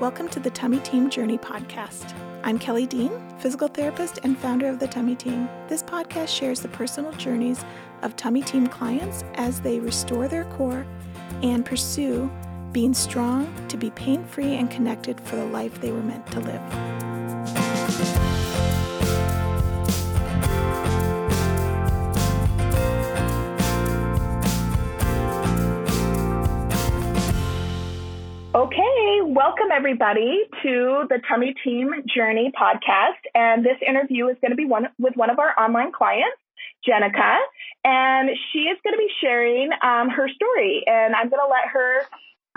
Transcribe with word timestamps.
Welcome 0.00 0.30
to 0.30 0.40
the 0.40 0.48
Tummy 0.48 0.78
Team 0.78 1.10
Journey 1.10 1.36
podcast. 1.36 2.14
I'm 2.42 2.58
Kelly 2.58 2.86
Dean, 2.86 3.10
physical 3.38 3.68
therapist 3.68 4.18
and 4.22 4.38
founder 4.38 4.66
of 4.66 4.78
the 4.78 4.88
Tummy 4.88 5.14
Team. 5.14 5.46
This 5.68 5.82
podcast 5.82 6.28
shares 6.28 6.60
the 6.60 6.68
personal 6.68 7.12
journeys 7.12 7.62
of 8.00 8.16
Tummy 8.16 8.40
Team 8.40 8.66
clients 8.66 9.24
as 9.34 9.60
they 9.60 9.78
restore 9.78 10.26
their 10.26 10.44
core 10.56 10.86
and 11.42 11.66
pursue 11.66 12.30
being 12.72 12.94
strong 12.94 13.54
to 13.68 13.76
be 13.76 13.90
pain 13.90 14.24
free 14.24 14.54
and 14.54 14.70
connected 14.70 15.20
for 15.20 15.36
the 15.36 15.44
life 15.44 15.78
they 15.82 15.92
were 15.92 16.02
meant 16.02 16.26
to 16.28 16.40
live. 16.40 17.09
Welcome 29.30 29.68
everybody 29.72 30.42
to 30.60 31.06
the 31.08 31.20
Tummy 31.28 31.54
Team 31.62 31.92
Journey 32.12 32.50
podcast. 32.60 33.22
And 33.32 33.64
this 33.64 33.76
interview 33.86 34.26
is 34.26 34.36
going 34.40 34.50
to 34.50 34.56
be 34.56 34.64
one 34.64 34.88
with 34.98 35.14
one 35.14 35.30
of 35.30 35.38
our 35.38 35.54
online 35.56 35.92
clients, 35.92 36.36
Jenica, 36.82 37.38
and 37.84 38.28
she 38.52 38.66
is 38.66 38.76
going 38.82 38.92
to 38.92 38.98
be 38.98 39.08
sharing 39.20 39.70
um, 39.84 40.08
her 40.08 40.28
story. 40.28 40.82
And 40.84 41.14
I'm 41.14 41.30
going 41.30 41.40
to 41.40 41.48
let 41.48 41.68
her 41.72 42.00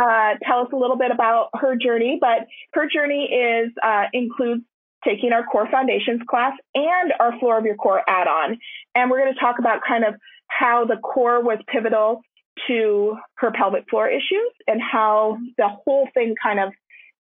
uh, 0.01 0.37
tell 0.41 0.61
us 0.61 0.69
a 0.73 0.75
little 0.75 0.97
bit 0.97 1.11
about 1.11 1.49
her 1.53 1.75
journey. 1.75 2.17
But 2.19 2.47
her 2.73 2.87
journey 2.91 3.29
is 3.29 3.71
uh, 3.83 4.05
includes 4.11 4.63
taking 5.05 5.31
our 5.31 5.43
core 5.43 5.69
foundations 5.69 6.21
class 6.27 6.53
and 6.73 7.13
our 7.19 7.37
floor 7.37 7.59
of 7.59 7.65
your 7.65 7.75
core 7.75 8.01
add-on. 8.07 8.57
And 8.95 9.11
we're 9.11 9.19
going 9.19 9.33
to 9.33 9.39
talk 9.39 9.59
about 9.59 9.81
kind 9.87 10.05
of 10.05 10.15
how 10.47 10.85
the 10.85 10.97
core 10.97 11.43
was 11.43 11.59
pivotal 11.67 12.23
to 12.67 13.17
her 13.35 13.51
pelvic 13.51 13.89
floor 13.89 14.07
issues 14.07 14.51
and 14.67 14.81
how 14.81 15.37
the 15.57 15.67
whole 15.67 16.07
thing 16.13 16.35
kind 16.41 16.59
of 16.59 16.73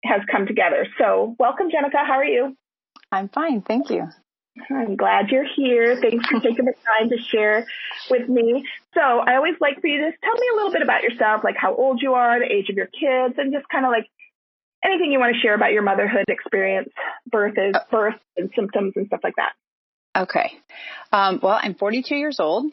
has 0.05 0.20
come 0.30 0.46
together. 0.46 0.87
So, 0.98 1.34
welcome, 1.38 1.69
Jenica. 1.69 2.06
How 2.06 2.19
are 2.19 2.24
you? 2.24 2.56
I'm 3.10 3.29
fine. 3.29 3.62
Thank 3.62 3.90
you. 3.90 4.09
I'm 4.71 4.96
glad 4.96 5.30
you're 5.30 5.46
here. 5.57 5.98
Thanks 6.01 6.26
for 6.26 6.38
taking 6.40 6.66
the 6.66 6.74
time 6.87 7.09
to 7.10 7.16
share 7.18 7.66
with 8.10 8.29
me. 8.29 8.65
So, 8.95 9.01
I 9.01 9.37
always 9.37 9.54
like 9.60 9.80
for 9.80 9.87
you 9.87 9.98
to 9.98 10.10
tell 10.23 10.35
me 10.35 10.46
a 10.52 10.57
little 10.57 10.73
bit 10.73 10.82
about 10.82 11.02
yourself, 11.02 11.43
like 11.43 11.57
how 11.57 11.74
old 11.74 12.01
you 12.02 12.15
are, 12.15 12.38
the 12.38 12.52
age 12.52 12.68
of 12.68 12.76
your 12.76 12.87
kids, 12.87 13.35
and 13.38 13.52
just 13.52 13.68
kind 13.68 13.85
of 13.85 13.91
like 13.91 14.07
anything 14.85 15.10
you 15.10 15.18
want 15.18 15.35
to 15.35 15.41
share 15.41 15.54
about 15.54 15.73
your 15.73 15.82
motherhood 15.82 16.26
experience, 16.29 16.91
birth, 17.30 17.54
is, 17.57 17.74
birth 17.91 18.20
and 18.37 18.51
symptoms 18.54 18.93
and 18.96 19.07
stuff 19.07 19.20
like 19.24 19.37
that. 19.37 19.52
Okay. 20.16 20.52
Um, 21.13 21.41
well, 21.43 21.59
I'm 21.60 21.74
42 21.74 22.15
years 22.15 22.38
old 22.38 22.70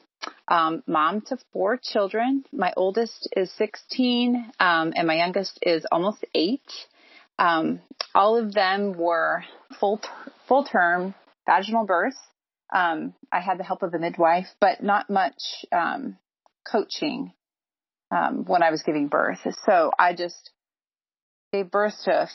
um, 0.47 0.83
mom 0.87 1.21
to 1.21 1.37
four 1.53 1.77
children. 1.81 2.43
My 2.51 2.73
oldest 2.75 3.27
is 3.35 3.51
16, 3.53 4.51
um, 4.59 4.93
and 4.95 5.07
my 5.07 5.15
youngest 5.15 5.59
is 5.61 5.85
almost 5.91 6.25
eight. 6.35 6.69
Um, 7.39 7.81
all 8.13 8.37
of 8.37 8.53
them 8.53 8.93
were 8.93 9.43
full 9.79 10.01
full 10.47 10.63
term 10.63 11.15
vaginal 11.47 11.85
births. 11.85 12.17
Um, 12.73 13.13
I 13.31 13.41
had 13.41 13.57
the 13.57 13.63
help 13.63 13.83
of 13.83 13.93
a 13.93 13.99
midwife, 13.99 14.47
but 14.59 14.83
not 14.83 15.09
much 15.09 15.65
um, 15.71 16.17
coaching 16.69 17.33
um, 18.11 18.45
when 18.45 18.63
I 18.63 18.71
was 18.71 18.83
giving 18.83 19.07
birth. 19.07 19.39
So 19.65 19.91
I 19.97 20.13
just 20.13 20.51
gave 21.51 21.71
birth 21.71 21.95
to 22.05 22.29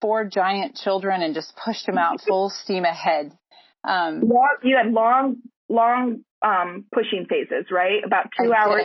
four 0.00 0.24
giant 0.24 0.76
children 0.76 1.22
and 1.22 1.34
just 1.34 1.54
pushed 1.56 1.86
them 1.86 1.98
out 1.98 2.20
full 2.28 2.50
steam 2.50 2.84
ahead. 2.84 3.36
Um, 3.84 4.20
long, 4.20 4.56
you 4.62 4.76
had 4.76 4.92
long, 4.92 5.36
long 5.68 6.24
um, 6.44 6.84
pushing 6.92 7.26
phases, 7.28 7.66
right? 7.70 8.04
About 8.04 8.28
two 8.38 8.52
hours. 8.52 8.84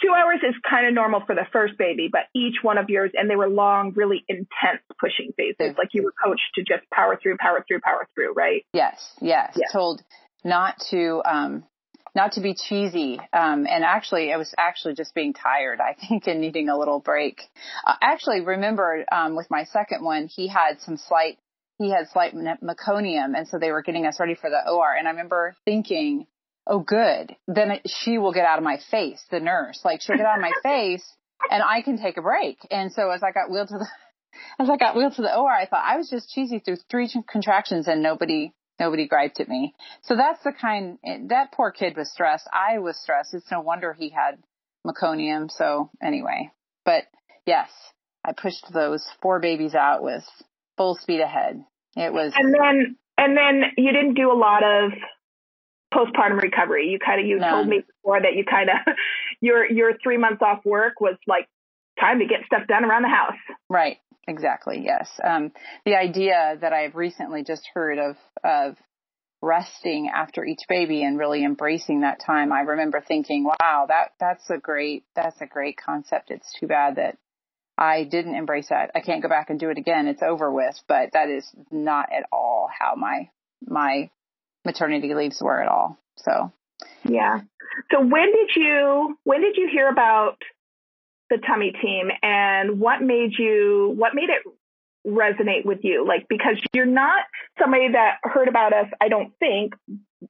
Two 0.00 0.12
hours 0.16 0.38
is 0.48 0.54
kind 0.68 0.86
of 0.86 0.94
normal 0.94 1.22
for 1.26 1.34
the 1.34 1.46
first 1.52 1.76
baby, 1.76 2.08
but 2.10 2.22
each 2.32 2.62
one 2.62 2.78
of 2.78 2.88
yours, 2.88 3.10
and 3.14 3.28
they 3.28 3.34
were 3.34 3.48
long, 3.48 3.92
really 3.96 4.24
intense 4.28 4.80
pushing 5.00 5.32
phases. 5.36 5.76
Like 5.76 5.88
you 5.92 6.04
were 6.04 6.12
coached 6.24 6.54
to 6.54 6.62
just 6.62 6.88
power 6.92 7.18
through, 7.20 7.36
power 7.38 7.64
through, 7.66 7.80
power 7.80 8.06
through, 8.14 8.32
right? 8.34 8.64
Yes, 8.72 8.94
yes. 9.20 9.54
yes. 9.56 9.72
Told 9.72 10.00
not 10.44 10.76
to, 10.90 11.20
um, 11.24 11.64
not 12.14 12.32
to 12.32 12.40
be 12.40 12.54
cheesy. 12.54 13.18
Um, 13.32 13.66
and 13.66 13.84
actually, 13.84 14.32
I 14.32 14.36
was 14.36 14.54
actually 14.58 14.94
just 14.94 15.14
being 15.14 15.32
tired, 15.32 15.80
I 15.80 15.94
think, 16.08 16.26
and 16.26 16.40
needing 16.40 16.68
a 16.68 16.78
little 16.78 17.00
break. 17.00 17.42
Uh, 17.86 17.94
actually, 18.00 18.40
remember 18.40 19.04
um, 19.10 19.36
with 19.36 19.50
my 19.50 19.64
second 19.64 20.04
one, 20.04 20.26
he 20.26 20.48
had 20.48 20.80
some 20.80 20.96
slight, 20.96 21.38
he 21.78 21.90
had 21.90 22.08
slight 22.12 22.34
meconium, 22.34 23.36
and 23.36 23.46
so 23.48 23.58
they 23.58 23.70
were 23.70 23.82
getting 23.82 24.06
us 24.06 24.18
ready 24.18 24.34
for 24.34 24.50
the 24.50 24.70
OR. 24.70 24.94
And 24.96 25.06
I 25.06 25.10
remember 25.12 25.54
thinking, 25.64 26.26
oh, 26.68 26.80
good. 26.80 27.34
Then 27.46 27.80
she 27.86 28.18
will 28.18 28.32
get 28.32 28.44
out 28.44 28.58
of 28.58 28.64
my 28.64 28.78
face, 28.90 29.22
the 29.30 29.40
nurse. 29.40 29.80
Like 29.84 30.00
she'll 30.02 30.16
get 30.16 30.26
out 30.26 30.36
of 30.36 30.42
my 30.42 30.52
face 30.62 31.04
and 31.50 31.62
I 31.62 31.82
can 31.82 31.98
take 31.98 32.16
a 32.16 32.22
break. 32.22 32.58
And 32.70 32.92
so 32.92 33.10
as 33.10 33.22
I 33.22 33.32
got 33.32 33.50
wheeled 33.50 33.68
to 33.68 33.78
the, 33.78 33.86
as 34.60 34.70
I 34.70 34.76
got 34.76 34.94
wheeled 34.94 35.14
to 35.14 35.22
the 35.22 35.36
OR, 35.36 35.50
I 35.50 35.66
thought 35.66 35.84
I 35.84 35.96
was 35.96 36.10
just 36.10 36.30
cheesy 36.30 36.58
through 36.58 36.76
three 36.90 37.10
contractions 37.28 37.88
and 37.88 38.02
nobody, 38.02 38.52
nobody 38.78 39.08
griped 39.08 39.40
at 39.40 39.48
me. 39.48 39.74
So 40.02 40.14
that's 40.14 40.42
the 40.44 40.52
kind, 40.52 40.98
that 41.28 41.52
poor 41.52 41.70
kid 41.70 41.96
was 41.96 42.12
stressed. 42.12 42.48
I 42.52 42.78
was 42.78 43.00
stressed. 43.00 43.34
It's 43.34 43.50
no 43.50 43.60
wonder 43.60 43.92
he 43.92 44.10
had 44.10 44.38
meconium. 44.86 45.50
So 45.50 45.90
anyway, 46.02 46.50
but 46.84 47.04
yes, 47.46 47.70
I 48.24 48.32
pushed 48.32 48.66
those 48.72 49.06
four 49.22 49.40
babies 49.40 49.74
out 49.74 50.02
with 50.02 50.24
full 50.76 50.96
speed 50.96 51.20
ahead. 51.20 51.64
It 51.96 52.12
was. 52.12 52.32
And 52.36 52.54
then, 52.54 52.96
and 53.16 53.36
then 53.36 53.62
you 53.76 53.92
didn't 53.92 54.14
do 54.14 54.30
a 54.30 54.38
lot 54.38 54.62
of 54.62 54.92
postpartum 55.92 56.40
recovery. 56.40 56.88
You 56.88 56.98
kind 56.98 57.20
of 57.20 57.26
you 57.26 57.38
told 57.38 57.68
me 57.68 57.80
before 57.86 58.20
that 58.20 58.34
you 58.34 58.44
kind 58.44 58.68
of 58.70 58.76
your 59.40 59.70
your 59.70 59.92
three 60.02 60.18
months 60.18 60.42
off 60.42 60.64
work 60.64 61.00
was 61.00 61.16
like 61.26 61.48
time 61.98 62.18
to 62.20 62.26
get 62.26 62.44
stuff 62.46 62.66
done 62.68 62.84
around 62.84 63.02
the 63.02 63.08
house. 63.08 63.38
Right. 63.68 63.98
Exactly. 64.26 64.82
Yes. 64.84 65.08
Um, 65.24 65.52
the 65.86 65.96
idea 65.96 66.58
that 66.60 66.74
I've 66.74 66.94
recently 66.94 67.44
just 67.44 67.66
heard 67.72 67.98
of 67.98 68.16
of 68.44 68.76
resting 69.40 70.10
after 70.14 70.44
each 70.44 70.62
baby 70.68 71.02
and 71.02 71.18
really 71.18 71.44
embracing 71.44 72.00
that 72.00 72.20
time. 72.20 72.52
I 72.52 72.60
remember 72.60 73.00
thinking, 73.00 73.44
wow, 73.44 73.86
that 73.88 74.10
that's 74.18 74.50
a 74.50 74.58
great 74.58 75.04
that's 75.14 75.40
a 75.40 75.46
great 75.46 75.76
concept. 75.76 76.30
It's 76.30 76.52
too 76.58 76.66
bad 76.66 76.96
that 76.96 77.16
I 77.76 78.04
didn't 78.04 78.34
embrace 78.34 78.68
that. 78.70 78.90
I 78.94 79.00
can't 79.00 79.22
go 79.22 79.28
back 79.28 79.50
and 79.50 79.60
do 79.60 79.70
it 79.70 79.78
again. 79.78 80.08
It's 80.08 80.22
over 80.22 80.50
with, 80.52 80.74
but 80.88 81.10
that 81.12 81.28
is 81.30 81.48
not 81.70 82.08
at 82.12 82.24
all 82.32 82.68
how 82.76 82.96
my 82.96 83.30
my 83.64 84.10
maternity 84.68 85.14
leaves 85.14 85.40
were 85.40 85.62
at 85.62 85.68
all. 85.68 85.98
So, 86.16 86.52
yeah. 87.04 87.40
So 87.90 88.00
when 88.00 88.32
did 88.32 88.50
you 88.54 89.16
when 89.24 89.40
did 89.40 89.56
you 89.56 89.68
hear 89.72 89.88
about 89.88 90.36
the 91.30 91.38
tummy 91.38 91.72
team 91.72 92.08
and 92.22 92.78
what 92.78 93.00
made 93.00 93.32
you 93.38 93.94
what 93.96 94.14
made 94.14 94.28
it 94.28 94.42
resonate 95.06 95.64
with 95.64 95.78
you? 95.84 96.06
Like 96.06 96.26
because 96.28 96.60
you're 96.74 96.84
not 96.84 97.24
somebody 97.58 97.92
that 97.92 98.18
heard 98.22 98.48
about 98.48 98.74
us, 98.74 98.88
I 99.00 99.08
don't 99.08 99.32
think, 99.38 99.74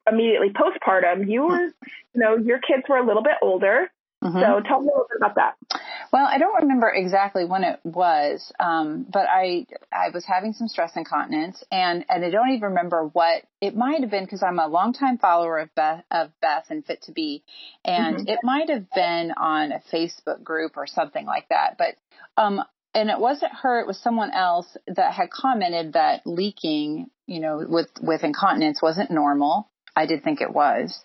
immediately 0.08 0.50
postpartum. 0.50 1.28
You 1.28 1.42
were, 1.42 1.64
you 1.64 1.72
know, 2.14 2.36
your 2.36 2.60
kids 2.60 2.84
were 2.88 2.98
a 2.98 3.06
little 3.06 3.24
bit 3.24 3.34
older. 3.42 3.90
Mm-hmm. 4.22 4.38
So 4.38 4.60
tell 4.60 4.80
me 4.80 4.88
a 4.88 4.98
little 4.98 5.06
bit 5.10 5.18
about 5.18 5.34
that. 5.34 5.80
Well, 6.12 6.26
I 6.26 6.38
don't 6.38 6.62
remember 6.62 6.90
exactly 6.90 7.44
when 7.44 7.64
it 7.64 7.80
was, 7.84 8.52
um, 8.58 9.06
but 9.10 9.26
I 9.28 9.66
I 9.92 10.08
was 10.12 10.24
having 10.24 10.52
some 10.52 10.68
stress 10.68 10.92
incontinence, 10.96 11.62
and 11.70 12.04
and 12.08 12.24
I 12.24 12.30
don't 12.30 12.50
even 12.50 12.70
remember 12.70 13.04
what 13.04 13.42
it 13.60 13.76
might 13.76 14.00
have 14.00 14.10
been 14.10 14.24
because 14.24 14.42
I'm 14.42 14.58
a 14.58 14.66
longtime 14.66 15.18
follower 15.18 15.58
of 15.58 15.74
Beth 15.74 16.04
of 16.10 16.30
Beth 16.40 16.66
and 16.70 16.86
Fit2B, 16.86 17.42
and 17.84 18.16
mm-hmm. 18.16 18.28
it 18.28 18.38
might 18.42 18.70
have 18.70 18.90
been 18.90 19.32
on 19.36 19.72
a 19.72 19.82
Facebook 19.92 20.42
group 20.42 20.76
or 20.76 20.86
something 20.86 21.26
like 21.26 21.48
that. 21.50 21.76
But 21.76 21.96
um, 22.36 22.62
and 22.94 23.10
it 23.10 23.18
wasn't 23.18 23.52
her; 23.62 23.80
it 23.80 23.86
was 23.86 24.00
someone 24.00 24.32
else 24.32 24.76
that 24.86 25.12
had 25.12 25.30
commented 25.30 25.92
that 25.92 26.26
leaking, 26.26 27.10
you 27.26 27.40
know, 27.40 27.64
with 27.68 27.90
with 28.00 28.24
incontinence 28.24 28.80
wasn't 28.80 29.10
normal 29.10 29.68
I 29.98 30.06
did 30.06 30.22
think 30.22 30.40
it 30.40 30.52
was, 30.52 30.96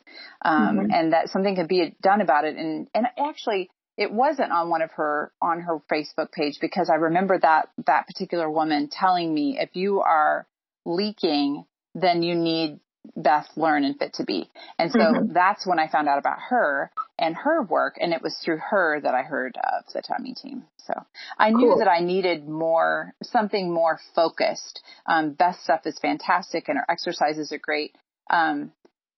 um, 0.45 0.77
mm-hmm. 0.77 0.91
and 0.91 1.13
that 1.13 1.29
something 1.29 1.55
could 1.55 1.67
be 1.67 1.95
done 2.01 2.21
about 2.21 2.45
it. 2.45 2.55
And 2.57 2.87
and 2.93 3.07
actually, 3.17 3.71
it 3.97 4.11
wasn't 4.11 4.51
on 4.51 4.69
one 4.69 4.81
of 4.81 4.91
her 4.91 5.31
on 5.41 5.61
her 5.61 5.79
Facebook 5.91 6.31
page 6.31 6.57
because 6.59 6.89
I 6.89 6.95
remember 6.95 7.37
that 7.39 7.69
that 7.85 8.07
particular 8.07 8.49
woman 8.49 8.89
telling 8.91 9.33
me 9.33 9.57
if 9.59 9.75
you 9.75 10.01
are 10.01 10.47
leaking, 10.85 11.65
then 11.93 12.23
you 12.23 12.35
need 12.35 12.79
Beth 13.15 13.49
Learn 13.55 13.83
and 13.83 13.99
Fit2B. 13.99 14.47
And 14.79 14.91
so 14.91 14.99
mm-hmm. 14.99 15.33
that's 15.33 15.67
when 15.67 15.77
I 15.77 15.89
found 15.89 16.07
out 16.07 16.17
about 16.17 16.39
her 16.49 16.89
and 17.19 17.35
her 17.35 17.61
work. 17.61 17.97
And 17.99 18.13
it 18.13 18.21
was 18.21 18.35
through 18.43 18.59
her 18.69 18.99
that 19.01 19.13
I 19.13 19.23
heard 19.23 19.57
of 19.57 19.83
the 19.93 20.01
tummy 20.01 20.33
team. 20.33 20.63
So 20.77 20.93
I 21.37 21.51
cool. 21.51 21.59
knew 21.59 21.75
that 21.79 21.89
I 21.89 21.99
needed 21.99 22.47
more, 22.47 23.13
something 23.21 23.71
more 23.71 23.99
focused. 24.15 24.81
Um, 25.05 25.33
Beth's 25.33 25.63
stuff 25.63 25.81
is 25.85 25.99
fantastic 25.99 26.69
and 26.69 26.77
her 26.77 26.85
exercises 26.89 27.51
are 27.51 27.59
great. 27.59 27.95
Um, 28.29 28.71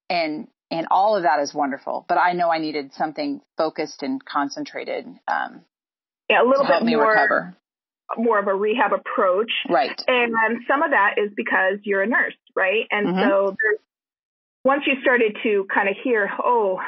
and 0.10 0.48
and 0.72 0.88
all 0.92 1.16
of 1.16 1.24
that 1.24 1.40
is 1.40 1.54
wonderful. 1.54 2.06
But 2.08 2.18
I 2.18 2.34
know 2.34 2.50
I 2.50 2.58
needed 2.60 2.94
something 2.94 3.42
focused 3.58 4.04
and 4.04 4.24
concentrated. 4.24 5.06
Um, 5.28 5.62
yeah, 6.30 6.42
a 6.44 6.48
little 6.48 6.66
bit 6.66 6.84
more 6.86 7.10
recover. 7.12 7.56
more 8.18 8.40
of 8.40 8.48
a 8.48 8.56
rehab 8.56 8.92
approach, 8.94 9.52
right? 9.70 10.02
And 10.08 10.34
some 10.68 10.82
of 10.82 10.92
that 10.92 11.16
is 11.18 11.32
because 11.36 11.80
you're 11.84 12.02
a 12.02 12.08
nurse, 12.08 12.36
right? 12.56 12.86
And 12.90 13.08
mm-hmm. 13.08 13.30
so 13.30 13.56
once 14.64 14.84
you 14.88 14.94
started 15.02 15.38
to 15.44 15.68
kind 15.74 15.88
of 15.90 15.96
hear, 16.04 16.30
oh, 16.44 16.80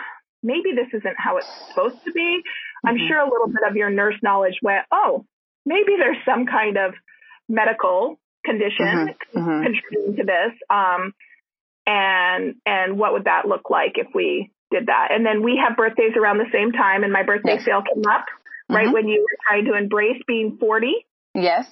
maybe 0.41 0.71
this 0.75 0.87
isn't 0.93 1.15
how 1.17 1.37
it's 1.37 1.47
supposed 1.69 2.03
to 2.05 2.11
be. 2.11 2.41
Mm-hmm. 2.41 2.87
I'm 2.87 2.97
sure 3.07 3.19
a 3.19 3.29
little 3.29 3.47
bit 3.47 3.61
of 3.69 3.75
your 3.75 3.89
nurse 3.89 4.15
knowledge 4.23 4.59
went, 4.63 4.85
oh, 4.91 5.25
maybe 5.65 5.93
there's 5.97 6.17
some 6.25 6.45
kind 6.47 6.77
of 6.77 6.93
medical 7.47 8.19
condition 8.43 8.85
Mm-hmm. 8.85 9.39
Mhm. 9.39 9.63
contributing 9.63 10.15
to 10.17 10.23
this. 10.23 10.53
Um, 10.69 11.13
and 11.87 12.55
and 12.65 12.99
what 12.99 13.13
would 13.13 13.23
that 13.23 13.47
look 13.47 13.69
like 13.69 13.93
if 13.97 14.07
we 14.13 14.51
did 14.69 14.87
that? 14.87 15.07
And 15.11 15.25
then 15.25 15.41
we 15.41 15.59
have 15.65 15.77
birthdays 15.77 16.15
around 16.17 16.37
the 16.37 16.51
same 16.51 16.71
time, 16.73 17.03
and 17.03 17.11
my 17.13 17.23
birthday 17.23 17.53
Yes. 17.55 17.65
sale 17.65 17.81
came 17.81 18.03
up 18.05 18.25
right 18.69 18.87
Mhm. 18.87 18.93
when 18.93 19.07
you 19.07 19.21
were 19.21 19.37
trying 19.47 19.65
to 19.65 19.73
embrace 19.73 20.21
being 20.27 20.57
40. 20.57 21.07
Yes. 21.33 21.65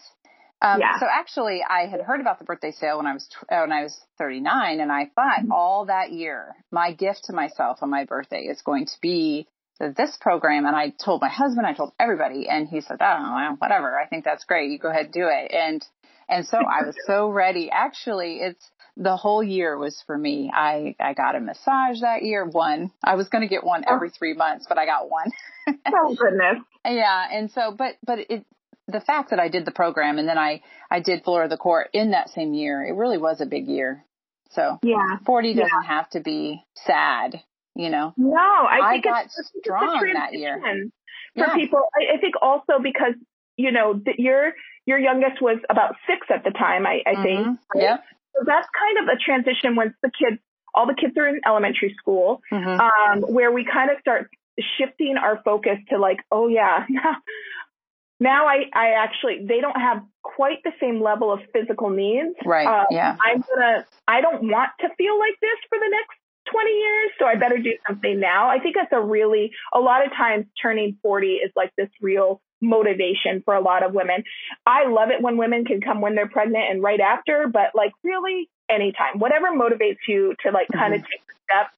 Um, 0.62 0.80
Yeah. 0.80 0.98
So 1.00 1.06
actually, 1.06 1.62
I 1.64 1.86
had 1.88 2.02
heard 2.02 2.22
about 2.22 2.40
the 2.40 2.46
birthday 2.46 2.72
sale 2.72 2.98
when 2.98 3.06
I 3.08 3.14
was 3.14 3.28
tw- 3.28 3.44
uh, 3.52 3.60
when 3.60 3.74
I 3.74 3.84
was 3.84 4.00
39, 4.18 4.80
and 4.80 4.92
I 4.92 5.06
thought 5.14 5.40
Mhm. 5.42 5.52
all 5.52 5.86
that 5.86 6.12
year, 6.12 6.56
my 6.72 6.94
gift 6.94 7.26
to 7.26 7.34
myself 7.34 7.84
on 7.84 7.90
my 7.90 8.06
birthday 8.06 8.44
is 8.46 8.62
going 8.62 8.86
to 8.86 9.02
be 9.02 9.48
this 9.80 10.16
program. 10.16 10.66
And 10.66 10.74
I 10.74 10.92
told 10.92 11.22
my 11.22 11.28
husband, 11.28 11.68
I 11.68 11.74
told 11.74 11.92
everybody, 12.00 12.48
and 12.48 12.66
he 12.70 12.80
said, 12.80 12.98
"Oh, 13.02 13.34
well, 13.36 13.56
whatever. 13.60 14.00
I 14.00 14.06
think 14.06 14.24
that's 14.24 14.46
great. 14.46 14.72
You 14.72 14.80
go 14.80 14.88
ahead 14.90 15.06
and 15.08 15.14
do 15.14 15.28
it." 15.28 15.52
And 15.52 15.86
and 16.30 16.46
so 16.46 16.58
I 16.58 16.86
was 16.86 16.96
so 17.06 17.30
ready. 17.30 17.70
Actually, 17.72 18.38
it's 18.38 18.72
the 18.98 19.16
whole 19.18 19.44
year 19.44 19.78
was 19.78 20.02
for 20.06 20.18
me. 20.18 20.52
I 20.54 20.96
I 21.00 21.14
got 21.14 21.36
a 21.36 21.40
massage 21.40 22.02
that 22.02 22.24
year. 22.24 22.46
One. 22.46 22.92
I 23.04 23.16
was 23.16 23.30
going 23.30 23.42
to 23.42 23.48
get 23.48 23.64
one 23.64 23.84
every 23.88 24.10
oh. 24.10 24.16
three 24.18 24.34
months, 24.34 24.66
but 24.68 24.78
I 24.78 24.86
got 24.86 25.10
one. 25.10 25.32
Oh 25.88 26.16
goodness. 26.16 26.58
Yeah, 26.86 27.26
and 27.32 27.50
so, 27.50 27.74
but 27.76 27.96
but 28.06 28.20
it 28.30 28.46
the 28.88 29.02
fact 29.02 29.32
that 29.32 29.40
I 29.40 29.48
did 29.48 29.66
the 29.66 29.72
program 29.72 30.20
and 30.20 30.28
then 30.28 30.38
I 30.38 30.62
I 30.92 31.00
did 31.00 31.24
Floor 31.24 31.44
of 31.44 31.50
the 31.50 31.58
Core 31.58 31.88
in 31.92 32.12
that 32.12 32.30
same 32.30 32.54
year, 32.54 32.84
it 32.84 32.94
really 32.94 33.18
was 33.18 33.42
a 33.42 33.46
big 33.48 33.68
year. 33.68 34.06
So 34.52 34.78
Yeah. 34.84 35.18
forty 35.26 35.54
doesn't 35.56 35.86
have 35.88 36.10
to 36.12 36.20
be 36.20 36.64
sad, 36.76 37.42
you 37.76 37.90
know. 37.90 38.14
No, 38.16 38.38
I 38.38 38.80
I 38.84 38.92
think 38.94 39.06
got 39.06 39.26
it's, 39.26 39.52
strong 39.64 40.02
it's 40.04 40.12
a 40.12 40.14
that 40.14 40.34
year. 40.34 40.62
for 40.62 41.48
Yeah. 41.48 41.56
people. 41.56 41.82
I, 42.00 42.18
I 42.18 42.18
think 42.20 42.36
also 42.42 42.80
because 42.82 43.16
you 43.58 43.72
know 43.72 44.00
that 44.06 44.20
your 44.20 44.54
your 44.86 45.00
youngest 45.00 45.42
was 45.42 45.58
about 45.70 45.96
six 46.08 46.28
at 46.30 46.44
the 46.44 46.52
time. 46.52 46.86
I, 46.86 47.02
I 47.06 47.16
think. 47.24 47.40
Mhm. 47.48 47.58
right? 47.76 47.84
Yep. 47.84 48.04
So 48.36 48.44
that's 48.46 48.68
kind 48.78 48.98
of 49.10 49.16
a 49.16 49.18
transition 49.18 49.76
once 49.76 49.94
the 50.04 50.12
kids, 50.12 50.42
all 50.74 50.86
the 50.86 50.94
kids 50.94 51.18
are 51.18 51.28
in 51.28 51.40
elementary 51.46 51.96
school, 51.98 52.42
Mhm. 52.52 52.80
um, 52.80 53.22
where 53.22 53.52
we 53.52 53.64
kind 53.64 53.90
of 53.90 54.00
start 54.00 54.30
shifting 54.78 55.18
our 55.18 55.42
focus 55.44 55.78
to 55.90 55.98
like, 55.98 56.20
oh 56.32 56.48
yeah, 56.48 56.86
now, 58.20 58.48
I, 58.48 58.66
I 58.74 58.92
actually, 58.92 59.46
they 59.46 59.60
don't 59.60 59.80
have 59.80 60.02
quite 60.24 60.64
the 60.64 60.72
same 60.80 61.02
level 61.02 61.32
of 61.34 61.40
physical 61.54 61.90
needs. 61.90 62.36
Right. 62.46 62.66
Uh, 62.68 62.86
yeah. 62.90 63.16
I'm 63.20 63.42
gonna, 63.42 63.86
I 64.08 64.22
don't 64.22 64.44
want 64.50 64.70
to 64.82 64.90
feel 64.98 65.20
like 65.20 65.36
this 65.42 65.60
for 65.70 65.78
the 65.78 65.90
next 65.90 66.18
20 66.52 66.72
years, 66.72 67.12
so 67.20 67.26
I 67.26 67.36
better 67.36 67.58
do 67.58 67.74
something 67.88 68.20
now. 68.20 68.50
I 68.50 68.60
think 68.60 68.76
that's 68.76 68.94
a 68.94 69.02
really, 69.02 69.52
a 69.74 69.80
lot 69.80 70.06
of 70.06 70.14
times 70.14 70.46
turning 70.62 70.98
40 71.02 71.34
is 71.34 71.52
like 71.56 71.72
this 71.78 71.90
real 72.02 72.42
motivation 72.62 73.42
for 73.44 73.54
a 73.54 73.62
lot 73.62 73.84
of 73.84 73.94
women. 73.94 74.24
I 74.66 74.88
love 74.88 75.10
it 75.10 75.22
when 75.22 75.38
women 75.38 75.66
can 75.66 75.82
come 75.82 76.02
when 76.02 76.16
they're 76.16 76.28
pregnant 76.30 76.66
and 76.70 76.82
right 76.82 77.00
after, 77.00 77.48
but 77.48 77.72
like 77.76 77.92
really 78.04 78.50
anytime, 78.70 79.20
whatever 79.20 79.48
motivates 79.48 80.00
you 80.08 80.36
to 80.44 80.52
like 80.52 80.68
kind 80.74 80.94
of 80.94 81.02
take 81.02 81.26
the 81.28 81.34
step 81.44 81.72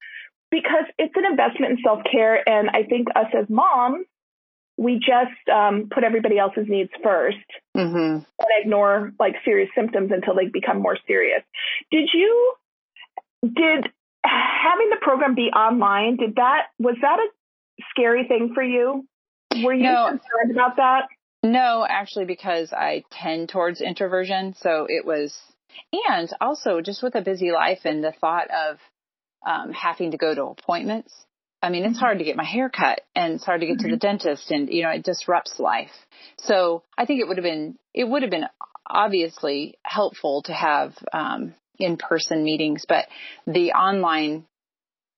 because 0.49 0.85
it's 0.97 1.13
an 1.15 1.25
investment 1.25 1.71
in 1.73 1.77
self 1.83 2.01
care. 2.09 2.47
And 2.47 2.69
I 2.69 2.83
think 2.83 3.07
us 3.15 3.27
as 3.37 3.49
moms, 3.49 4.05
we 4.77 4.95
just 4.99 5.49
um, 5.51 5.89
put 5.93 6.03
everybody 6.03 6.37
else's 6.37 6.67
needs 6.67 6.91
first 7.03 7.37
Mhm. 7.75 8.25
and 8.25 8.47
ignore 8.61 9.11
like 9.19 9.35
serious 9.43 9.69
symptoms 9.75 10.11
until 10.11 10.35
they 10.35 10.45
become 10.47 10.81
more 10.81 10.97
serious. 11.07 11.41
Did 11.91 12.09
you 12.13 12.53
did 13.43 13.91
having 14.23 14.89
the 14.89 14.97
program 15.01 15.35
be 15.35 15.49
online, 15.51 16.17
did 16.17 16.35
that 16.35 16.67
was 16.79 16.95
that 17.01 17.19
a 17.19 17.27
scary 17.91 18.27
thing 18.27 18.53
for 18.53 18.63
you? 18.63 19.05
Were 19.63 19.73
you 19.73 19.83
No. 19.83 20.05
concerned 20.05 20.51
about 20.51 20.75
that? 20.77 21.07
No, 21.43 21.85
actually, 21.87 22.25
because 22.25 22.73
I 22.73 23.03
tend 23.11 23.49
towards 23.49 23.81
introversion. 23.81 24.55
So 24.55 24.87
it 24.89 25.05
was, 25.05 25.37
and 26.09 26.29
also 26.41 26.81
just 26.81 27.03
with 27.03 27.15
a 27.15 27.21
busy 27.21 27.51
life 27.51 27.81
and 27.85 28.03
the 28.03 28.11
thought 28.11 28.49
of 28.49 28.79
um, 29.45 29.71
having 29.71 30.11
to 30.11 30.17
go 30.17 30.33
to 30.33 30.43
appointments. 30.45 31.13
I 31.61 31.69
mean, 31.69 31.85
it's 31.85 31.99
hard 31.99 32.19
to 32.19 32.23
get 32.23 32.35
my 32.35 32.43
hair 32.43 32.69
cut 32.69 33.01
and 33.15 33.33
it's 33.33 33.45
hard 33.45 33.61
to 33.61 33.67
get 33.67 33.79
to 33.79 33.89
the 33.89 33.97
dentist 33.97 34.51
and, 34.51 34.69
you 34.69 34.83
know, 34.83 34.89
it 34.89 35.03
disrupts 35.03 35.59
life. 35.59 35.91
So 36.37 36.83
I 36.97 37.05
think 37.05 37.19
it 37.19 37.27
would 37.27 37.37
have 37.37 37.43
been, 37.43 37.77
it 37.93 38.07
would 38.07 38.21
have 38.21 38.31
been 38.31 38.45
obviously 38.87 39.75
helpful 39.83 40.43
to 40.43 40.53
have 40.53 40.93
um, 41.13 41.55
in-person 41.79 42.43
meetings, 42.43 42.85
but 42.87 43.05
the 43.47 43.71
online, 43.71 44.45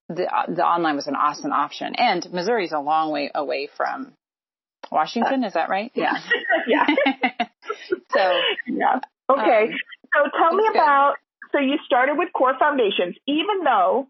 the, 0.08 0.28
the 0.48 0.66
online 0.66 0.96
was 0.96 1.08
an 1.08 1.16
awesome 1.16 1.52
option. 1.52 1.94
And 1.96 2.26
Missouri's 2.32 2.72
a 2.72 2.80
long 2.80 3.12
way 3.12 3.32
away 3.36 3.68
from 3.76 4.14
Washington. 4.92 5.44
Is 5.44 5.54
that 5.54 5.70
right? 5.70 5.92
Yeah. 5.96 6.18
yeah. 6.68 6.86
so 8.12 8.32
yeah. 8.68 9.00
Okay. 9.30 9.64
Um, 9.66 9.78
so 10.14 10.30
tell 10.38 10.54
me 10.54 10.64
good. 10.68 10.76
about 10.76 11.16
so 11.52 11.60
you 11.60 11.78
started 11.86 12.18
with 12.18 12.30
core 12.34 12.56
foundations, 12.60 13.16
even 13.28 13.64
though 13.64 14.08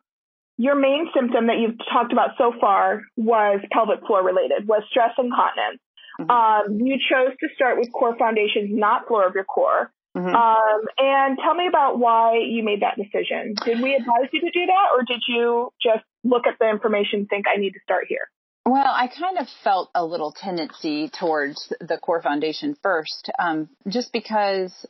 your 0.58 0.76
main 0.76 1.10
symptom 1.16 1.48
that 1.48 1.58
you've 1.60 1.78
talked 1.92 2.12
about 2.12 2.32
so 2.38 2.54
far 2.60 3.02
was 3.16 3.62
pelvic 3.72 4.06
floor 4.06 4.24
related, 4.24 4.68
was 4.68 4.84
stress 4.90 5.12
incontinence. 5.18 5.80
Mhm. 6.20 6.30
Um, 6.30 6.80
you 6.86 6.98
chose 7.10 7.32
to 7.40 7.48
start 7.56 7.78
with 7.80 7.92
core 7.94 8.16
foundations, 8.18 8.70
not 8.72 9.08
floor 9.08 9.26
of 9.26 9.36
your 9.36 9.46
core. 9.46 9.92
mhm. 10.18 10.34
Um, 10.36 10.82
and 10.98 11.38
tell 11.38 11.54
me 11.54 11.68
about 11.68 12.00
why 12.00 12.38
you 12.40 12.64
made 12.64 12.82
that 12.82 12.98
decision. 12.98 13.54
Did 13.64 13.80
we 13.80 13.94
advise 13.96 14.28
you 14.34 14.42
to 14.42 14.50
do 14.52 14.66
that, 14.66 14.88
or 14.94 15.04
did 15.04 15.22
you 15.28 15.72
just 15.82 16.04
look 16.24 16.46
at 16.48 16.58
the 16.60 16.68
information, 16.70 17.20
and 17.20 17.30
think 17.30 17.46
I 17.48 17.58
need 17.58 17.72
to 17.72 17.80
start 17.82 18.08
here? 18.10 18.28
Well, 18.66 18.94
I 18.94 19.08
kind 19.08 19.38
of 19.40 19.48
felt 19.64 19.90
a 19.96 20.06
little 20.06 20.32
tendency 20.32 21.10
towards 21.10 21.74
the 21.80 21.98
core 21.98 22.22
foundation 22.22 22.76
first, 22.84 23.30
um, 23.40 23.70
just 23.88 24.14
because 24.14 24.86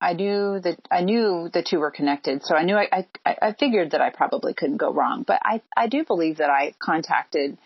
I 0.00 0.12
knew 0.12 0.60
that 0.60 0.78
I 0.90 1.00
knew 1.00 1.48
the 1.52 1.62
two 1.62 1.78
were 1.78 1.90
connected. 1.90 2.44
So 2.44 2.54
I 2.54 2.64
knew 2.64 2.76
I, 2.76 3.06
I, 3.24 3.36
I 3.42 3.52
figured 3.58 3.92
that 3.92 4.00
I 4.00 4.10
probably 4.10 4.54
couldn't 4.54 4.76
go 4.76 4.92
wrong. 4.92 5.24
But 5.26 5.40
I, 5.42 5.62
I 5.76 5.88
do 5.88 6.04
believe 6.04 6.38
that 6.38 6.50
I 6.50 6.74
contacted 6.78 7.58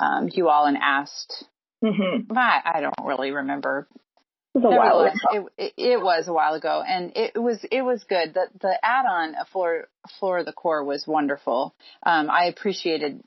um, 0.00 0.28
you 0.32 0.48
all 0.48 0.66
and 0.66 0.76
asked. 0.76 1.44
Mm-hmm. 1.82 2.36
I, 2.36 2.60
I 2.64 2.80
don't 2.80 2.94
really 3.04 3.32
remember. 3.32 3.86
It 4.54 4.58
was 4.58 4.64
a 4.64 4.76
while 4.76 5.00
ago. 5.00 5.48
It, 5.58 5.72
it, 5.76 6.00
was 6.00 6.28
a 6.28 6.32
while 6.32 6.54
ago, 6.54 6.82
and 6.86 7.12
it 7.16 7.40
was 7.40 7.64
it 7.70 7.82
was 7.82 8.04
good. 8.04 8.34
The 8.34 8.46
the 8.60 8.78
add-on 8.82 9.34
of 9.34 9.48
floor 9.48 9.88
floor 10.20 10.38
of 10.38 10.46
the 10.46 10.52
core 10.52 10.84
was 10.84 11.06
wonderful. 11.06 11.74
Um, 12.04 12.30
I 12.30 12.44
appreciated 12.44 13.20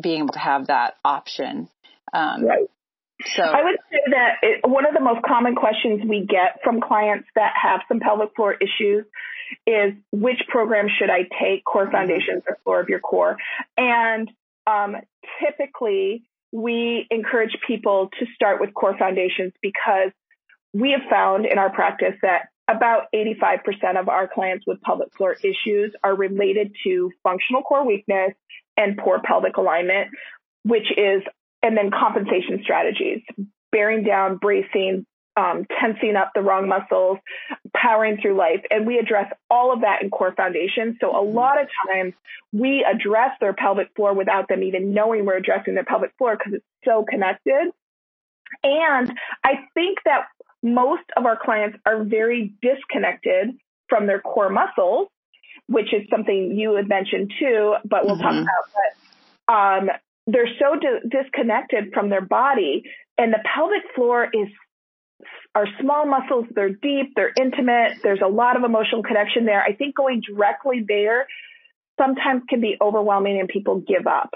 being 0.00 0.22
able 0.22 0.32
to 0.32 0.38
have 0.38 0.68
that 0.68 0.94
option. 1.04 1.68
Um, 2.12 2.44
Right. 2.44 2.68
So 3.36 3.42
I 3.42 3.62
would 3.62 3.78
say 3.90 3.98
that 4.12 4.36
it, 4.42 4.60
one 4.66 4.86
of 4.86 4.94
the 4.94 5.00
most 5.00 5.20
common 5.26 5.54
questions 5.54 6.00
we 6.08 6.20
get 6.26 6.60
from 6.64 6.80
clients 6.80 7.28
that 7.34 7.52
have 7.62 7.80
some 7.86 8.00
pelvic 8.00 8.34
floor 8.34 8.54
issues 8.54 9.04
is 9.66 9.92
which 10.10 10.40
program 10.48 10.86
should 10.88 11.10
I 11.10 11.28
take, 11.38 11.64
core 11.64 11.90
foundations 11.90 12.44
or 12.48 12.56
floor 12.64 12.80
of 12.80 12.88
your 12.88 13.00
core? 13.00 13.36
And 13.76 14.30
um, 14.66 14.96
typically 15.44 16.22
we 16.52 17.06
encourage 17.10 17.56
people 17.66 18.08
to 18.18 18.26
start 18.34 18.60
with 18.60 18.74
core 18.74 18.96
foundations 18.98 19.52
because 19.60 20.12
we 20.72 20.92
have 20.92 21.08
found 21.10 21.46
in 21.46 21.58
our 21.58 21.70
practice 21.70 22.14
that 22.22 22.48
about 22.68 23.08
85% 23.14 23.98
of 23.98 24.08
our 24.08 24.28
clients 24.28 24.64
with 24.66 24.80
pelvic 24.82 25.08
floor 25.16 25.36
issues 25.42 25.92
are 26.04 26.14
related 26.14 26.72
to 26.84 27.10
functional 27.22 27.62
core 27.62 27.84
weakness 27.84 28.32
and 28.76 28.96
poor 28.96 29.20
pelvic 29.24 29.56
alignment, 29.56 30.08
which 30.62 30.86
is, 30.96 31.22
and 31.62 31.76
then 31.76 31.90
compensation 31.90 32.60
strategies, 32.62 33.22
bearing 33.72 34.04
down, 34.04 34.36
bracing, 34.36 35.04
um, 35.36 35.66
tensing 35.80 36.16
up 36.16 36.30
the 36.34 36.42
wrong 36.42 36.68
muscles, 36.68 37.18
powering 37.74 38.18
through 38.20 38.36
life. 38.36 38.60
And 38.70 38.86
we 38.86 38.98
address 38.98 39.32
all 39.50 39.72
of 39.72 39.80
that 39.80 40.02
in 40.02 40.10
core 40.10 40.34
foundation. 40.34 40.96
So 41.00 41.18
a 41.18 41.22
lot 41.22 41.60
of 41.60 41.68
times 41.88 42.14
we 42.52 42.84
address 42.84 43.30
their 43.40 43.52
pelvic 43.52 43.88
floor 43.96 44.14
without 44.14 44.48
them 44.48 44.62
even 44.62 44.92
knowing 44.92 45.24
we're 45.24 45.36
addressing 45.36 45.74
their 45.74 45.84
pelvic 45.84 46.12
floor 46.18 46.36
because 46.36 46.54
it's 46.54 46.64
so 46.84 47.04
connected. 47.08 47.70
And 48.62 49.12
I 49.44 49.52
think 49.74 49.98
that 50.04 50.26
most 50.62 51.02
of 51.16 51.26
our 51.26 51.38
clients 51.42 51.78
are 51.86 52.04
very 52.04 52.54
disconnected 52.62 53.50
from 53.88 54.06
their 54.06 54.20
core 54.20 54.50
muscles, 54.50 55.08
which 55.68 55.92
is 55.92 56.02
something 56.10 56.56
you 56.56 56.74
had 56.74 56.88
mentioned 56.88 57.32
too, 57.38 57.76
but 57.84 58.04
we'll 58.04 58.18
talk 58.18 58.34
Mhm. 58.34 58.42
about. 58.42 58.64
But 59.46 59.54
um, 59.54 59.90
they're 60.26 60.54
so 60.58 60.76
di- 60.76 61.00
disconnected 61.08 61.92
from 61.92 62.08
their 62.08 62.20
body, 62.20 62.84
and 63.18 63.32
the 63.32 63.40
pelvic 63.44 63.82
floor 63.94 64.28
is 64.32 64.48
are 65.54 65.66
small 65.80 66.06
muscles. 66.06 66.46
They're 66.54 66.70
deep. 66.70 67.14
They're 67.16 67.32
intimate. 67.38 67.98
There's 68.02 68.20
a 68.22 68.28
lot 68.28 68.56
of 68.56 68.62
emotional 68.64 69.02
connection 69.02 69.44
there. 69.44 69.62
I 69.62 69.74
think 69.74 69.94
going 69.96 70.20
directly 70.20 70.84
there 70.86 71.26
sometimes 71.98 72.42
can 72.48 72.60
be 72.60 72.76
overwhelming 72.80 73.38
and 73.40 73.48
people 73.48 73.80
give 73.80 74.06
up. 74.06 74.30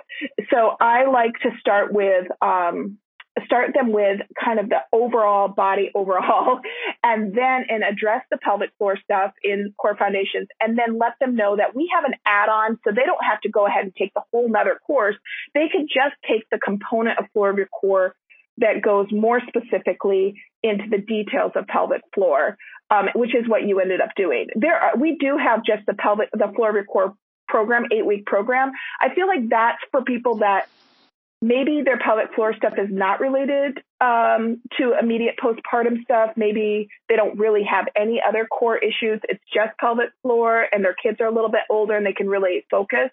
So 0.51 0.77
I 0.81 1.07
like 1.07 1.33
to 1.43 1.51
start 1.61 1.93
with 1.93 2.27
um, 2.43 2.99
start 3.45 3.75
them 3.75 3.93
with 3.93 4.21
kind 4.43 4.61
of 4.61 4.69
the 4.69 4.79
overall 4.93 5.49
body 5.49 5.91
overhaul 5.95 6.61
and 7.03 7.35
then 7.35 7.65
and 7.69 7.83
address 7.83 8.23
the 8.31 8.39
pelvic 8.39 8.71
floor 8.79 8.97
stuff 9.03 9.33
in 9.43 9.75
core 9.77 9.97
foundations 9.97 10.49
and 10.61 10.79
then 10.79 10.99
let 10.99 11.13
them 11.21 11.35
know 11.35 11.57
that 11.57 11.75
we 11.75 11.91
have 11.95 12.05
an 12.05 12.15
add-on 12.25 12.79
so 12.85 12.91
they 12.91 13.05
don't 13.05 13.25
have 13.25 13.41
to 13.41 13.49
go 13.49 13.67
ahead 13.67 13.85
and 13.85 13.95
take 13.97 14.15
the 14.15 14.23
whole 14.33 14.49
nother 14.49 14.79
course 14.87 15.17
they 15.55 15.67
could 15.71 15.89
just 15.89 16.15
take 16.29 16.49
the 16.51 16.59
component 16.59 17.19
of 17.19 17.25
floor 17.33 17.51
of 17.51 17.57
your 17.57 17.67
core 17.67 18.15
that 18.59 18.83
goes 18.83 19.07
more 19.11 19.41
specifically 19.49 20.41
into 20.63 20.85
the 20.91 20.99
details 20.99 21.53
of 21.57 21.67
pelvic 21.67 22.03
floor, 22.15 22.57
um, 22.91 23.07
which 23.15 23.35
is 23.35 23.49
what 23.49 23.67
you 23.67 23.81
ended 23.81 24.01
up 24.01 24.11
doing. 24.17 24.47
There, 24.55 24.77
are, 24.77 24.97
we 24.97 25.17
do 25.17 25.37
have 25.37 25.65
just 25.65 25.85
the 25.87 25.95
pelvic, 25.95 26.31
the 26.33 26.53
floor 26.55 26.71
of 26.71 26.75
your 26.75 26.85
core 26.85 27.15
program, 27.49 27.87
eight 27.93 28.07
week 28.07 28.27
program. 28.27 28.73
I 29.01 29.15
feel 29.15 29.27
like 29.27 29.49
that's 29.49 29.79
for 29.91 30.03
people 30.03 30.37
that 30.37 30.69
maybe 31.45 31.83
their 31.85 31.99
pelvic 31.99 32.35
floor 32.35 32.55
stuff 32.57 32.73
is 32.79 32.89
not 32.91 33.21
related 33.21 33.79
um, 34.01 34.63
to 34.79 34.95
immediate 34.99 35.35
postpartum 35.37 36.03
stuff. 36.03 36.31
Maybe 36.37 36.89
they 37.09 37.17
don't 37.17 37.39
really 37.39 37.65
have 37.65 37.87
any 37.95 38.23
other 38.27 38.47
core 38.47 38.79
issues. 38.79 39.21
It's 39.29 39.45
just 39.53 39.77
pelvic 39.79 40.11
floor, 40.23 40.65
and 40.73 40.83
their 40.83 40.95
kids 40.95 41.21
are 41.21 41.27
a 41.27 41.35
little 41.35 41.51
bit 41.51 41.61
older 41.69 41.95
and 41.95 42.07
they 42.07 42.15
can 42.15 42.29
really 42.29 42.65
focus. 42.71 43.11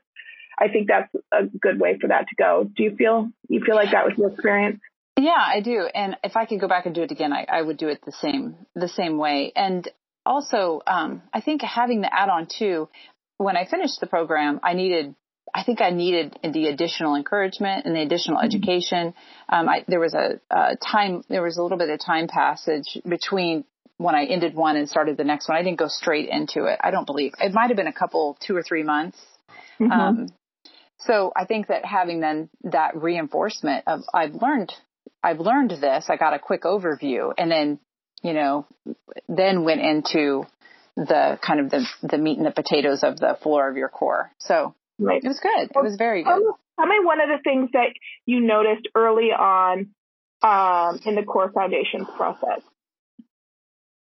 I 0.57 0.69
think 0.69 0.87
that's 0.87 1.11
a 1.33 1.45
good 1.45 1.79
way 1.79 1.97
for 1.99 2.07
that 2.07 2.27
to 2.29 2.35
go. 2.37 2.69
Do 2.75 2.83
you 2.83 2.95
feel 2.95 3.29
you 3.49 3.61
feel 3.65 3.75
like 3.75 3.91
that 3.91 4.05
was 4.05 4.13
your 4.17 4.29
experience? 4.29 4.79
Yeah, 5.17 5.31
I 5.37 5.59
do. 5.59 5.89
And 5.93 6.15
if 6.23 6.35
I 6.35 6.45
could 6.45 6.61
go 6.61 6.67
back 6.67 6.85
and 6.85 6.95
do 6.95 7.03
it 7.03 7.11
again, 7.11 7.33
I, 7.33 7.45
I 7.51 7.61
would 7.61 7.77
do 7.77 7.89
it 7.89 7.99
the 8.05 8.11
same 8.11 8.55
the 8.75 8.87
same 8.87 9.17
way. 9.17 9.51
And 9.55 9.89
also, 10.25 10.81
um, 10.87 11.23
I 11.33 11.41
think 11.41 11.61
having 11.63 12.01
the 12.01 12.13
add-on 12.13 12.47
too. 12.47 12.89
When 13.37 13.57
I 13.57 13.65
finished 13.65 13.99
the 13.99 14.05
program, 14.05 14.59
I 14.61 14.73
needed 14.73 15.15
I 15.53 15.63
think 15.63 15.81
I 15.81 15.89
needed 15.89 16.37
the 16.43 16.67
additional 16.67 17.15
encouragement 17.15 17.85
and 17.85 17.95
the 17.95 18.01
additional 18.01 18.37
mm-hmm. 18.37 18.47
education. 18.47 19.13
Um, 19.49 19.67
I, 19.67 19.83
there 19.87 19.99
was 19.99 20.13
a, 20.13 20.39
a, 20.49 20.75
time, 20.77 21.23
there 21.29 21.43
was 21.43 21.57
a 21.57 21.63
little 21.63 21.77
bit 21.77 21.89
of 21.89 21.99
time 21.99 22.27
passage 22.27 22.97
between 23.07 23.65
when 23.97 24.15
I 24.15 24.25
ended 24.25 24.55
one 24.55 24.77
and 24.77 24.89
started 24.89 25.17
the 25.17 25.23
next 25.23 25.47
one. 25.47 25.57
I 25.57 25.63
didn't 25.63 25.79
go 25.79 25.87
straight 25.87 26.29
into 26.29 26.65
it. 26.65 26.79
I 26.81 26.91
don't 26.91 27.05
believe 27.05 27.33
it 27.39 27.53
might 27.53 27.67
have 27.67 27.77
been 27.77 27.87
a 27.87 27.93
couple, 27.93 28.37
two 28.45 28.55
or 28.55 28.63
three 28.63 28.83
months. 28.83 29.17
Mm-hmm. 29.79 29.91
Um, 29.91 30.33
so 30.99 31.31
I 31.35 31.45
think 31.45 31.67
that 31.67 31.85
having 31.85 32.19
then 32.19 32.49
that 32.63 32.95
reinforcement 32.95 33.83
of 33.87 34.01
I've 34.13 34.35
learned, 34.35 34.71
I've 35.23 35.39
learned 35.39 35.71
this. 35.71 36.05
I 36.09 36.17
got 36.17 36.33
a 36.33 36.39
quick 36.39 36.63
overview, 36.63 37.33
and 37.37 37.51
then 37.51 37.79
you 38.21 38.33
know, 38.33 38.67
then 39.27 39.63
went 39.63 39.81
into 39.81 40.45
the 40.95 41.39
kind 41.45 41.59
of 41.59 41.69
the 41.69 41.85
the 42.03 42.17
meat 42.17 42.37
and 42.37 42.45
the 42.45 42.51
potatoes 42.51 43.03
of 43.03 43.19
the 43.19 43.37
floor 43.41 43.69
of 43.69 43.77
your 43.77 43.89
core. 43.89 44.31
So 44.39 44.75
It 45.01 45.27
was 45.27 45.39
good. 45.39 45.69
It 45.75 45.83
was 45.83 45.95
very 45.97 46.23
good. 46.23 46.43
Tell 46.77 46.87
me 46.87 46.99
one 47.03 47.21
of 47.21 47.29
the 47.29 47.39
things 47.43 47.69
that 47.73 47.89
you 48.25 48.41
noticed 48.41 48.87
early 48.95 49.31
on 49.31 49.89
um, 50.41 50.99
in 51.05 51.15
the 51.15 51.23
core 51.23 51.51
foundations 51.51 52.07
process. 52.15 52.61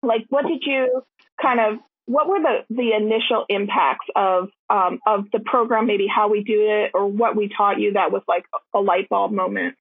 Like, 0.01 0.25
what 0.29 0.45
did 0.45 0.61
you 0.65 1.03
kind 1.41 1.59
of 1.59 1.79
what 2.05 2.27
were 2.27 2.39
the, 2.39 2.57
the 2.69 2.91
initial 2.95 3.45
impacts 3.49 4.05
of 4.15 4.49
um, 4.69 4.99
of 5.07 5.25
the 5.31 5.39
program, 5.39 5.87
maybe 5.87 6.07
how 6.07 6.29
we 6.29 6.43
do 6.43 6.65
it 6.67 6.91
or 6.93 7.07
what 7.07 7.35
we 7.35 7.49
taught 7.49 7.79
you 7.79 7.93
that 7.93 8.11
was 8.11 8.21
like 8.27 8.45
a 8.73 8.79
light 8.79 9.09
bulb 9.09 9.31
moment? 9.31 9.75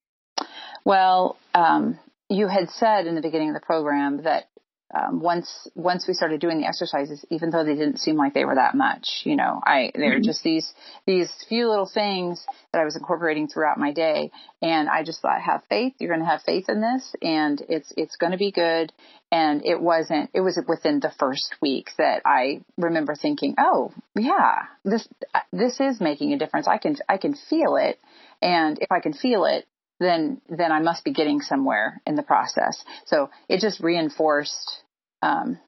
Well, 0.84 1.38
um, 1.54 1.98
you 2.28 2.48
had 2.48 2.70
said 2.70 3.06
in 3.06 3.14
the 3.14 3.20
beginning 3.20 3.50
of 3.50 3.54
the 3.54 3.60
program 3.60 4.22
that 4.22 4.48
um, 4.92 5.20
once 5.20 5.68
once 5.74 6.06
we 6.06 6.14
started 6.14 6.40
doing 6.40 6.60
the 6.60 6.66
exercises, 6.66 7.24
even 7.30 7.50
though 7.50 7.64
they 7.64 7.74
didn't 7.74 7.98
seem 7.98 8.16
like 8.16 8.34
they 8.34 8.44
were 8.44 8.54
that 8.54 8.74
much, 8.74 9.22
you 9.24 9.34
know, 9.34 9.60
I 9.64 9.90
they 9.94 10.06
were 10.06 10.14
mm-hmm. 10.14 10.22
just 10.22 10.42
these 10.42 10.72
these 11.06 11.30
few 11.48 11.68
little 11.68 11.90
things 11.92 12.44
that 12.72 12.80
I 12.80 12.84
was 12.84 12.94
incorporating 12.94 13.48
throughout 13.48 13.78
my 13.78 13.92
day, 13.92 14.30
and 14.62 14.88
I 14.88 15.02
just 15.02 15.20
thought, 15.20 15.40
have 15.40 15.62
faith. 15.68 15.94
You're 15.98 16.10
going 16.10 16.24
to 16.24 16.30
have 16.30 16.42
faith 16.42 16.68
in 16.68 16.80
this, 16.80 17.14
and 17.22 17.62
it's 17.68 17.92
it's 17.96 18.16
going 18.16 18.32
to 18.32 18.38
be 18.38 18.52
good. 18.52 18.92
And 19.32 19.64
it 19.64 19.80
wasn't. 19.80 20.30
It 20.32 20.42
was 20.42 20.60
within 20.68 21.00
the 21.00 21.12
first 21.18 21.56
week 21.60 21.90
that 21.98 22.22
I 22.24 22.60
remember 22.76 23.16
thinking, 23.16 23.56
oh 23.58 23.92
yeah, 24.16 24.66
this 24.84 25.08
this 25.52 25.80
is 25.80 26.00
making 26.00 26.32
a 26.32 26.38
difference. 26.38 26.68
I 26.68 26.78
can 26.78 26.96
I 27.08 27.16
can 27.16 27.34
feel 27.34 27.76
it, 27.76 27.98
and 28.40 28.78
if 28.80 28.92
I 28.92 29.00
can 29.00 29.12
feel 29.12 29.44
it, 29.44 29.66
then 30.00 30.40
then 30.48 30.72
I 30.72 30.80
must 30.80 31.04
be 31.04 31.12
getting 31.12 31.40
somewhere 31.40 32.00
in 32.06 32.16
the 32.16 32.22
process. 32.22 32.82
So 33.06 33.30
it 33.48 33.60
just 33.60 33.80
reinforced 33.80 34.82
um, 35.22 35.58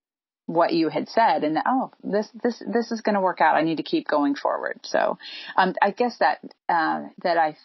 what 0.46 0.72
you 0.72 0.88
had 0.88 1.08
said, 1.08 1.44
and 1.44 1.58
oh, 1.66 1.90
this 2.02 2.28
this 2.42 2.62
this 2.66 2.92
is 2.92 3.00
going 3.00 3.14
to 3.14 3.20
work 3.20 3.40
out. 3.40 3.56
I 3.56 3.62
need 3.62 3.76
to 3.76 3.82
keep 3.82 4.06
going 4.06 4.34
forward. 4.34 4.80
So 4.84 5.18
um, 5.56 5.74
I 5.82 5.90
guess 5.90 6.16
that 6.18 6.38
uh, 6.68 7.08
that 7.22 7.36
I 7.36 7.56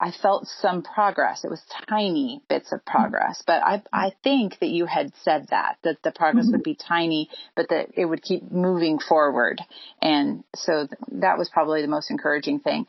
I 0.00 0.10
felt 0.10 0.48
some 0.48 0.82
progress. 0.82 1.44
It 1.44 1.50
was 1.50 1.62
tiny 1.88 2.42
bits 2.48 2.72
of 2.72 2.84
progress, 2.84 3.42
but 3.46 3.62
I 3.62 3.82
I 3.92 4.12
think 4.24 4.58
that 4.60 4.70
you 4.70 4.86
had 4.86 5.12
said 5.22 5.46
that 5.50 5.76
that 5.84 6.02
the 6.02 6.12
progress 6.12 6.46
mm-hmm. 6.46 6.52
would 6.52 6.64
be 6.64 6.74
tiny, 6.74 7.28
but 7.54 7.68
that 7.68 7.90
it 7.94 8.06
would 8.06 8.22
keep 8.22 8.50
moving 8.50 8.98
forward, 8.98 9.60
and 10.00 10.44
so 10.56 10.86
th- 10.86 11.20
that 11.20 11.38
was 11.38 11.50
probably 11.50 11.82
the 11.82 11.88
most 11.88 12.10
encouraging 12.10 12.60
thing. 12.60 12.86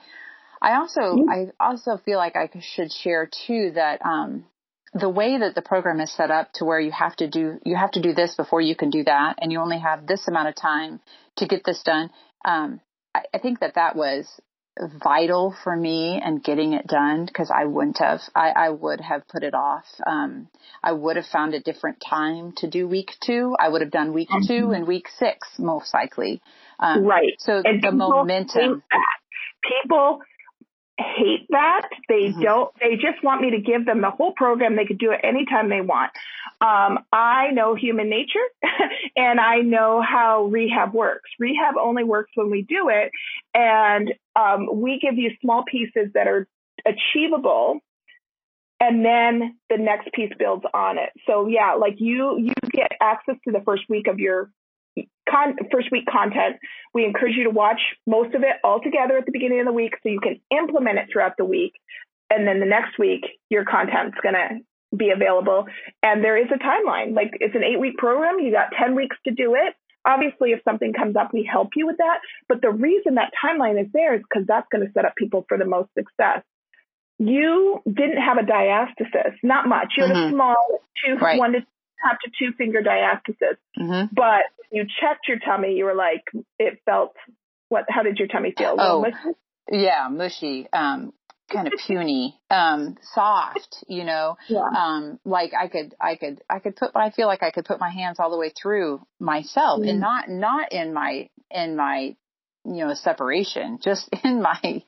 I 0.64 0.78
also 0.78 1.02
mm-hmm. 1.02 1.30
I 1.30 1.48
also 1.60 1.98
feel 1.98 2.18
like 2.18 2.36
I 2.38 2.50
should 2.62 2.92
share 2.92 3.30
too 3.46 3.72
that 3.76 4.02
um, 4.04 4.46
the 4.94 5.10
way 5.10 5.38
that 5.38 5.56
the 5.56 5.62
program 5.62 6.00
is 6.00 6.12
set 6.14 6.32
up 6.32 6.54
to 6.54 6.66
where 6.66 6.80
you 6.80 6.92
have 6.92 7.16
to 7.18 7.28
do 7.28 7.60
you 7.66 7.76
have 7.76 7.92
to 7.92 8.02
do 8.02 8.14
this 8.14 8.36
before 8.36 8.62
you 8.62 8.76
can 8.76 8.90
do 8.90 9.04
that, 9.04 9.40
and 9.42 9.52
you 9.52 9.60
only 9.60 9.80
have 9.80 10.08
this 10.08 10.28
amount 10.28 10.48
of 10.48 10.56
time 10.56 11.02
to 11.38 11.48
get 11.48 11.64
this 11.66 11.84
done. 11.84 12.10
Um, 12.46 12.80
I, 13.14 13.24
I 13.34 13.40
think 13.40 13.60
that 13.60 13.76
that 13.76 13.98
was 13.98 14.26
vital 15.04 15.56
for 15.64 15.76
me 15.76 16.20
and 16.24 16.44
getting 16.44 16.74
it 16.74 16.88
done 16.88 17.26
because 17.26 17.52
I 17.54 17.66
wouldn't 17.66 18.00
have 18.00 18.22
I, 18.34 18.52
I 18.52 18.70
would 18.70 19.02
have 19.02 19.28
put 19.28 19.44
it 19.44 19.54
off. 19.54 19.86
Um, 20.08 20.48
I 20.82 20.94
would 20.94 21.18
have 21.18 21.26
found 21.26 21.56
a 21.56 21.60
different 21.60 22.02
time 22.08 22.54
to 22.58 22.70
do 22.70 22.88
week 22.88 23.12
two. 23.22 23.54
I 23.60 23.68
would 23.68 23.82
have 23.82 23.92
done 23.92 24.14
week 24.14 24.30
mm-hmm. 24.30 24.48
two 24.48 24.72
and 24.72 24.88
week 24.88 25.10
six 25.20 25.50
most 25.60 25.94
likely. 25.94 26.42
Um, 26.80 27.04
right. 27.04 27.34
So 27.40 27.62
and 27.66 27.84
the 27.84 27.92
momentum. 27.92 28.84
People 29.82 30.20
hate 30.98 31.48
that. 31.50 31.88
They 32.08 32.30
mm-hmm. 32.30 32.42
don't, 32.42 32.72
they 32.80 32.96
just 32.96 33.24
want 33.24 33.42
me 33.42 33.52
to 33.52 33.60
give 33.60 33.86
them 33.86 34.02
the 34.02 34.12
whole 34.12 34.34
program. 34.34 34.76
They 34.76 34.86
could 34.86 35.00
do 35.00 35.12
it 35.12 35.22
anytime 35.24 35.70
they 35.70 35.82
want. 35.82 36.12
Um, 36.62 37.00
I 37.12 37.52
know 37.52 37.76
human 37.76 38.10
nature 38.10 38.40
and 39.16 39.40
I 39.40 39.58
know 39.58 40.02
how 40.02 40.46
rehab 40.46 40.94
works. 40.94 41.30
Rehab 41.40 41.76
only 41.80 42.04
works 42.04 42.32
when 42.36 42.50
we 42.50 42.62
do 42.62 42.90
it. 42.90 43.12
And 43.54 44.14
um, 44.36 44.70
we 44.72 45.00
give 45.00 45.18
you 45.18 45.32
small 45.42 45.64
pieces 45.70 46.12
that 46.14 46.28
are 46.28 46.48
achievable 46.86 47.82
and 48.80 49.06
then 49.06 49.58
the 49.70 49.78
next 49.78 50.12
piece 50.14 50.34
builds 50.38 50.66
on 50.74 50.98
it. 50.98 51.10
So 51.26 51.48
yeah, 51.48 51.76
like 51.76 51.96
you 52.00 52.38
you 52.38 52.54
get 52.72 52.92
access 53.02 53.36
to 53.46 53.52
the 53.52 53.62
first 53.62 53.84
week 53.88 54.08
of 54.08 54.20
your 54.20 54.50
con- 55.34 55.58
first 55.72 55.92
week 55.92 56.06
content. 56.06 56.58
We 56.94 57.06
encourage 57.06 57.36
you 57.36 57.46
to 57.46 57.50
watch 57.50 57.80
most 58.06 58.36
of 58.36 58.44
it 58.44 58.58
all 58.64 58.80
together 58.82 59.18
at 59.18 59.26
the 59.26 59.32
beginning 59.32 59.60
of 59.60 59.66
the 59.66 59.74
week 59.74 59.94
so 60.04 60.10
you 60.10 60.20
can 60.20 60.40
implement 60.52 61.00
it 61.00 61.08
throughout 61.12 61.38
the 61.38 61.46
week. 61.46 61.74
And 62.30 62.48
then 62.48 62.60
the 62.60 62.66
next 62.66 62.98
week, 62.98 63.26
your 63.50 63.66
content's 63.66 64.18
going 64.22 64.36
to 64.36 64.60
be 64.96 65.10
available. 65.10 65.66
And 66.02 66.24
there 66.24 66.38
is 66.38 66.48
a 66.54 66.58
timeline. 66.58 67.16
Like 67.16 67.32
it's 67.40 67.56
an 67.56 67.64
eight 67.64 67.80
week 67.80 67.98
program. 67.98 68.40
You 68.40 68.52
got 68.52 68.72
10 68.78 68.96
weeks 68.96 69.18
to 69.26 69.34
do 69.34 69.56
it. 69.56 69.74
Obviously, 70.06 70.52
if 70.52 70.60
something 70.66 70.94
comes 70.94 71.16
up, 71.16 71.34
we 71.34 71.48
help 71.50 71.70
you 71.76 71.88
with 71.88 71.98
that. 71.98 72.20
But 72.50 72.62
the 72.62 72.72
reason 72.72 73.16
that 73.16 73.32
timeline 73.44 73.82
is 73.82 73.88
there 73.94 74.16
is 74.16 74.22
because 74.22 74.46
that's 74.48 74.68
going 74.72 74.86
to 74.86 74.92
set 74.94 75.06
up 75.06 75.16
people 75.16 75.46
for 75.48 75.58
the 75.58 75.66
most 75.66 75.90
success. 75.98 76.44
You 77.20 77.82
didn't 77.86 78.18
have 78.18 78.38
a 78.38 78.42
diastasis, 78.42 79.36
not 79.44 79.68
much. 79.68 79.94
You 79.96 80.04
had 80.04 80.16
mm-hmm. 80.16 80.34
a 80.34 80.36
small 80.36 80.56
two, 81.06 81.16
right. 81.16 81.40
one 81.40 81.54
to 81.54 81.66
have 82.04 82.20
to 82.20 82.32
two 82.38 82.54
finger 82.58 82.82
diastasis. 82.82 83.58
Mm-hmm. 83.80 84.14
But 84.14 84.44
you 84.72 84.86
checked 85.02 85.28
your 85.28 85.40
tummy, 85.40 85.76
you 85.76 85.86
were 85.86 85.96
like, 85.96 86.24
it 86.60 86.80
felt 86.86 87.16
what? 87.70 87.86
How 87.90 88.04
did 88.04 88.18
your 88.18 88.28
tummy 88.28 88.54
feel? 88.58 88.76
Oh, 88.78 89.02
mushy? 89.02 89.38
yeah, 89.72 90.08
mushy. 90.10 90.68
Um, 90.72 91.14
kind 91.52 91.68
of 91.68 91.74
puny, 91.86 92.40
um, 92.50 92.98
soft, 93.14 93.84
you 93.88 94.04
know, 94.04 94.38
yeah. 94.50 94.64
um, 94.64 95.20
like 95.26 95.52
I 95.54 95.68
could, 95.68 95.94
I 96.00 96.16
could, 96.16 96.42
I 96.50 96.60
could 96.60 96.76
put, 96.76 96.92
I 96.96 97.12
feel 97.12 97.28
like 97.28 97.44
I 97.44 97.52
could 97.52 97.66
put 97.66 97.80
my 97.80 97.90
hands 97.90 98.18
all 98.20 98.32
the 98.32 98.38
way 98.38 98.50
through 98.50 99.06
myself 99.20 99.82
mm. 99.82 99.90
and 99.90 100.00
not, 100.00 100.30
not 100.30 100.72
in 100.72 100.94
my, 100.94 101.30
in 101.52 101.76
my, 101.76 102.16
you 102.66 102.86
know, 102.86 102.94
separation, 102.94 103.80
just 103.84 104.10
in 104.24 104.42
my, 104.42 104.84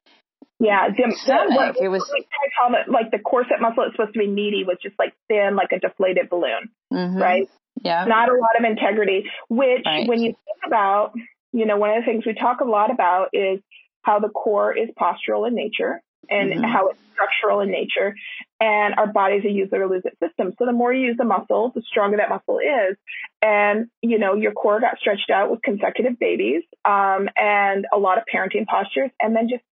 yeah, 0.60 0.88
dim, 0.90 1.12
stomach. 1.12 1.76
it 1.82 1.90
was 1.90 2.10
like, 2.10 2.88
like 2.88 3.12
the 3.12 3.20
corset 3.20 3.60
muscle 3.60 3.84
is 3.84 3.92
supposed 3.92 4.14
to 4.14 4.20
be 4.20 4.28
meaty 4.28 4.64
was 4.66 4.78
just 4.82 4.96
like 4.98 5.14
thin, 5.28 5.56
like 5.56 5.72
a 5.74 5.80
deflated 5.80 6.30
balloon, 6.30 6.70
mm-hmm. 6.94 7.18
right? 7.18 7.50
Yeah. 7.84 8.06
Not 8.06 8.30
a 8.30 8.34
lot 8.34 8.58
of 8.58 8.64
integrity, 8.64 9.26
which 9.50 9.84
right. 9.86 10.08
when 10.08 10.22
you 10.22 10.30
think 10.30 10.66
about, 10.66 11.12
you 11.52 11.66
know, 11.66 11.78
one 11.78 11.90
of 11.92 12.04
the 12.04 12.10
things 12.10 12.26
we 12.26 12.34
talk 12.34 12.62
a 12.62 12.66
lot 12.66 12.90
about 12.90 13.30
is 13.34 13.60
how 14.04 14.20
the 14.20 14.30
core 14.30 14.76
is 14.76 14.90
postural 14.98 15.48
in 15.48 15.56
nature 15.56 16.02
and 16.30 16.52
mm-hmm. 16.52 16.64
how 16.64 16.88
it's 16.88 17.00
structural 17.14 17.60
in 17.60 17.70
nature. 17.70 18.16
And 18.62 18.96
our 18.96 19.08
body's 19.08 19.44
a 19.44 19.50
use 19.50 19.70
it 19.72 19.78
or 19.78 19.88
lose 19.88 20.04
it 20.06 20.18
system. 20.24 20.54
So 20.58 20.66
the 20.66 20.72
more 20.72 20.94
you 20.94 21.08
use 21.08 21.18
the 21.18 21.26
muscle, 21.26 21.72
the 21.76 21.82
stronger 21.82 22.18
that 22.18 22.30
muscle 22.30 22.60
is. 22.60 22.96
And, 23.42 23.88
you 24.02 24.20
know, 24.20 24.36
your 24.36 24.54
core 24.54 24.80
got 24.80 25.00
stretched 25.00 25.30
out 25.30 25.52
with 25.52 25.62
consecutive 25.62 26.18
babies 26.18 26.64
um, 26.86 27.28
and 27.36 27.86
a 27.94 27.98
lot 27.98 28.18
of 28.18 28.24
parenting 28.34 28.66
postures 28.68 29.12
and 29.20 29.36
then 29.36 29.50
just 29.50 29.64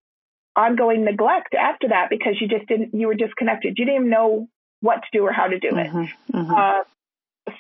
ongoing 0.56 1.04
neglect 1.04 1.54
after 1.54 1.90
that 1.90 2.10
because 2.10 2.36
you 2.40 2.48
just 2.48 2.68
didn't, 2.68 2.94
you 2.94 3.08
were 3.08 3.16
disconnected. 3.16 3.78
You 3.78 3.86
didn't 3.86 4.02
even 4.02 4.10
know 4.10 4.48
what 4.82 4.96
to 4.98 5.08
do 5.12 5.26
or 5.26 5.32
how 5.32 5.48
to 5.48 5.60
do 5.60 5.70
it. 5.70 5.88
Mm-hmm. 5.88 6.38
Mm-hmm. 6.38 6.54
Uh, 6.54 6.84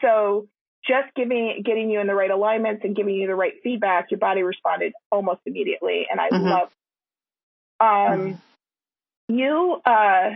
so 0.01 0.47
just 0.85 1.13
giving 1.15 1.61
getting 1.65 1.89
you 1.89 1.99
in 1.99 2.07
the 2.07 2.13
right 2.13 2.29
alignments 2.29 2.83
and 2.83 2.95
giving 2.95 3.15
you 3.15 3.27
the 3.27 3.35
right 3.35 3.53
feedback, 3.63 4.11
your 4.11 4.19
body 4.19 4.43
responded 4.43 4.93
almost 5.11 5.39
immediately, 5.45 6.07
and 6.09 6.19
I 6.19 6.29
mm-hmm. 6.29 6.45
love. 6.45 6.69
Um, 7.79 8.39
mm-hmm. 9.29 9.35
you 9.35 9.81
uh, 9.85 10.31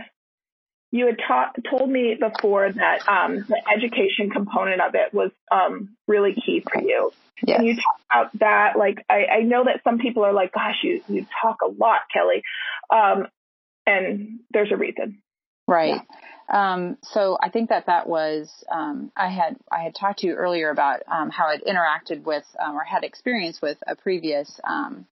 you 0.90 1.06
had 1.06 1.16
ta- 1.26 1.52
told 1.70 1.90
me 1.90 2.16
before 2.18 2.72
that 2.72 3.08
um, 3.08 3.44
the 3.48 3.60
education 3.74 4.30
component 4.30 4.80
of 4.80 4.94
it 4.94 5.12
was 5.12 5.30
um, 5.50 5.90
really 6.06 6.34
key 6.34 6.60
for 6.60 6.80
you. 6.80 7.12
Yes. 7.46 7.58
And 7.58 7.68
you 7.68 7.76
talk 7.76 8.00
about 8.10 8.38
that, 8.40 8.78
like 8.78 9.04
I, 9.08 9.26
I 9.26 9.40
know 9.42 9.64
that 9.64 9.82
some 9.84 9.98
people 9.98 10.24
are 10.24 10.32
like, 10.32 10.52
"Gosh, 10.52 10.76
you 10.82 11.02
you 11.08 11.26
talk 11.42 11.58
a 11.62 11.68
lot, 11.68 12.00
Kelly," 12.12 12.42
um, 12.90 13.28
and 13.86 14.40
there's 14.50 14.72
a 14.72 14.76
reason. 14.76 15.22
Right. 15.66 16.00
Um, 16.48 16.96
so 17.02 17.36
I 17.40 17.50
think 17.50 17.68
that 17.68 17.86
that 17.86 18.08
was 18.08 18.64
um, 18.72 19.12
I 19.16 19.28
had 19.28 19.56
I 19.70 19.82
had 19.82 19.94
talked 19.94 20.20
to 20.20 20.26
you 20.26 20.34
earlier 20.34 20.70
about 20.70 21.02
um, 21.06 21.30
how 21.30 21.46
I'd 21.46 21.62
interacted 21.62 22.24
with 22.24 22.44
um, 22.58 22.74
or 22.74 22.82
had 22.82 23.04
experience 23.04 23.60
with 23.60 23.78
a 23.86 23.94
previous 23.94 24.58
um, 24.64 25.06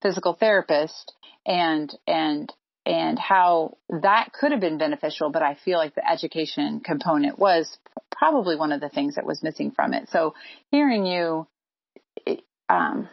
physical 0.00 0.34
therapist 0.34 1.12
and 1.44 1.92
and 2.06 2.52
and 2.86 3.18
how 3.18 3.76
that 3.90 4.32
could 4.32 4.52
have 4.52 4.60
been 4.60 4.78
beneficial, 4.78 5.30
but 5.30 5.42
I 5.42 5.56
feel 5.64 5.76
like 5.76 5.96
the 5.96 6.08
education 6.08 6.80
component 6.80 7.36
was 7.36 7.76
probably 8.16 8.54
one 8.54 8.70
of 8.70 8.80
the 8.80 8.88
things 8.88 9.16
that 9.16 9.26
was 9.26 9.42
missing 9.42 9.72
from 9.72 9.92
it. 9.92 10.08
So 10.10 10.34
hearing 10.70 11.04
you 11.04 11.48
um, 12.68 13.08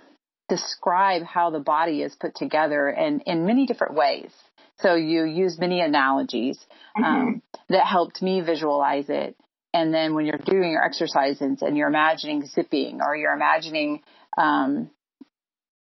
describe 0.48 1.24
how 1.24 1.50
the 1.50 1.60
body 1.60 2.03
is 2.03 2.15
put 2.15 2.36
together 2.36 2.88
and 2.88 3.24
in 3.25 3.48
many 3.48 3.65
different 3.65 3.96
ways. 3.96 4.32
So 4.80 4.96
you 4.96 5.24
use 5.24 5.58
many 5.58 5.82
analogies 5.82 6.60
um, 6.96 7.03
mm-hmm. 7.03 7.38
that 7.70 7.86
helped 7.88 8.22
me 8.22 8.42
visualize 8.42 9.10
it. 9.10 9.36
And 9.74 9.92
then 9.92 10.13
when 10.13 10.27
you're 10.27 10.38
doing 10.38 10.72
your 10.72 10.84
exercises 10.84 11.62
and 11.62 11.75
you're 11.75 11.88
imagining 11.88 12.46
zipping 12.46 13.01
or 13.01 13.15
you're 13.15 13.34
imagining, 13.34 14.03
um, 14.38 14.92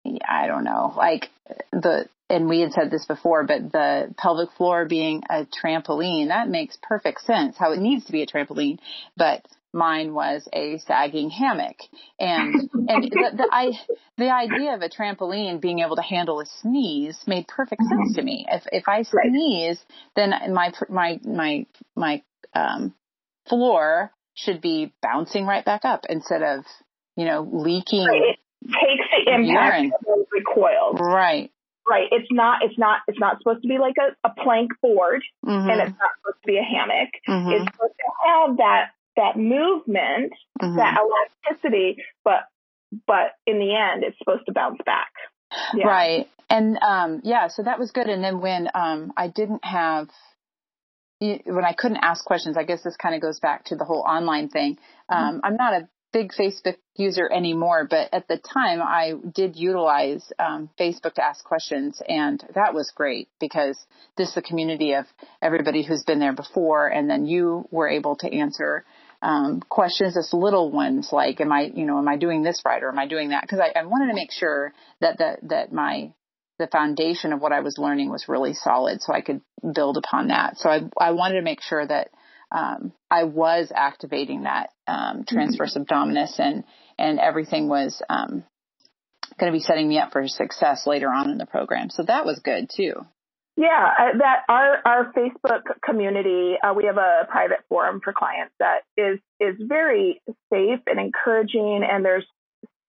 I 0.05 0.47
don't 0.47 0.63
know, 0.63 0.93
like 0.95 1.29
the 1.73 2.07
and 2.31 2.47
we 2.47 2.61
had 2.61 2.71
said 2.71 2.89
this 2.89 3.05
before, 3.05 3.43
but 3.43 3.71
the 3.71 4.13
pelvic 4.17 4.51
floor 4.53 4.85
being 4.85 5.21
a 5.29 5.45
trampoline, 5.45 6.29
that 6.29 6.47
makes 6.47 6.77
perfect 6.81 7.21
sense 7.21 7.57
how 7.57 7.73
it 7.73 7.79
needs 7.79 8.05
to 8.05 8.13
be 8.13 8.21
a 8.21 8.27
trampoline. 8.27 8.79
But 9.17 9.45
mine 9.73 10.13
was 10.13 10.47
a 10.53 10.77
sagging 10.79 11.29
hammock. 11.29 11.75
And, 12.19 12.55
and 12.87 13.03
the, 13.03 13.31
the, 13.35 13.49
I, 13.51 13.71
the 14.17 14.31
idea 14.31 14.73
of 14.75 14.81
a 14.81 14.89
trampoline 14.89 15.59
being 15.59 15.79
able 15.79 15.97
to 15.97 16.01
handle 16.01 16.39
a 16.39 16.45
sneeze 16.61 17.19
made 17.27 17.49
perfect 17.49 17.81
sense 17.83 18.15
to 18.15 18.21
me. 18.21 18.45
If, 18.49 18.63
if 18.71 18.87
I 18.87 19.03
sneeze, 19.03 19.83
then 20.15 20.33
my, 20.53 20.71
my, 20.89 21.19
my, 21.23 21.65
my, 21.95 22.23
um, 22.53 22.93
floor 23.49 24.11
should 24.35 24.61
be 24.61 24.93
bouncing 25.01 25.45
right 25.45 25.65
back 25.65 25.83
up 25.83 26.05
instead 26.07 26.43
of, 26.43 26.63
you 27.17 27.25
know, 27.25 27.47
leaking. 27.51 28.05
Right. 28.05 28.37
It 28.61 28.67
takes 28.67 29.25
the 29.25 29.33
impact 29.33 29.93
of 30.07 30.25
recoil. 30.31 30.93
Right. 30.93 31.51
Right. 31.89 32.07
It's 32.11 32.27
not. 32.31 32.63
It's 32.63 32.77
not. 32.77 32.99
It's 33.07 33.19
not 33.19 33.37
supposed 33.39 33.63
to 33.63 33.67
be 33.67 33.77
like 33.79 33.95
a, 33.99 34.27
a 34.27 34.33
plank 34.43 34.71
board, 34.81 35.23
mm-hmm. 35.45 35.69
and 35.69 35.81
it's 35.81 35.97
not 35.97 36.09
supposed 36.21 36.41
to 36.43 36.47
be 36.47 36.57
a 36.57 36.63
hammock. 36.63 37.09
Mm-hmm. 37.27 37.51
It's 37.51 37.73
supposed 37.73 37.93
to 37.97 38.29
have 38.29 38.57
that 38.57 38.91
that 39.17 39.37
movement, 39.37 40.33
mm-hmm. 40.61 40.77
that 40.77 40.97
elasticity, 40.97 41.97
but 42.23 42.43
but 43.07 43.33
in 43.47 43.59
the 43.59 43.75
end, 43.75 44.03
it's 44.03 44.17
supposed 44.19 44.45
to 44.45 44.53
bounce 44.53 44.79
back. 44.85 45.11
Yeah. 45.75 45.87
Right. 45.87 46.29
And 46.49 46.77
um, 46.81 47.21
yeah, 47.23 47.47
so 47.47 47.63
that 47.63 47.79
was 47.79 47.91
good. 47.91 48.07
And 48.07 48.23
then 48.23 48.41
when 48.41 48.67
um, 48.73 49.13
I 49.17 49.27
didn't 49.27 49.63
have 49.63 50.09
when 51.19 51.63
I 51.63 51.73
couldn't 51.73 51.99
ask 52.01 52.25
questions, 52.25 52.57
I 52.57 52.63
guess 52.63 52.81
this 52.83 52.97
kind 52.97 53.13
of 53.13 53.21
goes 53.21 53.39
back 53.39 53.65
to 53.65 53.75
the 53.75 53.85
whole 53.85 54.01
online 54.01 54.49
thing. 54.49 54.77
Um, 55.07 55.35
mm-hmm. 55.35 55.45
I'm 55.45 55.55
not 55.55 55.73
a 55.73 55.87
big 56.13 56.31
Facebook 56.33 56.75
user 56.95 57.29
anymore, 57.31 57.87
but 57.89 58.09
at 58.13 58.27
the 58.27 58.37
time 58.37 58.81
I 58.81 59.13
did 59.33 59.55
utilize 59.55 60.31
um, 60.37 60.69
Facebook 60.79 61.13
to 61.15 61.23
ask 61.23 61.43
questions, 61.43 62.01
and 62.07 62.43
that 62.53 62.73
was 62.73 62.91
great 62.95 63.29
because 63.39 63.77
this 64.17 64.29
is 64.29 64.37
a 64.37 64.41
community 64.41 64.93
of 64.93 65.05
everybody 65.41 65.83
who's 65.83 66.03
been 66.03 66.19
there 66.19 66.33
before, 66.33 66.87
and 66.87 67.09
then 67.09 67.25
you 67.25 67.67
were 67.71 67.87
able 67.89 68.15
to 68.17 68.33
answer 68.33 68.85
um, 69.21 69.61
questions 69.69 70.17
as 70.17 70.33
little 70.33 70.71
ones 70.71 71.09
like, 71.11 71.39
"Am 71.39 71.51
I, 71.51 71.71
you 71.73 71.85
know, 71.85 71.97
am 71.97 72.07
I 72.07 72.17
doing 72.17 72.43
this 72.43 72.61
right 72.65 72.81
or 72.81 72.89
am 72.89 72.99
I 72.99 73.07
doing 73.07 73.29
that?" 73.29 73.43
Because 73.43 73.59
I, 73.59 73.79
I 73.79 73.85
wanted 73.85 74.07
to 74.07 74.15
make 74.15 74.31
sure 74.31 74.73
that 74.99 75.17
the, 75.17 75.37
that 75.43 75.71
my 75.71 76.11
the 76.57 76.67
foundation 76.67 77.33
of 77.33 77.41
what 77.41 77.51
I 77.51 77.61
was 77.61 77.77
learning 77.77 78.09
was 78.09 78.27
really 78.27 78.53
solid, 78.53 79.01
so 79.01 79.13
I 79.13 79.21
could 79.21 79.41
build 79.73 79.97
upon 79.97 80.27
that. 80.27 80.57
So 80.57 80.69
I, 80.69 80.81
I 80.99 81.11
wanted 81.11 81.35
to 81.35 81.41
make 81.41 81.61
sure 81.61 81.85
that 81.85 82.09
um, 82.51 82.93
I 83.09 83.23
was 83.23 83.71
activating 83.73 84.43
that 84.43 84.69
um, 84.87 85.23
transverse 85.27 85.75
mm-hmm. 85.75 85.91
abdominis 85.91 86.39
and 86.39 86.63
and 86.97 87.19
everything 87.19 87.67
was 87.67 88.01
um, 88.09 88.43
going 89.39 89.51
to 89.51 89.57
be 89.57 89.63
setting 89.63 89.87
me 89.87 89.97
up 89.97 90.11
for 90.11 90.27
success 90.27 90.85
later 90.85 91.07
on 91.07 91.29
in 91.29 91.37
the 91.37 91.45
program. 91.45 91.89
So 91.89 92.03
that 92.03 92.25
was 92.25 92.39
good 92.43 92.69
too. 92.75 92.93
Yeah, 93.57 93.67
uh, 93.99 94.17
that 94.17 94.43
our 94.47 94.77
our 94.85 95.13
Facebook 95.13 95.63
community, 95.83 96.55
uh, 96.63 96.73
we 96.73 96.85
have 96.85 96.97
a 96.97 97.27
private 97.29 97.59
forum 97.69 97.99
for 98.03 98.13
clients 98.13 98.53
that 98.59 98.81
is 98.97 99.19
is 99.39 99.55
very 99.59 100.21
safe 100.51 100.79
and 100.87 100.99
encouraging, 100.99 101.81
and 101.89 102.03
there's 102.03 102.25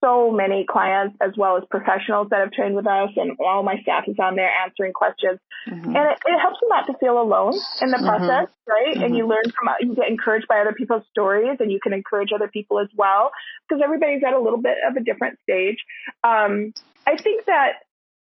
so 0.02 0.30
many 0.30 0.66
clients 0.68 1.16
as 1.20 1.32
well 1.36 1.56
as 1.56 1.62
professionals 1.70 2.28
that 2.30 2.40
have 2.40 2.50
trained 2.52 2.74
with 2.74 2.86
us 2.86 3.10
and 3.16 3.36
all 3.38 3.62
my 3.62 3.76
staff 3.82 4.04
is 4.08 4.16
on 4.18 4.34
there 4.34 4.50
answering 4.64 4.92
questions 4.92 5.38
mm-hmm. 5.68 5.84
and 5.84 5.96
it, 5.96 6.18
it, 6.26 6.40
helps 6.40 6.58
you 6.60 6.68
not 6.68 6.86
to 6.86 6.94
feel 6.98 7.20
alone 7.20 7.54
in 7.80 7.90
the 7.90 7.96
mm-hmm. 7.96 8.06
process 8.06 8.48
right 8.68 8.94
mm-hmm. 8.94 9.04
and 9.04 9.16
you 9.16 9.26
learn 9.26 9.44
from 9.54 9.68
you 9.80 9.94
get 9.94 10.08
encouraged 10.08 10.48
by 10.48 10.60
other 10.60 10.72
people's 10.72 11.04
stories 11.10 11.56
and 11.60 11.70
you 11.70 11.78
can 11.80 11.92
encourage 11.92 12.30
other 12.34 12.48
people 12.48 12.80
as 12.80 12.88
well 12.96 13.30
because 13.68 13.80
everybody's 13.82 14.22
at 14.26 14.34
a 14.34 14.40
little 14.40 14.60
bit 14.60 14.76
of 14.88 14.96
a 14.96 15.04
different 15.04 15.38
stage 15.42 15.78
um, 16.24 16.72
i 17.06 17.16
think 17.16 17.44
that 17.46 17.84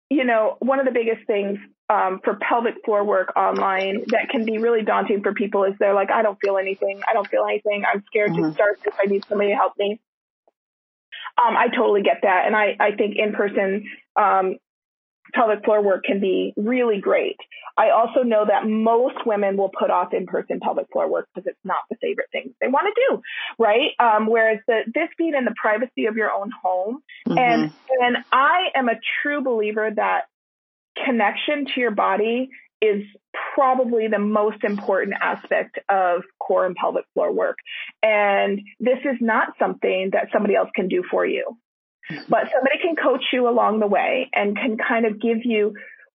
you 0.09 0.25
know 0.25 0.57
one 0.61 0.81
of 0.81 0.87
the 0.87 0.93
biggest 0.93 1.27
things 1.27 1.59
um, 1.89 2.21
for 2.25 2.37
pelvic 2.37 2.75
floor 2.85 3.05
work 3.05 3.37
online 3.37 4.05
that 4.09 4.29
can 4.31 4.45
be 4.45 4.59
really 4.59 4.83
daunting 4.83 5.23
for 5.23 5.33
people 5.35 5.65
is 5.65 5.75
they're 5.79 5.95
like 5.95 6.11
i 6.11 6.23
don't 6.23 6.39
feel 6.41 6.57
anything 6.57 7.01
i 7.07 7.13
don't 7.13 7.29
feel 7.29 7.45
anything 7.45 7.85
i'm 7.93 8.03
scared 8.07 8.33
to 8.35 8.41
mm-hmm. 8.41 8.53
start 8.53 8.79
this 8.85 8.95
i 8.99 9.07
need 9.07 9.25
somebody 9.29 9.51
to 9.51 9.57
help 9.57 9.75
me 9.79 10.01
um, 11.45 11.57
I 11.57 11.69
totally 11.69 12.03
get 12.03 12.19
that. 12.23 12.45
And 12.47 12.57
I, 12.57 12.77
I 12.81 12.93
think 12.93 13.17
in 13.17 13.33
person 13.33 13.85
um, 14.17 14.57
pelvic 15.35 15.65
floor 15.65 15.83
work 15.83 16.05
can 16.05 16.21
be 16.21 16.53
really 16.57 17.01
great. 17.01 17.37
I 17.77 17.91
also 17.91 18.23
know 18.23 18.47
that 18.47 18.67
most 18.67 19.27
women 19.27 19.57
will 19.57 19.69
put 19.69 19.91
off 19.91 20.15
in 20.15 20.27
person 20.27 20.61
pelvic 20.61 20.87
floor 20.93 21.11
work 21.11 21.29
because 21.35 21.47
it's 21.47 21.59
not 21.65 21.81
the 21.91 21.97
favorite 22.01 22.29
thing 22.33 22.55
they 22.61 22.69
want 22.69 22.87
to 22.95 23.03
do, 23.09 23.23
right? 23.59 23.91
Um, 23.99 24.27
whereas 24.27 24.61
the, 24.67 24.81
this 24.95 25.09
being 25.19 25.35
in 25.35 25.45
the 25.45 25.55
privacy 25.61 26.07
of 26.07 26.17
your 26.17 26.31
own 26.31 26.51
home. 26.63 27.03
Mm-hmm. 27.29 27.39
And, 27.39 27.73
and 28.01 28.17
I 28.33 28.69
am 28.75 28.89
a 28.89 28.99
true 29.23 29.43
believer 29.43 29.91
that 29.95 30.23
connection 31.05 31.67
to 31.75 31.81
your 31.81 31.91
body 31.91 32.49
is 32.81 33.03
probably 33.55 34.09
the 34.09 34.19
most 34.19 34.63
important 34.65 35.15
aspect 35.21 35.79
of 35.89 36.23
core 36.39 36.67
and 36.67 36.77
pelvic 36.77 37.05
floor 37.15 37.33
work. 37.33 37.57
And 38.03 38.61
this 38.81 38.99
is 39.05 39.17
not 39.21 39.55
something 39.59 40.11
that 40.13 40.29
somebody 40.33 40.55
else 40.55 40.69
can 40.75 40.89
do 40.89 41.03
for 41.11 41.25
you, 41.25 41.57
but 42.29 42.51
somebody 42.53 42.79
can 42.83 42.97
coach 42.97 43.25
you 43.33 43.49
along 43.49 43.81
the 43.81 43.87
way 43.87 44.31
and 44.33 44.57
can 44.57 44.77
kind 44.77 45.07
of 45.07 45.21
give 45.21 45.39
you 45.45 45.75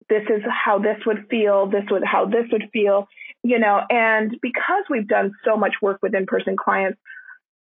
this 0.10 0.24
is 0.24 0.42
how 0.50 0.80
this 0.80 0.98
would 1.06 1.28
feel, 1.30 1.68
this 1.68 1.84
would 1.92 2.04
how 2.04 2.26
this 2.26 2.46
would 2.52 2.70
feel, 2.74 3.08
you 3.44 3.60
know, 3.60 3.80
and 3.90 4.36
because 4.42 4.84
we've 4.90 5.08
done 5.08 5.32
so 5.46 5.56
much 5.56 5.76
work 5.82 6.00
with 6.02 6.16
in-person 6.16 6.58
clients, 6.58 7.00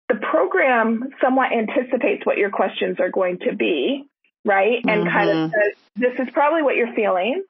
the 0.09 0.15
program 0.15 1.11
somewhat 1.23 1.53
anticipates 1.53 2.25
what 2.25 2.39
your 2.39 2.51
questions 2.51 2.99
are 3.01 3.11
going 3.11 3.39
to 3.41 3.55
be, 3.55 4.05
right? 4.45 4.79
And 4.87 5.05
mm-hmm. 5.05 5.17
kind 5.17 5.31
of 5.31 5.37
mm-hmm. 5.37 5.53
says, 5.53 5.77
this 5.97 6.27
is 6.27 6.33
probably 6.33 6.63
what 6.63 6.77
you're 6.77 6.95
feeling 6.95 7.43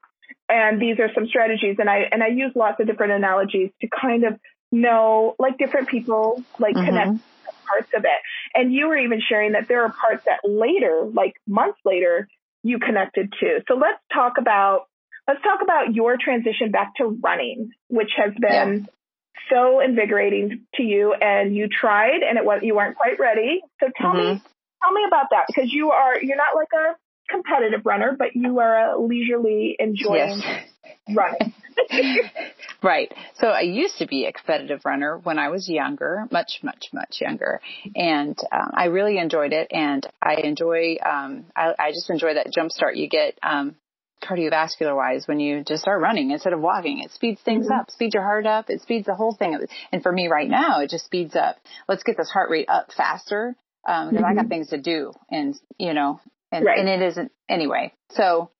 and 0.51 0.81
these 0.81 0.99
are 0.99 1.09
some 1.13 1.25
strategies 1.27 1.77
and 1.79 1.89
i 1.89 2.03
and 2.11 2.21
i 2.21 2.27
use 2.27 2.51
lots 2.55 2.79
of 2.79 2.87
different 2.87 3.13
analogies 3.13 3.71
to 3.79 3.87
kind 3.87 4.23
of 4.23 4.33
know 4.71 5.35
like 5.39 5.57
different 5.57 5.87
people 5.87 6.43
like 6.59 6.75
mm-hmm. 6.75 6.85
connect 6.85 7.19
parts 7.67 7.89
of 7.95 8.03
it 8.03 8.19
and 8.53 8.73
you 8.73 8.87
were 8.87 8.97
even 8.97 9.21
sharing 9.27 9.53
that 9.53 9.67
there 9.67 9.83
are 9.83 9.93
parts 9.93 10.23
that 10.25 10.39
later 10.43 11.09
like 11.13 11.33
months 11.47 11.79
later 11.85 12.27
you 12.63 12.79
connected 12.79 13.31
to 13.39 13.59
so 13.67 13.75
let's 13.75 13.99
talk 14.13 14.33
about 14.37 14.87
let's 15.27 15.41
talk 15.41 15.61
about 15.61 15.93
your 15.93 16.17
transition 16.17 16.71
back 16.71 16.93
to 16.95 17.05
running 17.23 17.71
which 17.87 18.11
has 18.15 18.33
been 18.39 18.87
yeah. 18.87 19.49
so 19.49 19.79
invigorating 19.79 20.65
to 20.75 20.83
you 20.83 21.13
and 21.13 21.55
you 21.55 21.67
tried 21.67 22.21
and 22.27 22.37
it 22.37 22.45
was 22.45 22.59
you 22.61 22.75
weren't 22.75 22.97
quite 22.97 23.19
ready 23.19 23.61
so 23.79 23.87
tell 23.97 24.11
mm-hmm. 24.11 24.35
me 24.35 24.41
tell 24.83 24.91
me 24.91 25.03
about 25.07 25.27
that 25.31 25.45
because 25.47 25.71
you 25.71 25.91
are 25.91 26.21
you're 26.21 26.37
not 26.37 26.55
like 26.55 26.69
a 26.73 26.95
competitive 27.31 27.85
runner, 27.85 28.15
but 28.17 28.35
you 28.35 28.59
are 28.59 28.93
a 28.93 29.01
leisurely 29.01 29.75
enjoying 29.79 30.41
yes. 30.41 31.15
running. 31.15 31.53
right. 32.83 33.11
So 33.35 33.47
I 33.47 33.61
used 33.61 33.97
to 33.99 34.07
be 34.07 34.25
a 34.25 34.33
competitive 34.33 34.81
runner 34.85 35.17
when 35.17 35.39
I 35.39 35.49
was 35.49 35.69
younger, 35.69 36.25
much, 36.31 36.59
much, 36.63 36.87
much 36.93 37.17
younger, 37.21 37.61
and 37.95 38.37
um, 38.51 38.71
I 38.73 38.85
really 38.85 39.17
enjoyed 39.17 39.53
it. 39.53 39.67
And 39.71 40.05
I 40.21 40.35
enjoy, 40.43 40.97
um, 41.03 41.45
I, 41.55 41.73
I 41.77 41.91
just 41.91 42.09
enjoy 42.09 42.35
that 42.35 42.51
jump 42.51 42.71
start 42.71 42.95
you 42.95 43.09
get. 43.09 43.37
Um, 43.43 43.75
cardiovascular 44.23 44.95
wise 44.95 45.27
when 45.27 45.39
you 45.39 45.63
just 45.63 45.81
start 45.81 45.99
running 45.99 46.29
instead 46.29 46.53
of 46.53 46.59
walking 46.59 46.99
it 46.99 47.09
speeds 47.09 47.41
things 47.43 47.65
mm-hmm. 47.65 47.79
up 47.79 47.89
speeds 47.89 48.13
your 48.13 48.21
heart 48.21 48.45
up 48.45 48.69
it 48.69 48.79
speeds 48.79 49.07
the 49.07 49.15
whole 49.15 49.33
thing 49.33 49.55
up 49.55 49.61
and 49.91 50.03
for 50.03 50.11
me 50.11 50.27
right 50.27 50.47
now 50.47 50.79
it 50.79 50.91
just 50.91 51.05
speeds 51.05 51.35
up 51.35 51.57
let's 51.89 52.03
get 52.03 52.17
this 52.17 52.29
heart 52.29 52.51
rate 52.51 52.69
up 52.69 52.91
faster 52.95 53.55
because 53.83 54.09
um, 54.09 54.13
mm-hmm. 54.13 54.23
I 54.23 54.35
got 54.35 54.41
mm-hmm. 54.41 54.49
things 54.49 54.67
to 54.67 54.77
do 54.79 55.11
and 55.31 55.55
you 55.79 55.95
know 55.95 56.19
and, 56.51 56.65
right. 56.65 56.79
and 56.79 56.89
it 56.89 57.01
isn't 57.01 57.31
anyway. 57.49 57.93
So 58.11 58.51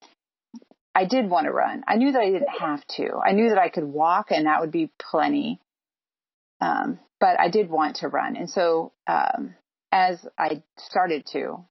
I 0.94 1.04
did 1.06 1.28
want 1.28 1.46
to 1.46 1.52
run. 1.52 1.84
I 1.86 1.96
knew 1.96 2.12
that 2.12 2.20
I 2.20 2.30
didn't 2.30 2.60
have 2.60 2.86
to. 2.96 3.18
I 3.24 3.32
knew 3.32 3.50
that 3.50 3.58
I 3.58 3.68
could 3.68 3.84
walk 3.84 4.26
and 4.30 4.46
that 4.46 4.60
would 4.60 4.72
be 4.72 4.90
plenty. 5.10 5.60
Um, 6.60 6.98
but 7.20 7.38
I 7.40 7.48
did 7.48 7.70
want 7.70 7.96
to 7.96 8.08
run. 8.08 8.36
And 8.36 8.50
so, 8.50 8.92
um, 9.06 9.54
as 9.90 10.18
I 10.38 10.62
started 10.78 11.26
to, 11.32 11.64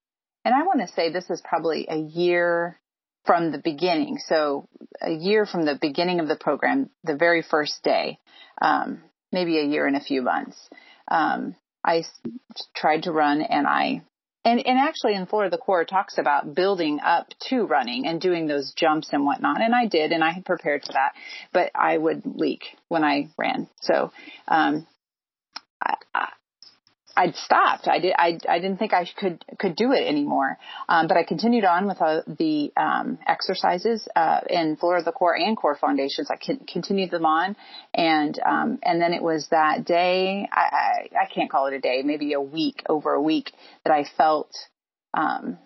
and 0.43 0.55
I 0.55 0.63
want 0.63 0.81
to 0.81 0.93
say 0.93 1.11
this 1.11 1.29
is 1.29 1.41
probably 1.41 1.87
a 1.89 1.97
year 1.97 2.79
from 3.25 3.51
the 3.51 3.57
beginning. 3.57 4.17
So 4.27 4.67
a 5.01 5.11
year 5.11 5.45
from 5.45 5.65
the 5.65 5.77
beginning 5.79 6.19
of 6.19 6.27
the 6.27 6.35
program, 6.35 6.89
the 7.03 7.15
very 7.15 7.41
first 7.41 7.83
day, 7.83 8.19
um, 8.61 9.01
maybe 9.31 9.59
a 9.59 9.65
year 9.65 9.85
and 9.85 9.95
a 9.95 10.01
few 10.01 10.21
months. 10.21 10.57
Um, 11.09 11.55
I 11.83 12.03
tried 12.75 13.03
to 13.03 13.11
run 13.11 13.41
and 13.41 13.67
I 13.67 14.03
and, 14.43 14.65
and 14.65 14.79
actually 14.79 15.15
in 15.15 15.25
Floor 15.25 15.45
of 15.45 15.51
the 15.51 15.57
Core 15.57 15.85
talks 15.85 16.17
about 16.17 16.55
building 16.55 16.99
up 16.99 17.27
to 17.49 17.65
running 17.65 18.07
and 18.07 18.19
doing 18.19 18.47
those 18.47 18.73
jumps 18.75 19.09
and 19.11 19.25
whatnot. 19.25 19.61
And 19.61 19.75
I 19.75 19.85
did, 19.85 20.11
and 20.11 20.23
I 20.23 20.31
had 20.31 20.45
prepared 20.45 20.83
for 20.85 20.93
that, 20.93 21.13
but 21.53 21.71
I 21.75 21.97
would 21.97 22.23
leak 22.25 22.63
when 22.87 23.03
I 23.03 23.29
ran. 23.37 23.67
So, 23.81 24.11
um, 24.47 24.87
I, 25.83 26.27
I'd 27.15 27.35
stopped. 27.35 27.87
I 27.87 27.99
did. 27.99 28.13
I, 28.17 28.39
I 28.47 28.59
didn't 28.59 28.77
think 28.77 28.93
I 28.93 29.05
could 29.17 29.43
could 29.59 29.75
do 29.75 29.91
it 29.91 30.07
anymore. 30.07 30.57
Um, 30.87 31.07
but 31.07 31.17
I 31.17 31.23
continued 31.23 31.65
on 31.65 31.87
with 31.87 32.01
uh, 32.01 32.21
the 32.27 32.71
um, 32.77 33.19
exercises 33.27 34.07
uh, 34.15 34.41
in 34.49 34.77
the 34.79 35.11
Core 35.13 35.35
and 35.35 35.57
Core 35.57 35.77
Foundations. 35.79 36.29
I 36.31 36.37
con- 36.37 36.65
continued 36.67 37.11
them 37.11 37.25
on, 37.25 37.55
and 37.93 38.39
um, 38.45 38.79
and 38.83 39.01
then 39.01 39.13
it 39.13 39.21
was 39.21 39.47
that 39.51 39.85
day. 39.85 40.47
I, 40.51 40.59
I, 40.61 41.23
I 41.23 41.33
can't 41.33 41.49
call 41.49 41.67
it 41.67 41.73
a 41.73 41.79
day. 41.79 42.01
Maybe 42.03 42.33
a 42.33 42.41
week, 42.41 42.83
over 42.87 43.13
a 43.13 43.21
week, 43.21 43.51
that 43.85 43.93
I 43.93 44.05
felt 44.17 44.51
um, 45.13 45.57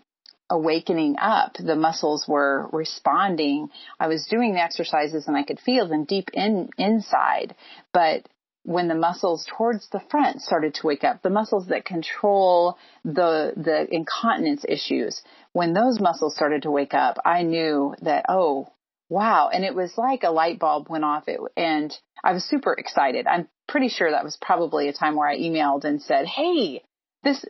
awakening 0.50 1.16
up. 1.20 1.54
The 1.60 1.76
muscles 1.76 2.26
were 2.28 2.70
responding. 2.72 3.70
I 4.00 4.08
was 4.08 4.28
doing 4.30 4.54
the 4.54 4.62
exercises 4.62 5.28
and 5.28 5.36
I 5.36 5.44
could 5.44 5.60
feel 5.60 5.88
them 5.88 6.06
deep 6.06 6.30
in 6.34 6.70
inside, 6.78 7.56
but 7.94 8.28
when 8.66 8.88
the 8.88 8.96
muscles 8.96 9.48
towards 9.58 9.88
the 9.90 10.02
front 10.10 10.42
started 10.42 10.74
to 10.74 10.88
wake 10.88 11.04
up, 11.04 11.22
the 11.22 11.30
muscles 11.30 11.68
that 11.68 11.86
control 11.86 12.78
the, 13.04 13.54
the 13.56 13.88
incontinence 13.92 14.66
issues, 14.68 15.22
when 15.54 15.74
those 15.74 16.00
muscles 16.00 16.36
started 16.36 16.64
to 16.64 16.72
wake 16.72 16.96
up, 16.96 17.18
I 17.24 17.44
knew 17.44 17.94
that, 18.02 18.26
oh, 18.28 18.68
wow. 19.08 19.50
And 19.54 19.64
it 19.64 19.76
was 19.76 19.94
like 19.98 20.24
a 20.24 20.32
light 20.32 20.58
bulb 20.58 20.90
went 20.90 21.04
off 21.04 21.28
it, 21.28 21.40
and 21.56 21.96
I 22.24 22.34
was 22.34 22.44
super 22.44 22.74
excited. 22.74 23.28
I'm 23.28 23.48
pretty 23.68 23.90
sure 23.90 24.10
that 24.10 24.24
was 24.24 24.38
probably 24.42 24.90
a 24.90 24.94
time 24.94 25.16
where 25.16 25.30
I 25.30 25.38
emailed 25.38 25.84
and 25.84 26.02
said, 26.02 26.26
Hey, 26.26 26.82
this, 27.24 27.46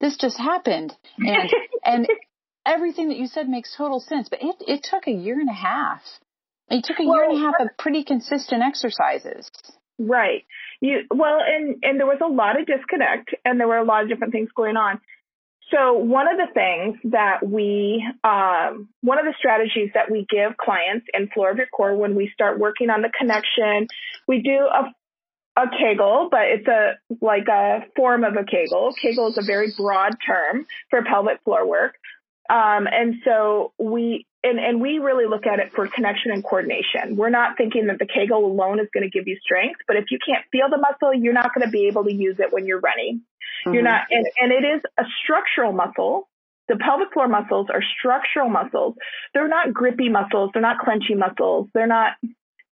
this 0.00 0.16
just 0.16 0.38
happened. 0.38 0.94
And, 1.18 1.50
and 1.84 2.08
everything 2.64 3.08
that 3.08 3.18
you 3.18 3.26
said 3.26 3.48
makes 3.48 3.74
total 3.76 3.98
sense, 3.98 4.28
but 4.28 4.40
it, 4.40 4.56
it 4.60 4.86
took 4.88 5.08
a 5.08 5.12
year 5.12 5.40
and 5.40 5.50
a 5.50 5.52
half. 5.52 6.00
It 6.70 6.84
took 6.84 7.00
a 7.00 7.04
well, 7.04 7.16
year 7.16 7.24
and 7.30 7.38
a 7.38 7.40
half 7.40 7.54
of 7.60 7.76
pretty 7.76 8.04
consistent 8.04 8.62
exercises. 8.62 9.50
Right. 9.98 10.44
You 10.80 11.02
well, 11.10 11.38
and 11.46 11.76
and 11.82 12.00
there 12.00 12.06
was 12.06 12.18
a 12.22 12.28
lot 12.28 12.58
of 12.58 12.66
disconnect, 12.66 13.34
and 13.44 13.60
there 13.60 13.68
were 13.68 13.78
a 13.78 13.84
lot 13.84 14.02
of 14.02 14.08
different 14.08 14.32
things 14.32 14.48
going 14.54 14.76
on. 14.76 15.00
So 15.70 15.94
one 15.94 16.26
of 16.28 16.36
the 16.36 16.52
things 16.52 17.12
that 17.12 17.46
we, 17.46 18.04
um, 18.22 18.88
one 19.00 19.18
of 19.18 19.24
the 19.24 19.34
strategies 19.38 19.90
that 19.94 20.10
we 20.10 20.26
give 20.28 20.56
clients 20.56 21.06
in 21.14 21.28
Floor 21.28 21.52
of 21.52 21.56
Your 21.56 21.66
Core 21.66 21.96
when 21.96 22.14
we 22.14 22.30
start 22.34 22.58
working 22.58 22.90
on 22.90 23.02
the 23.02 23.10
connection, 23.18 23.88
we 24.28 24.42
do 24.42 24.66
a 24.66 24.92
a 25.56 25.66
Kegel, 25.70 26.28
but 26.30 26.42
it's 26.46 26.66
a 26.66 26.94
like 27.20 27.46
a 27.48 27.84
form 27.94 28.24
of 28.24 28.34
a 28.34 28.44
Kegel. 28.44 28.92
Kegel 29.00 29.28
is 29.28 29.38
a 29.38 29.42
very 29.42 29.72
broad 29.76 30.16
term 30.26 30.66
for 30.90 31.02
pelvic 31.04 31.40
floor 31.44 31.66
work. 31.66 31.94
Um, 32.50 32.86
and 32.90 33.16
so 33.24 33.72
we 33.78 34.26
and, 34.42 34.58
and 34.58 34.80
we 34.80 34.98
really 34.98 35.26
look 35.26 35.46
at 35.46 35.58
it 35.58 35.72
for 35.74 35.86
connection 35.88 36.30
and 36.30 36.44
coordination. 36.44 37.16
We're 37.16 37.30
not 37.30 37.56
thinking 37.56 37.86
that 37.86 37.98
the 37.98 38.06
Kegel 38.06 38.44
alone 38.44 38.78
is 38.78 38.88
going 38.92 39.04
to 39.04 39.10
give 39.10 39.26
you 39.26 39.38
strength, 39.42 39.80
but 39.88 39.96
if 39.96 40.04
you 40.10 40.18
can't 40.24 40.44
feel 40.52 40.68
the 40.70 40.76
muscle, 40.76 41.14
you're 41.14 41.32
not 41.32 41.54
going 41.54 41.66
to 41.66 41.70
be 41.70 41.86
able 41.86 42.04
to 42.04 42.12
use 42.12 42.36
it 42.38 42.52
when 42.52 42.66
you're 42.66 42.80
running. 42.80 43.22
Mm-hmm. 43.64 43.72
You're 43.72 43.82
not, 43.82 44.02
and, 44.10 44.26
and 44.38 44.52
it 44.52 44.64
is 44.66 44.82
a 44.98 45.04
structural 45.22 45.72
muscle. 45.72 46.28
The 46.68 46.76
pelvic 46.76 47.12
floor 47.14 47.26
muscles 47.26 47.68
are 47.72 47.82
structural 47.98 48.50
muscles. 48.50 48.96
They're 49.32 49.48
not 49.48 49.72
grippy 49.72 50.10
muscles. 50.10 50.50
They're 50.52 50.62
not 50.62 50.76
clenchy 50.78 51.16
muscles. 51.16 51.68
They're 51.72 51.86
not 51.86 52.12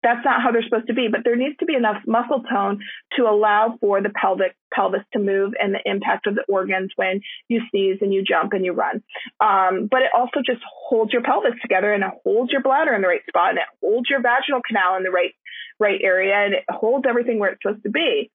that's 0.03 0.25
not 0.25 0.43
how 0.43 0.51
they're 0.51 0.63
supposed 0.63 0.87
to 0.87 0.95
be, 0.95 1.09
but 1.11 1.21
there 1.25 1.37
needs 1.37 1.57
to 1.59 1.67
be 1.67 1.75
enough 1.75 2.03
muscle 2.07 2.43
tone 2.51 2.81
to 3.17 3.25
allow 3.25 3.77
for 3.81 4.01
the 4.01 4.11
pelvic 4.11 4.57
pelvis 4.73 5.03
to 5.13 5.19
move 5.19 5.53
and 5.61 5.75
the 5.75 5.81
impact 5.85 6.27
of 6.27 6.35
the 6.35 6.45
organs 6.49 6.91
when 6.97 7.21
you 7.49 7.61
sneeze 7.71 7.99
and 8.01 8.13
you 8.13 8.23
jump 8.23 8.53
and 8.53 8.65
you 8.65 8.73
run. 8.73 9.03
Um, 9.41 9.89
but 9.91 10.01
it 10.03 10.11
also 10.17 10.41
just 10.45 10.63
holds 10.89 11.13
your 11.13 11.23
pelvis 11.23 11.55
together 11.61 11.93
and 11.93 12.03
it 12.03 12.11
holds 12.25 12.51
your 12.53 12.63
bladder 12.63 12.95
in 12.95 13.03
the 13.03 13.09
right 13.09 13.27
spot 13.29 13.51
and 13.51 13.59
it 13.59 13.65
holds 13.83 14.09
your 14.09 14.23
vaginal 14.23 14.63
canal 14.67 14.97
in 14.97 15.03
the 15.03 15.11
right 15.11 15.35
right 15.79 16.01
area 16.03 16.35
and 16.35 16.55
it 16.55 16.65
holds 16.69 17.05
everything 17.09 17.39
where 17.39 17.51
it's 17.51 17.63
supposed 17.63 17.83
to 17.83 17.91
be. 17.91 18.31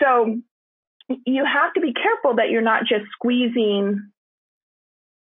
So 0.00 0.36
you 1.26 1.44
have 1.44 1.74
to 1.74 1.80
be 1.80 1.92
careful 1.92 2.36
that 2.36 2.50
you're 2.50 2.62
not 2.62 2.82
just 2.82 3.04
squeezing 3.12 4.10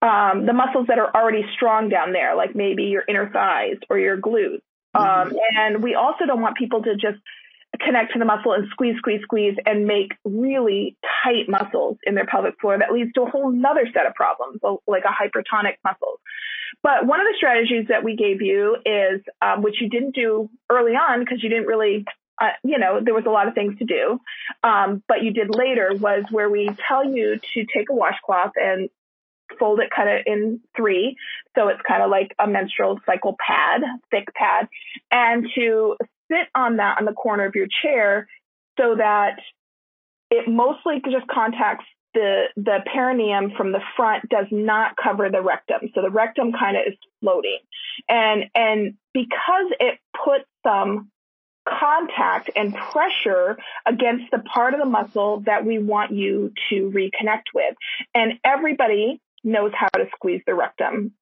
um, 0.00 0.46
the 0.46 0.52
muscles 0.52 0.86
that 0.88 0.98
are 0.98 1.14
already 1.14 1.42
strong 1.54 1.88
down 1.88 2.12
there, 2.12 2.36
like 2.36 2.54
maybe 2.54 2.84
your 2.84 3.02
inner 3.08 3.30
thighs 3.30 3.78
or 3.90 3.98
your 3.98 4.16
glutes. 4.16 4.60
Um, 4.94 5.04
mm-hmm. 5.04 5.36
and 5.56 5.82
we 5.82 5.94
also 5.94 6.26
don't 6.26 6.40
want 6.40 6.56
people 6.56 6.82
to 6.82 6.94
just 6.96 7.18
connect 7.80 8.12
to 8.14 8.18
the 8.18 8.24
muscle 8.24 8.52
and 8.52 8.66
squeeze, 8.70 8.96
squeeze, 8.98 9.20
squeeze, 9.22 9.56
and 9.66 9.86
make 9.86 10.12
really 10.24 10.96
tight 11.22 11.48
muscles 11.48 11.98
in 12.04 12.14
their 12.14 12.26
pelvic 12.26 12.54
floor. 12.60 12.78
That 12.78 12.92
leads 12.92 13.12
to 13.12 13.22
a 13.22 13.30
whole 13.30 13.54
other 13.66 13.86
set 13.92 14.06
of 14.06 14.14
problems, 14.14 14.60
like 14.86 15.04
a 15.04 15.08
hypertonic 15.08 15.76
muscle. 15.84 16.20
But 16.82 17.06
one 17.06 17.20
of 17.20 17.26
the 17.26 17.34
strategies 17.36 17.88
that 17.88 18.04
we 18.04 18.16
gave 18.16 18.40
you 18.40 18.76
is, 18.84 19.20
um, 19.42 19.62
which 19.62 19.80
you 19.80 19.88
didn't 19.88 20.14
do 20.14 20.48
early 20.70 20.92
on 20.92 21.20
because 21.20 21.42
you 21.42 21.48
didn't 21.48 21.66
really, 21.66 22.04
uh, 22.40 22.50
you 22.62 22.78
know, 22.78 23.00
there 23.02 23.14
was 23.14 23.24
a 23.26 23.30
lot 23.30 23.48
of 23.48 23.54
things 23.54 23.78
to 23.78 23.84
do, 23.84 24.20
um, 24.62 25.02
but 25.08 25.22
you 25.22 25.32
did 25.32 25.54
later, 25.54 25.90
was 25.94 26.24
where 26.30 26.48
we 26.48 26.70
tell 26.86 27.04
you 27.04 27.38
to 27.54 27.66
take 27.74 27.90
a 27.90 27.94
washcloth 27.94 28.52
and 28.56 28.88
fold 29.58 29.80
it 29.80 29.90
kind 29.94 30.08
of 30.08 30.22
in 30.26 30.60
three. 30.76 31.16
So 31.56 31.68
it's 31.68 31.80
kind 31.86 32.02
of 32.02 32.10
like 32.10 32.34
a 32.38 32.46
menstrual 32.46 33.00
cycle 33.06 33.36
pad, 33.44 33.82
thick 34.10 34.28
pad, 34.34 34.68
and 35.10 35.46
to 35.54 35.96
sit 36.30 36.48
on 36.54 36.76
that 36.76 36.98
on 36.98 37.04
the 37.04 37.12
corner 37.12 37.46
of 37.46 37.54
your 37.54 37.68
chair 37.82 38.26
so 38.78 38.96
that 38.96 39.38
it 40.30 40.48
mostly 40.48 41.00
just 41.10 41.26
contacts 41.28 41.84
the 42.14 42.44
the 42.56 42.78
perineum 42.92 43.52
from 43.56 43.72
the 43.72 43.80
front 43.96 44.28
does 44.28 44.46
not 44.50 44.96
cover 44.96 45.28
the 45.30 45.42
rectum. 45.42 45.90
So 45.94 46.02
the 46.02 46.10
rectum 46.10 46.52
kind 46.52 46.76
of 46.76 46.82
is 46.86 46.98
floating. 47.20 47.58
And 48.08 48.44
and 48.54 48.94
because 49.12 49.72
it 49.80 49.98
puts 50.24 50.44
some 50.64 51.10
contact 51.68 52.50
and 52.56 52.74
pressure 52.74 53.58
against 53.86 54.30
the 54.30 54.38
part 54.38 54.74
of 54.74 54.80
the 54.80 54.86
muscle 54.86 55.40
that 55.44 55.64
we 55.64 55.78
want 55.78 56.12
you 56.12 56.52
to 56.70 56.90
reconnect 56.90 57.52
with. 57.54 57.74
And 58.14 58.34
everybody 58.44 59.20
knows 59.44 59.72
how 59.74 59.88
to 59.96 60.06
squeeze 60.14 60.42
the 60.46 60.54
rectum. 60.54 61.12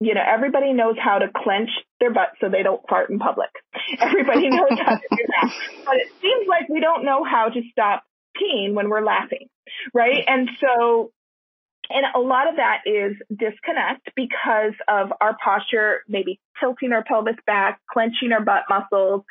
You 0.00 0.14
know, 0.14 0.22
everybody 0.26 0.72
knows 0.72 0.96
how 1.02 1.18
to 1.18 1.28
clench 1.34 1.70
their 2.00 2.12
butt 2.12 2.32
so 2.40 2.48
they 2.50 2.62
don't 2.62 2.82
fart 2.88 3.08
in 3.08 3.18
public. 3.18 3.48
Everybody 3.98 4.50
knows 4.50 4.78
how 4.78 4.96
to 4.96 5.08
do 5.10 5.24
that. 5.28 5.52
But 5.86 5.96
it 5.96 6.08
seems 6.20 6.46
like 6.48 6.68
we 6.68 6.80
don't 6.80 7.04
know 7.04 7.24
how 7.24 7.48
to 7.48 7.60
stop 7.72 8.04
peeing 8.36 8.74
when 8.74 8.90
we're 8.90 9.04
laughing, 9.04 9.48
right? 9.94 10.22
And 10.26 10.50
so 10.60 11.12
and 11.88 12.04
a 12.14 12.18
lot 12.18 12.48
of 12.48 12.56
that 12.56 12.82
is 12.84 13.16
disconnect 13.30 14.10
because 14.16 14.74
of 14.88 15.12
our 15.20 15.36
posture, 15.42 16.02
maybe 16.08 16.40
tilting 16.58 16.92
our 16.92 17.04
pelvis 17.04 17.36
back, 17.46 17.80
clenching 17.90 18.32
our 18.32 18.42
butt 18.42 18.64
muscles, 18.68 19.22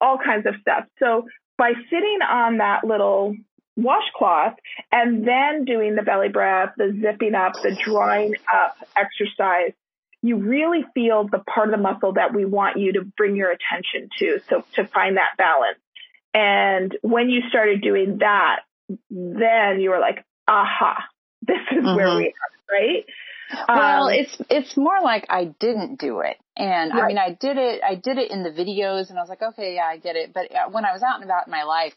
all 0.00 0.18
kinds 0.24 0.46
of 0.46 0.54
stuff. 0.60 0.84
So 0.98 1.26
by 1.56 1.72
sitting 1.90 2.18
on 2.22 2.58
that 2.58 2.84
little 2.84 3.34
washcloth 3.78 4.54
and 4.90 5.26
then 5.26 5.64
doing 5.64 5.94
the 5.94 6.02
belly 6.02 6.28
breath, 6.28 6.70
the 6.76 6.98
zipping 7.00 7.34
up, 7.34 7.52
the 7.62 7.76
drawing 7.84 8.34
up 8.52 8.76
exercise, 8.96 9.72
you 10.20 10.36
really 10.36 10.84
feel 10.94 11.28
the 11.30 11.38
part 11.38 11.68
of 11.68 11.72
the 11.72 11.82
muscle 11.82 12.14
that 12.14 12.34
we 12.34 12.44
want 12.44 12.76
you 12.76 12.94
to 12.94 13.04
bring 13.16 13.36
your 13.36 13.50
attention 13.50 14.10
to. 14.18 14.40
So 14.48 14.64
to 14.74 14.86
find 14.88 15.16
that 15.16 15.36
balance. 15.38 15.78
And 16.34 16.96
when 17.02 17.30
you 17.30 17.42
started 17.48 17.80
doing 17.80 18.18
that, 18.18 18.60
then 19.10 19.80
you 19.80 19.90
were 19.90 20.00
like, 20.00 20.24
aha, 20.48 21.04
this 21.46 21.56
is 21.70 21.84
mm-hmm. 21.84 21.96
where 21.96 22.16
we 22.16 22.26
are, 22.26 22.76
right? 22.76 23.04
Well, 23.68 24.08
um, 24.08 24.12
it's 24.12 24.36
it's 24.50 24.76
more 24.76 25.00
like 25.02 25.26
I 25.30 25.44
didn't 25.58 25.98
do 25.98 26.20
it, 26.20 26.36
and 26.54 26.92
right. 26.92 27.02
I 27.02 27.06
mean 27.06 27.16
I 27.16 27.30
did 27.30 27.56
it. 27.56 27.80
I 27.82 27.94
did 27.94 28.18
it 28.18 28.30
in 28.30 28.42
the 28.42 28.50
videos, 28.50 29.08
and 29.08 29.18
I 29.18 29.22
was 29.22 29.30
like, 29.30 29.40
okay, 29.40 29.76
yeah, 29.76 29.86
I 29.86 29.96
get 29.96 30.16
it. 30.16 30.34
But 30.34 30.54
uh, 30.54 30.68
when 30.70 30.84
I 30.84 30.92
was 30.92 31.02
out 31.02 31.14
and 31.14 31.24
about 31.24 31.46
in 31.46 31.50
my 31.50 31.62
life, 31.62 31.94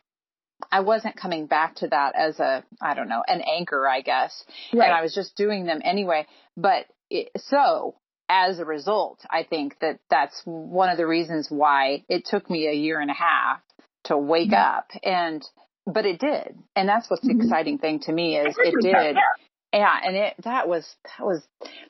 I 0.71 0.81
wasn't 0.81 1.15
coming 1.15 1.47
back 1.47 1.75
to 1.77 1.87
that 1.87 2.15
as 2.15 2.39
a, 2.39 2.63
I 2.81 2.93
don't 2.93 3.09
know, 3.09 3.23
an 3.27 3.41
anchor, 3.41 3.87
I 3.87 4.01
guess. 4.01 4.43
Right. 4.73 4.85
And 4.85 4.93
I 4.93 5.01
was 5.01 5.13
just 5.13 5.35
doing 5.35 5.65
them 5.65 5.81
anyway. 5.83 6.27
But 6.57 6.85
it, 7.09 7.29
so 7.37 7.95
as 8.29 8.59
a 8.59 8.65
result, 8.65 9.19
I 9.29 9.43
think 9.43 9.77
that 9.81 9.99
that's 10.09 10.41
one 10.45 10.89
of 10.89 10.97
the 10.97 11.07
reasons 11.07 11.47
why 11.49 12.03
it 12.09 12.25
took 12.25 12.49
me 12.49 12.67
a 12.67 12.73
year 12.73 12.99
and 12.99 13.11
a 13.11 13.15
half 13.15 13.61
to 14.05 14.17
wake 14.17 14.51
mm-hmm. 14.51 14.77
up 14.77 14.87
and, 15.03 15.43
but 15.85 16.05
it 16.05 16.19
did. 16.19 16.55
And 16.75 16.87
that's 16.87 17.09
what's 17.09 17.27
mm-hmm. 17.27 17.41
exciting 17.41 17.77
thing 17.77 17.99
to 18.01 18.11
me 18.11 18.37
is 18.37 18.55
it 18.57 18.75
did. 18.81 19.17
yeah, 19.73 19.97
and 20.03 20.15
it 20.15 20.35
that 20.43 20.67
was 20.67 20.85
that 21.05 21.25
was 21.25 21.41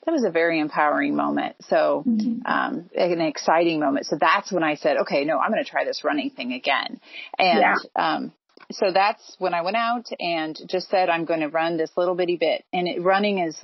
that 0.05 0.11
was 0.11 0.23
a 0.23 0.31
very 0.31 0.59
empowering 0.59 1.15
moment. 1.15 1.55
So 1.61 2.03
mm-hmm. 2.07 2.45
um, 2.45 2.89
an 2.95 3.21
exciting 3.21 3.79
moment. 3.79 4.05
So 4.05 4.17
that's 4.19 4.51
when 4.51 4.63
I 4.63 4.75
said, 4.75 4.97
okay, 4.97 5.25
no, 5.25 5.39
I'm 5.39 5.51
going 5.51 5.63
to 5.63 5.69
try 5.69 5.83
this 5.83 6.03
running 6.03 6.29
thing 6.29 6.53
again. 6.53 6.99
And 7.39 7.59
yeah. 7.59 7.75
um, 7.95 8.33
so 8.73 8.91
that's 8.93 9.35
when 9.39 9.53
I 9.53 9.61
went 9.61 9.77
out 9.77 10.05
and 10.19 10.57
just 10.67 10.89
said 10.89 11.09
I'm 11.09 11.25
going 11.25 11.41
to 11.41 11.49
run 11.49 11.77
this 11.77 11.91
little 11.95 12.15
bitty 12.15 12.37
bit. 12.37 12.63
And 12.73 12.87
it, 12.87 13.01
running 13.01 13.39
is 13.39 13.57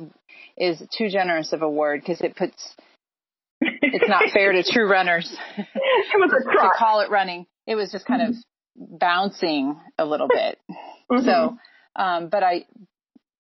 is 0.58 0.82
too 0.98 1.10
generous 1.10 1.54
of 1.54 1.62
a 1.62 1.70
word 1.70 2.02
because 2.02 2.22
it 2.22 2.36
puts 2.36 2.76
it's 3.62 4.10
not 4.10 4.24
fair 4.34 4.52
to 4.52 4.64
true 4.64 4.90
runners 4.90 5.36
it 5.58 5.68
was 6.20 6.32
a 6.32 6.52
to 6.52 6.70
call 6.78 7.02
it 7.02 7.10
running. 7.10 7.46
It 7.66 7.76
was 7.76 7.92
just 7.92 8.06
kind 8.06 8.22
mm-hmm. 8.22 8.32
of 8.32 9.00
bouncing 9.00 9.80
a 9.98 10.06
little 10.06 10.28
bit. 10.28 10.60
Mm-hmm. 11.12 11.26
So, 11.26 11.58
um, 11.96 12.30
but 12.30 12.44
I, 12.44 12.66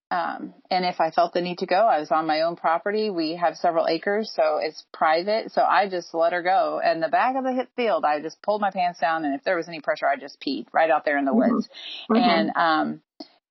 um, 0.09 0.53
and 0.71 0.85
if 0.85 1.01
I 1.01 1.11
felt 1.11 1.33
the 1.33 1.41
need 1.41 1.57
to 1.57 1.65
go, 1.65 1.75
I 1.75 1.99
was 1.99 2.11
on 2.11 2.27
my 2.27 2.41
own 2.41 2.55
property. 2.55 3.09
We 3.09 3.35
have 3.35 3.55
several 3.55 3.87
acres, 3.87 4.31
so 4.33 4.57
it's 4.61 4.85
private. 4.93 5.51
So 5.51 5.61
I 5.61 5.89
just 5.89 6.13
let 6.13 6.31
her 6.31 6.41
go. 6.41 6.79
And 6.83 7.03
the 7.03 7.09
back 7.09 7.35
of 7.35 7.43
the 7.43 7.51
hip 7.51 7.69
field, 7.75 8.05
I 8.05 8.21
just 8.21 8.41
pulled 8.41 8.61
my 8.61 8.71
pants 8.71 8.99
down, 8.99 9.25
and 9.25 9.35
if 9.35 9.43
there 9.43 9.57
was 9.57 9.67
any 9.67 9.81
pressure, 9.81 10.07
I 10.07 10.15
just 10.15 10.39
peed 10.39 10.67
right 10.71 10.89
out 10.89 11.03
there 11.03 11.17
in 11.17 11.25
the 11.25 11.31
mm-hmm. 11.31 11.53
woods. 11.53 11.69
Mm-hmm. 12.09 12.23
And 12.23 12.51
um, 12.55 13.01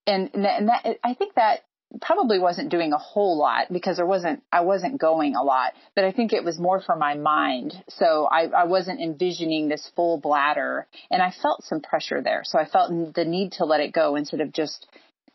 and 0.07 0.31
and 0.35 0.69
that 0.69 0.99
I 1.05 1.15
think 1.15 1.35
that 1.35 1.65
probably 2.01 2.39
wasn't 2.39 2.71
doing 2.71 2.93
a 2.93 2.99
whole 2.99 3.39
lot 3.39 3.67
because 3.71 3.97
there 3.97 4.07
wasn't 4.07 4.43
I 4.51 4.63
wasn't 4.63 4.99
going 4.99 5.35
a 5.37 5.43
lot, 5.43 5.75
but 5.95 6.05
I 6.05 6.13
think 6.13 6.33
it 6.33 6.43
was 6.43 6.59
more 6.59 6.81
for 6.81 6.97
my 6.97 7.15
mind. 7.15 7.75
So 7.89 8.27
I, 8.31 8.47
I 8.47 8.65
wasn't 8.65 9.01
envisioning 9.01 9.69
this 9.69 9.91
full 9.95 10.19
bladder, 10.19 10.87
and 11.11 11.23
I 11.23 11.33
felt 11.43 11.65
some 11.65 11.81
pressure 11.81 12.23
there. 12.23 12.43
So 12.45 12.59
I 12.59 12.67
felt 12.67 13.15
the 13.15 13.27
need 13.27 13.53
to 13.53 13.67
let 13.67 13.81
it 13.81 13.93
go 13.93 14.17
instead 14.17 14.41
of 14.41 14.53
just 14.53 14.87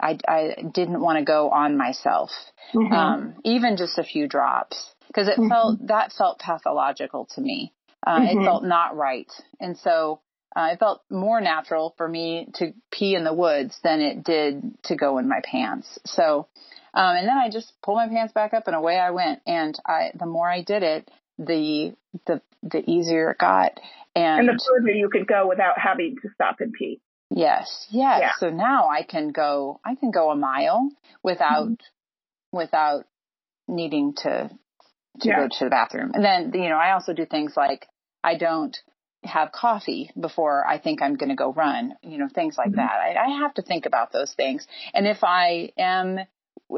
I, 0.02 0.18
I 0.28 0.56
didn't 0.74 1.00
want 1.00 1.20
to 1.20 1.26
go 1.26 1.50
on 1.50 1.78
myself, 1.78 2.32
mm-hmm. 2.74 2.94
um, 2.94 3.36
even 3.44 3.78
just 3.78 3.98
a 3.98 4.04
few 4.04 4.28
drops, 4.28 4.94
because 5.08 5.28
it 5.28 5.38
mm-hmm. 5.38 5.50
felt 5.50 5.88
that 5.88 6.12
felt 6.12 6.40
pathological 6.40 7.28
to 7.36 7.42
me. 7.42 7.74
Uh, 8.06 8.20
mm-hmm. 8.20 8.40
It 8.40 8.46
felt 8.46 8.64
not 8.64 8.98
right, 8.98 9.32
and 9.60 9.78
so 9.78 10.22
uh, 10.56 10.70
it 10.74 10.80
felt 10.80 11.02
more 11.10 11.40
natural 11.40 11.94
for 11.98 12.08
me 12.08 12.48
to 12.56 12.74
pee 12.92 13.16
in 13.16 13.24
the 13.24 13.34
woods 13.34 13.78
than 13.84 14.02
it 14.02 14.24
did 14.24 14.62
to 14.84 14.96
go 14.96 15.18
in 15.18 15.30
my 15.30 15.42
pants. 15.44 16.00
So, 16.06 16.48
um, 16.94 17.16
and 17.16 17.28
then 17.28 17.38
I 17.38 17.50
just 17.50 17.74
pulled 17.82 17.98
my 17.98 18.10
pants 18.10 18.34
back 18.34 18.54
up 18.54 18.68
and 18.68 18.76
away 18.76 19.00
I 19.00 19.12
went. 19.12 19.40
And 19.48 19.78
I, 19.88 20.12
the 20.14 20.26
more 20.26 20.50
I 20.50 20.62
did 20.62 20.84
it, 20.84 21.10
the 21.38 21.96
the 22.28 22.42
the 22.64 22.90
easier 22.90 23.32
it 23.32 23.38
got. 23.38 23.80
And, 24.14 24.42
and 24.42 24.50
the 24.50 24.62
further 24.68 24.92
you 24.92 25.10
could 25.10 25.26
go 25.26 25.48
without 25.48 25.80
having 25.80 26.18
to 26.22 26.30
stop 26.34 26.58
and 26.60 26.74
pee. 26.74 27.00
Yes, 27.34 27.88
yes. 27.90 28.20
Yeah. 28.22 28.32
So 28.40 28.50
now 28.50 28.90
I 28.90 29.04
can 29.04 29.30
go 29.30 29.80
I 29.86 29.96
can 29.96 30.12
go 30.12 30.32
a 30.32 30.36
mile 30.36 30.92
without 31.24 31.70
mm-hmm. 31.70 32.58
without 32.58 33.06
needing 33.68 34.14
to 34.18 34.50
to 35.22 35.28
yeah. 35.28 35.42
go 35.42 35.48
to 35.48 35.64
the 35.66 35.70
bathroom. 35.70 36.12
And 36.14 36.24
then 36.24 36.52
you 36.54 36.70
know, 36.70 36.78
I 36.78 36.92
also 36.94 37.14
do 37.14 37.26
things 37.26 37.54
like 37.56 37.88
I 38.24 38.38
don't 38.38 38.78
have 39.24 39.52
coffee 39.52 40.12
before 40.20 40.66
I 40.68 40.80
think 40.80 41.02
I'm 41.02 41.16
going 41.16 41.30
to 41.30 41.36
go 41.36 41.54
run, 41.54 41.94
you 42.02 42.18
know, 42.18 42.28
things 42.34 42.58
like 42.58 42.70
mm-hmm. 42.70 42.78
that. 42.78 42.92
I, 42.92 43.16
I 43.16 43.40
have 43.42 43.54
to 43.56 43.62
think 43.62 43.86
about 43.86 44.12
those 44.12 44.34
things. 44.34 44.66
And 44.94 45.08
if 45.08 45.24
I 45.24 45.72
am 45.78 46.20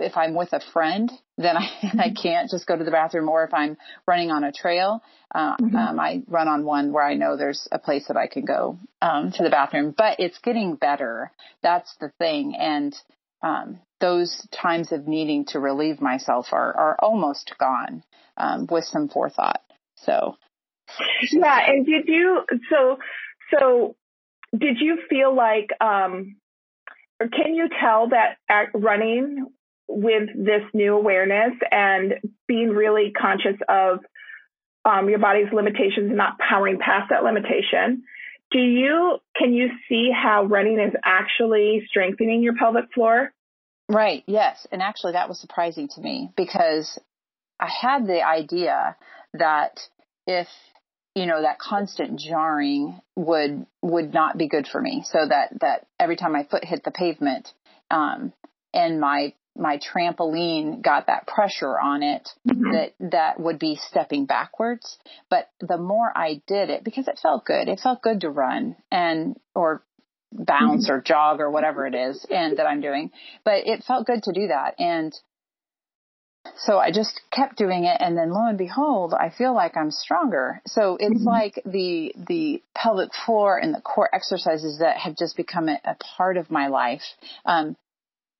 if 0.01 0.17
I'm 0.17 0.33
with 0.33 0.53
a 0.53 0.61
friend, 0.71 1.11
then 1.37 1.57
I, 1.57 1.61
mm-hmm. 1.83 1.99
I 1.99 2.13
can't 2.13 2.49
just 2.49 2.67
go 2.67 2.77
to 2.77 2.83
the 2.83 2.91
bathroom. 2.91 3.29
Or 3.29 3.43
if 3.43 3.53
I'm 3.53 3.77
running 4.07 4.31
on 4.31 4.43
a 4.43 4.51
trail, 4.51 5.01
uh, 5.33 5.57
mm-hmm. 5.57 5.75
um, 5.75 5.99
I 5.99 6.23
run 6.27 6.47
on 6.47 6.65
one 6.65 6.91
where 6.91 7.05
I 7.05 7.15
know 7.15 7.37
there's 7.37 7.67
a 7.71 7.79
place 7.79 8.07
that 8.07 8.17
I 8.17 8.27
can 8.27 8.45
go 8.45 8.79
um, 9.01 9.31
to 9.33 9.43
the 9.43 9.49
bathroom. 9.49 9.93
But 9.95 10.19
it's 10.19 10.39
getting 10.39 10.75
better. 10.75 11.31
That's 11.61 11.93
the 11.99 12.11
thing. 12.19 12.55
And 12.57 12.95
um, 13.41 13.79
those 13.99 14.47
times 14.51 14.91
of 14.91 15.07
needing 15.07 15.45
to 15.47 15.59
relieve 15.59 16.01
myself 16.01 16.47
are, 16.51 16.75
are 16.75 16.97
almost 16.99 17.53
gone 17.59 18.03
um, 18.37 18.67
with 18.69 18.85
some 18.85 19.09
forethought. 19.09 19.61
So. 19.97 20.35
Yeah, 21.31 21.59
and 21.65 21.85
did 21.85 22.07
you 22.07 22.41
so 22.69 22.97
so 23.57 23.95
did 24.55 24.77
you 24.79 24.99
feel 25.09 25.35
like 25.35 25.69
um 25.81 26.35
or 27.19 27.27
can 27.29 27.55
you 27.55 27.69
tell 27.79 28.09
that 28.09 28.37
running 28.73 29.47
with 29.95 30.29
this 30.35 30.63
new 30.73 30.95
awareness 30.95 31.53
and 31.71 32.15
being 32.47 32.69
really 32.69 33.11
conscious 33.11 33.57
of 33.69 33.99
um, 34.85 35.09
your 35.09 35.19
body's 35.19 35.51
limitations 35.53 36.09
and 36.09 36.17
not 36.17 36.37
powering 36.39 36.79
past 36.79 37.09
that 37.09 37.23
limitation 37.23 38.03
do 38.51 38.59
you 38.59 39.17
can 39.35 39.51
you 39.53 39.69
see 39.89 40.11
how 40.13 40.43
running 40.45 40.79
is 40.79 40.93
actually 41.03 41.83
strengthening 41.87 42.43
your 42.43 42.53
pelvic 42.55 42.85
floor? 42.93 43.31
Right 43.89 44.23
yes 44.27 44.67
and 44.71 44.81
actually 44.81 45.13
that 45.13 45.27
was 45.27 45.39
surprising 45.39 45.89
to 45.95 46.01
me 46.01 46.31
because 46.37 46.99
i 47.59 47.67
had 47.69 48.07
the 48.07 48.21
idea 48.21 48.95
that 49.33 49.79
if 50.27 50.47
you 51.15 51.25
know 51.25 51.41
that 51.41 51.59
constant 51.59 52.19
jarring 52.19 52.99
would 53.15 53.65
would 53.81 54.13
not 54.13 54.37
be 54.37 54.47
good 54.47 54.67
for 54.67 54.81
me. 54.81 55.03
So 55.05 55.19
that 55.27 55.49
that 55.61 55.85
every 55.99 56.15
time 56.15 56.33
my 56.33 56.45
foot 56.49 56.65
hit 56.65 56.83
the 56.83 56.91
pavement 56.91 57.51
um, 57.91 58.33
and 58.73 58.99
my 58.99 59.33
my 59.55 59.77
trampoline 59.77 60.81
got 60.81 61.07
that 61.07 61.27
pressure 61.27 61.79
on 61.79 62.01
it 62.01 62.29
mm-hmm. 62.47 62.71
that 62.71 62.93
that 62.99 63.39
would 63.39 63.59
be 63.59 63.77
stepping 63.89 64.25
backwards 64.25 64.97
but 65.29 65.49
the 65.59 65.77
more 65.77 66.11
i 66.15 66.41
did 66.47 66.69
it 66.69 66.83
because 66.83 67.07
it 67.07 67.19
felt 67.21 67.45
good 67.45 67.67
it 67.67 67.79
felt 67.79 68.01
good 68.01 68.21
to 68.21 68.29
run 68.29 68.75
and 68.91 69.35
or 69.53 69.83
bounce 70.31 70.85
mm-hmm. 70.85 70.97
or 70.97 71.01
jog 71.01 71.39
or 71.39 71.51
whatever 71.51 71.85
it 71.85 71.93
is 71.93 72.25
and 72.31 72.57
that 72.57 72.65
i'm 72.65 72.81
doing 72.81 73.11
but 73.43 73.67
it 73.67 73.83
felt 73.83 74.07
good 74.07 74.23
to 74.23 74.33
do 74.33 74.47
that 74.47 74.73
and 74.79 75.13
so 76.57 76.77
I 76.77 76.91
just 76.91 77.21
kept 77.31 77.57
doing 77.57 77.85
it 77.85 77.97
and 77.99 78.17
then 78.17 78.31
lo 78.31 78.45
and 78.47 78.57
behold, 78.57 79.13
I 79.13 79.29
feel 79.29 79.53
like 79.53 79.77
I'm 79.77 79.91
stronger. 79.91 80.61
So 80.67 80.97
it's 80.99 81.15
mm-hmm. 81.15 81.27
like 81.27 81.61
the, 81.65 82.13
the 82.27 82.61
pelvic 82.75 83.11
floor 83.25 83.57
and 83.57 83.73
the 83.73 83.81
core 83.81 84.09
exercises 84.13 84.79
that 84.79 84.97
have 84.97 85.17
just 85.17 85.37
become 85.37 85.69
a, 85.69 85.79
a 85.85 85.95
part 86.17 86.37
of 86.37 86.51
my 86.51 86.67
life. 86.67 87.03
Um, 87.45 87.77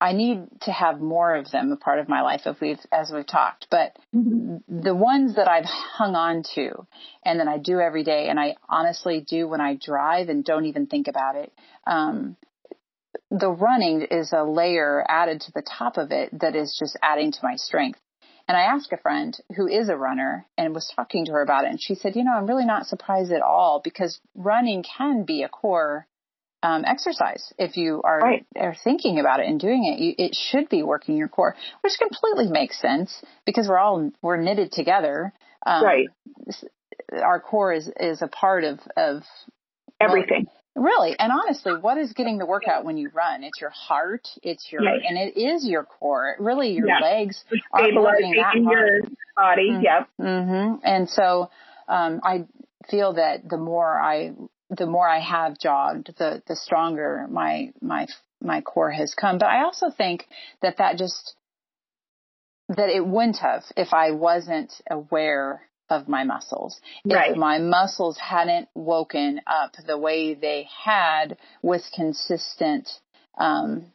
I 0.02 0.12
need 0.12 0.48
to 0.64 0.72
have 0.72 1.00
more 1.00 1.36
of 1.36 1.50
them 1.52 1.72
a 1.72 1.78
part 1.78 2.00
of 2.00 2.10
my 2.10 2.22
life 2.22 2.42
if 2.46 2.60
we've, 2.60 2.80
as 2.92 3.12
we've 3.14 3.26
talked, 3.26 3.68
but 3.72 3.96
mm-hmm. 4.14 4.58
the 4.68 4.94
ones 4.94 5.36
that 5.36 5.48
I've 5.48 5.66
hung 5.66 6.16
on 6.16 6.44
to 6.56 6.86
and 7.24 7.40
that 7.40 7.48
I 7.48 7.58
do 7.58 7.80
every 7.80 8.04
day 8.04 8.28
and 8.28 8.40
I 8.40 8.56
honestly 8.68 9.26
do 9.26 9.48
when 9.48 9.62
I 9.62 9.78
drive 9.82 10.28
and 10.28 10.44
don't 10.44 10.66
even 10.66 10.88
think 10.88 11.08
about 11.08 11.36
it, 11.36 11.54
um, 11.88 12.36
the 13.32 13.50
running 13.50 14.02
is 14.12 14.34
a 14.34 14.44
layer 14.44 15.06
added 15.08 15.42
to 15.42 15.52
the 15.54 15.64
top 15.64 15.98
of 15.98 16.12
it 16.12 16.38
that 16.40 16.56
is 16.56 16.76
just 16.78 16.98
adding 17.02 17.32
to 17.32 17.40
my 17.42 17.56
strength. 17.56 18.00
And 18.48 18.58
I 18.58 18.64
asked 18.64 18.92
a 18.92 18.98
friend 18.98 19.38
who 19.56 19.68
is 19.68 19.88
a 19.88 19.96
runner 19.96 20.46
and 20.58 20.76
was 20.76 20.92
talking 20.96 21.26
to 21.26 21.32
her 21.32 21.42
about 21.42 21.64
it. 21.64 21.70
And 21.70 21.82
she 21.82 21.96
said, 21.96 22.16
you 22.16 22.26
know, 22.26 22.34
I'm 22.34 22.46
really 22.46 22.66
not 22.66 22.88
surprised 22.88 23.32
at 23.32 23.42
all 23.42 23.80
because 23.82 24.20
running 24.36 24.84
can 24.84 25.24
be 25.24 25.44
a 25.44 25.50
core 25.50 26.08
um, 26.64 26.84
exercise. 26.86 27.54
If 27.60 27.78
you 27.78 28.02
are, 28.04 28.20
right. 28.20 28.46
are 28.56 28.76
thinking 28.84 29.20
about 29.20 29.40
it 29.42 29.48
and 29.48 29.60
doing 29.60 29.86
it, 29.86 30.00
you, 30.00 30.16
it 30.18 30.36
should 30.36 30.70
be 30.70 30.82
working 30.82 31.18
your 31.18 31.28
core, 31.28 31.56
which 31.82 31.94
completely 32.00 32.52
makes 32.52 32.80
sense 32.82 33.22
because 33.46 33.68
we're 33.68 33.78
all, 33.78 34.10
we're 34.22 34.38
knitted 34.38 34.72
together. 34.72 35.34
Um, 35.66 35.84
right. 35.84 36.08
Our 37.12 37.40
core 37.40 37.74
is, 37.74 37.92
is 38.00 38.22
a 38.22 38.28
part 38.28 38.64
of, 38.64 38.80
of 38.98 39.24
everything. 40.00 40.46
Well, 40.46 40.60
Really, 40.76 41.16
and 41.20 41.32
honestly, 41.32 41.74
what 41.80 42.00
is 42.00 42.14
getting 42.14 42.40
the 42.40 42.48
workout 42.48 42.84
when 42.84 42.98
you 42.98 43.12
run? 43.14 43.44
It's 43.44 43.62
your 43.62 43.70
heart, 43.70 44.28
it's 44.42 44.72
your, 44.72 44.82
yes. 44.82 45.04
and 45.08 45.20
it 45.20 45.40
is 45.40 45.68
your 45.68 45.84
core. 45.84 46.36
Really, 46.40 46.72
your 46.72 46.88
yes. 46.88 47.00
legs 47.00 47.44
are 47.72 47.94
working 47.94 48.34
that 48.42 48.56
your 48.56 49.02
body. 49.36 49.70
Mm-hmm. 49.70 49.84
Yep. 49.84 50.10
Mm-hmm. 50.20 50.76
And 50.84 51.08
so, 51.08 51.52
um, 51.88 52.22
I 52.24 52.46
feel 52.90 53.14
that 53.14 53.48
the 53.48 53.58
more 53.58 54.02
I, 54.02 54.32
the 54.76 54.86
more 54.86 55.08
I 55.08 55.20
have 55.20 55.60
jogged, 55.60 56.16
the 56.18 56.42
the 56.48 56.56
stronger 56.56 57.28
my 57.30 57.72
my 57.82 58.08
my 58.42 58.62
core 58.62 58.92
has 58.92 59.14
come. 59.14 59.38
But 59.38 59.48
I 59.50 59.64
also 59.64 59.90
think 59.90 60.26
that 60.62 60.78
that 60.78 60.98
just 60.98 61.36
that 62.70 62.90
it 62.90 63.06
wouldn't 63.06 63.40
have 63.40 63.64
if 63.76 63.94
I 63.94 64.12
wasn't 64.12 64.74
aware 64.90 65.62
of 65.90 66.08
my 66.08 66.24
muscles. 66.24 66.80
Right. 67.06 67.32
If 67.32 67.38
my 67.38 67.60
muscles 67.60 68.18
hadn't 68.18 68.70
woken 68.74 69.42
up 69.46 69.74
the 69.86 69.98
way 69.98 70.34
they 70.34 70.68
had 70.84 71.38
with 71.62 71.84
consistent 71.94 72.90
um, 73.38 73.92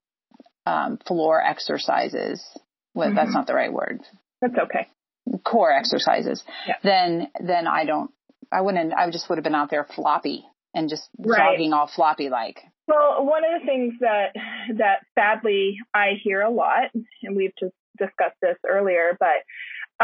um, 0.66 0.98
floor 1.06 1.42
exercises, 1.42 2.44
well, 2.94 3.08
mm-hmm. 3.08 3.16
that's 3.16 3.32
not 3.32 3.46
the 3.46 3.54
right 3.54 3.72
word. 3.72 4.00
That's 4.40 4.54
okay. 4.64 4.88
Core 5.44 5.72
exercises. 5.72 6.42
Yeah. 6.66 6.74
Then, 6.82 7.30
then 7.40 7.66
I 7.66 7.84
don't. 7.84 8.10
I 8.50 8.62
wouldn't. 8.62 8.94
I 8.94 9.10
just 9.10 9.28
would 9.28 9.36
have 9.36 9.44
been 9.44 9.54
out 9.54 9.70
there 9.70 9.84
floppy 9.84 10.46
and 10.78 10.88
just 10.88 11.10
right. 11.18 11.56
jogging 11.56 11.72
all 11.72 11.88
floppy 11.88 12.30
like. 12.30 12.62
Well, 12.86 13.26
one 13.26 13.42
of 13.44 13.60
the 13.60 13.66
things 13.66 13.94
that 14.00 14.32
that 14.76 15.00
sadly 15.14 15.78
I 15.92 16.12
hear 16.22 16.40
a 16.40 16.50
lot, 16.50 16.90
and 17.22 17.36
we've 17.36 17.52
just 17.58 17.74
discussed 17.98 18.36
this 18.40 18.56
earlier, 18.66 19.18
but 19.18 19.42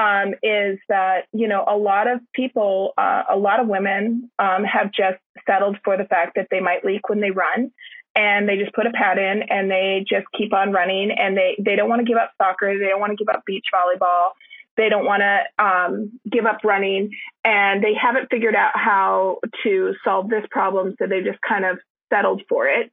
um, 0.01 0.35
is 0.43 0.79
that 0.89 1.27
you 1.33 1.47
know 1.47 1.65
a 1.67 1.77
lot 1.77 2.09
of 2.09 2.21
people, 2.35 2.93
uh, 2.99 3.23
a 3.31 3.37
lot 3.37 3.61
of 3.61 3.69
women 3.69 4.31
um, 4.39 4.65
have 4.65 4.91
just 4.93 5.21
settled 5.47 5.79
for 5.85 5.97
the 5.97 6.05
fact 6.05 6.33
that 6.35 6.49
they 6.51 6.61
might 6.61 6.85
leak 6.85 7.09
when 7.09 7.21
they 7.21 7.31
run, 7.31 7.71
and 8.17 8.49
they 8.49 8.57
just 8.57 8.75
put 8.75 8.87
a 8.87 8.91
pad 8.91 9.19
in 9.19 9.43
and 9.49 9.71
they 9.71 10.05
just 10.09 10.27
keep 10.37 10.53
on 10.53 10.73
running 10.73 11.11
and 11.11 11.37
they, 11.37 11.57
they 11.59 11.75
don't 11.75 11.89
want 11.89 12.01
to 12.01 12.07
give 12.07 12.17
up 12.17 12.31
soccer. 12.41 12.79
They 12.79 12.87
don't 12.87 13.01
want 13.01 13.11
to 13.11 13.17
give 13.17 13.29
up 13.29 13.43
beach 13.45 13.67
volleyball. 13.75 14.31
They 14.77 14.89
don't 14.89 15.05
want 15.05 15.23
to 15.23 15.65
um, 15.65 16.21
give 16.31 16.47
up 16.47 16.59
running 16.65 17.11
and 17.45 17.83
they 17.83 17.95
haven't 17.95 18.29
figured 18.31 18.55
out 18.57 18.73
how 18.75 19.39
to 19.63 19.95
solve 20.05 20.29
this 20.29 20.45
problem. 20.51 20.95
So 20.99 21.07
they 21.07 21.21
just 21.21 21.39
kind 21.47 21.65
of 21.65 21.79
settled 22.13 22.43
for 22.49 22.67
it, 22.67 22.91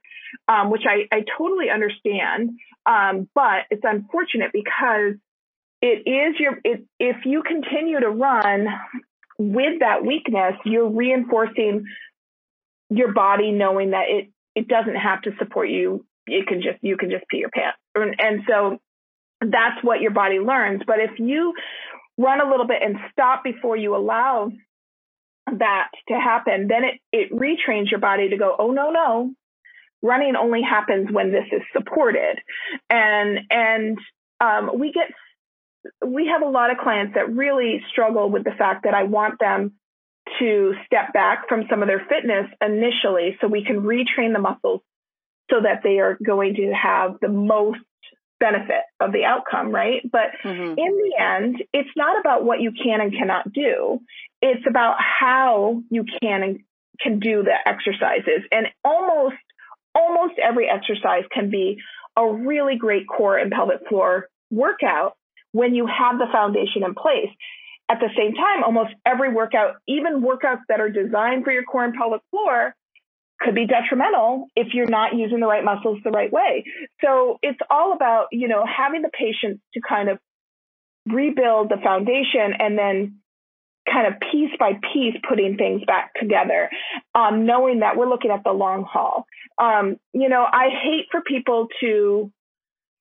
um, 0.48 0.70
which 0.70 0.82
I, 0.88 1.14
I 1.14 1.24
totally 1.38 1.70
understand. 1.70 2.50
Um, 2.86 3.28
but 3.34 3.66
it's 3.70 3.82
unfortunate 3.84 4.50
because 4.52 5.14
it 5.80 6.08
is 6.08 6.38
your, 6.38 6.58
it, 6.64 6.84
if 7.00 7.16
you 7.24 7.42
continue 7.42 8.00
to 8.00 8.08
run 8.10 8.68
with 9.38 9.80
that 9.80 10.04
weakness, 10.04 10.54
you're 10.64 10.88
reinforcing 10.88 11.84
your 12.90 13.12
body 13.12 13.50
knowing 13.50 13.90
that 13.90 14.04
it 14.08 14.30
it 14.54 14.68
doesn't 14.68 14.96
have 14.96 15.22
to 15.22 15.30
support 15.38 15.70
you. 15.70 16.04
It 16.26 16.46
can 16.46 16.60
just 16.60 16.78
you 16.82 16.96
can 16.96 17.10
just 17.10 17.24
pee 17.28 17.38
your 17.38 17.50
pants, 17.50 17.78
and, 17.94 18.14
and 18.18 18.42
so 18.48 18.78
that's 19.50 19.82
what 19.82 20.00
your 20.00 20.12
body 20.12 20.38
learns. 20.38 20.82
But 20.86 21.00
if 21.00 21.18
you 21.18 21.54
run 22.18 22.40
a 22.40 22.50
little 22.50 22.66
bit 22.66 22.82
and 22.82 22.96
stop 23.10 23.42
before 23.44 23.76
you 23.76 23.96
allow 23.96 24.50
that 25.46 25.88
to 26.08 26.14
happen, 26.14 26.68
then 26.68 26.84
it 26.84 27.00
it 27.12 27.32
retrains 27.32 27.90
your 27.90 28.00
body 28.00 28.28
to 28.30 28.36
go, 28.36 28.54
oh 28.58 28.70
no 28.70 28.90
no, 28.90 29.32
running 30.02 30.36
only 30.36 30.62
happens 30.62 31.08
when 31.10 31.32
this 31.32 31.46
is 31.50 31.62
supported, 31.72 32.38
and 32.88 33.40
and 33.50 33.98
um, 34.40 34.78
we 34.78 34.92
get 34.92 35.10
we 36.06 36.26
have 36.26 36.42
a 36.42 36.50
lot 36.50 36.70
of 36.70 36.78
clients 36.78 37.14
that 37.14 37.32
really 37.32 37.82
struggle 37.90 38.30
with 38.30 38.44
the 38.44 38.52
fact 38.52 38.84
that 38.84 38.94
I 38.94 39.04
want 39.04 39.38
them 39.40 39.72
to 40.38 40.74
step 40.86 41.12
back 41.12 41.48
from 41.48 41.64
some 41.68 41.82
of 41.82 41.88
their 41.88 42.06
fitness 42.08 42.46
initially 42.60 43.36
so 43.40 43.48
we 43.48 43.64
can 43.64 43.82
retrain 43.82 44.32
the 44.32 44.38
muscles 44.38 44.80
so 45.50 45.60
that 45.62 45.82
they 45.82 45.98
are 45.98 46.16
going 46.24 46.54
to 46.54 46.72
have 46.72 47.16
the 47.20 47.28
most 47.28 47.80
benefit 48.42 48.82
of 48.98 49.12
the 49.12 49.24
outcome, 49.24 49.70
right? 49.70 50.02
But 50.10 50.34
mm-hmm. 50.44 50.74
in 50.76 50.76
the 50.76 51.12
end, 51.18 51.62
it's 51.72 51.94
not 51.96 52.18
about 52.20 52.44
what 52.44 52.60
you 52.60 52.72
can 52.72 53.00
and 53.00 53.12
cannot 53.12 53.52
do. 53.52 54.00
It's 54.42 54.66
about 54.68 54.96
how 54.98 55.82
you 55.88 56.04
can 56.20 56.42
and 56.42 56.60
can 57.00 57.20
do 57.20 57.44
the 57.44 57.54
exercises. 57.64 58.42
And 58.50 58.66
almost 58.84 59.36
almost 59.94 60.34
every 60.42 60.68
exercise 60.68 61.24
can 61.32 61.50
be 61.50 61.78
a 62.16 62.26
really 62.26 62.76
great 62.76 63.06
core 63.06 63.38
and 63.38 63.52
pelvic 63.52 63.86
floor 63.88 64.28
workout 64.50 65.16
when 65.52 65.74
you 65.74 65.86
have 65.86 66.18
the 66.18 66.26
foundation 66.32 66.82
in 66.84 66.94
place. 66.94 67.30
At 67.88 68.00
the 68.00 68.08
same 68.16 68.34
time, 68.34 68.64
almost 68.64 68.94
every 69.06 69.32
workout, 69.32 69.76
even 69.86 70.22
workouts 70.22 70.62
that 70.68 70.80
are 70.80 70.88
designed 70.88 71.44
for 71.44 71.52
your 71.52 71.64
core 71.64 71.84
and 71.84 71.94
pelvic 71.94 72.22
floor, 72.30 72.74
could 73.42 73.54
be 73.54 73.66
detrimental 73.66 74.46
if 74.56 74.68
you're 74.72 74.86
not 74.88 75.14
using 75.14 75.40
the 75.40 75.46
right 75.46 75.64
muscles 75.64 75.98
the 76.04 76.10
right 76.10 76.32
way. 76.32 76.64
So 77.02 77.38
it's 77.42 77.58
all 77.70 77.92
about, 77.92 78.26
you 78.32 78.48
know, 78.48 78.64
having 78.64 79.02
the 79.02 79.10
patience 79.10 79.60
to 79.74 79.80
kind 79.86 80.08
of 80.08 80.18
rebuild 81.06 81.68
the 81.68 81.78
foundation 81.82 82.54
and 82.58 82.78
then 82.78 83.18
kind 83.92 84.06
of 84.06 84.20
piece 84.30 84.50
by 84.58 84.72
piece 84.92 85.14
putting 85.28 85.56
things 85.56 85.82
back 85.86 86.14
together, 86.14 86.70
um, 87.14 87.46
knowing 87.46 87.80
that 87.80 87.96
we're 87.96 88.08
looking 88.08 88.30
at 88.30 88.44
the 88.44 88.52
long 88.52 88.84
haul. 88.84 89.26
Um, 89.58 89.96
you 90.12 90.28
know, 90.28 90.44
I 90.50 90.68
hate 90.70 91.06
for 91.10 91.20
people 91.20 91.66
to 91.80 92.30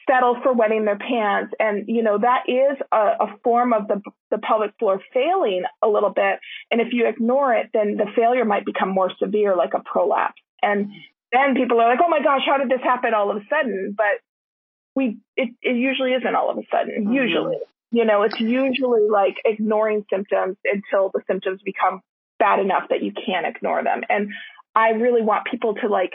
settle 0.09 0.37
for 0.41 0.53
wetting 0.53 0.85
their 0.85 0.97
pants. 0.97 1.53
And, 1.59 1.85
you 1.87 2.03
know, 2.03 2.17
that 2.17 2.43
is 2.47 2.77
a, 2.91 3.25
a, 3.25 3.37
form 3.43 3.73
of 3.73 3.87
the, 3.87 4.01
the 4.29 4.37
pelvic 4.37 4.71
floor 4.79 5.01
failing 5.13 5.63
a 5.81 5.87
little 5.87 6.09
bit. 6.09 6.39
And 6.69 6.81
if 6.81 6.87
you 6.91 7.07
ignore 7.07 7.53
it, 7.53 7.69
then 7.73 7.97
the 7.97 8.07
failure 8.15 8.45
might 8.45 8.65
become 8.65 8.89
more 8.89 9.11
severe, 9.19 9.55
like 9.55 9.73
a 9.73 9.81
prolapse. 9.83 10.41
And 10.61 10.91
then 11.31 11.55
people 11.55 11.79
are 11.79 11.89
like, 11.89 11.99
oh 12.03 12.09
my 12.09 12.21
gosh, 12.21 12.41
how 12.45 12.57
did 12.57 12.69
this 12.69 12.83
happen 12.83 13.13
all 13.13 13.31
of 13.31 13.37
a 13.37 13.45
sudden? 13.49 13.95
But 13.95 14.21
we, 14.95 15.17
it, 15.37 15.49
it 15.61 15.75
usually 15.75 16.11
isn't 16.11 16.35
all 16.35 16.49
of 16.49 16.57
a 16.57 16.63
sudden, 16.71 17.05
mm-hmm. 17.05 17.13
usually. 17.13 17.57
You 17.91 18.05
know, 18.05 18.23
it's 18.23 18.39
usually 18.39 19.09
like 19.09 19.35
ignoring 19.43 20.05
symptoms 20.09 20.57
until 20.63 21.11
the 21.13 21.21
symptoms 21.27 21.61
become 21.63 22.01
bad 22.39 22.59
enough 22.59 22.83
that 22.89 23.03
you 23.03 23.11
can't 23.11 23.45
ignore 23.45 23.83
them. 23.83 24.01
And 24.09 24.29
I 24.73 24.91
really 24.91 25.21
want 25.21 25.45
people 25.45 25.75
to 25.75 25.87
like 25.87 26.13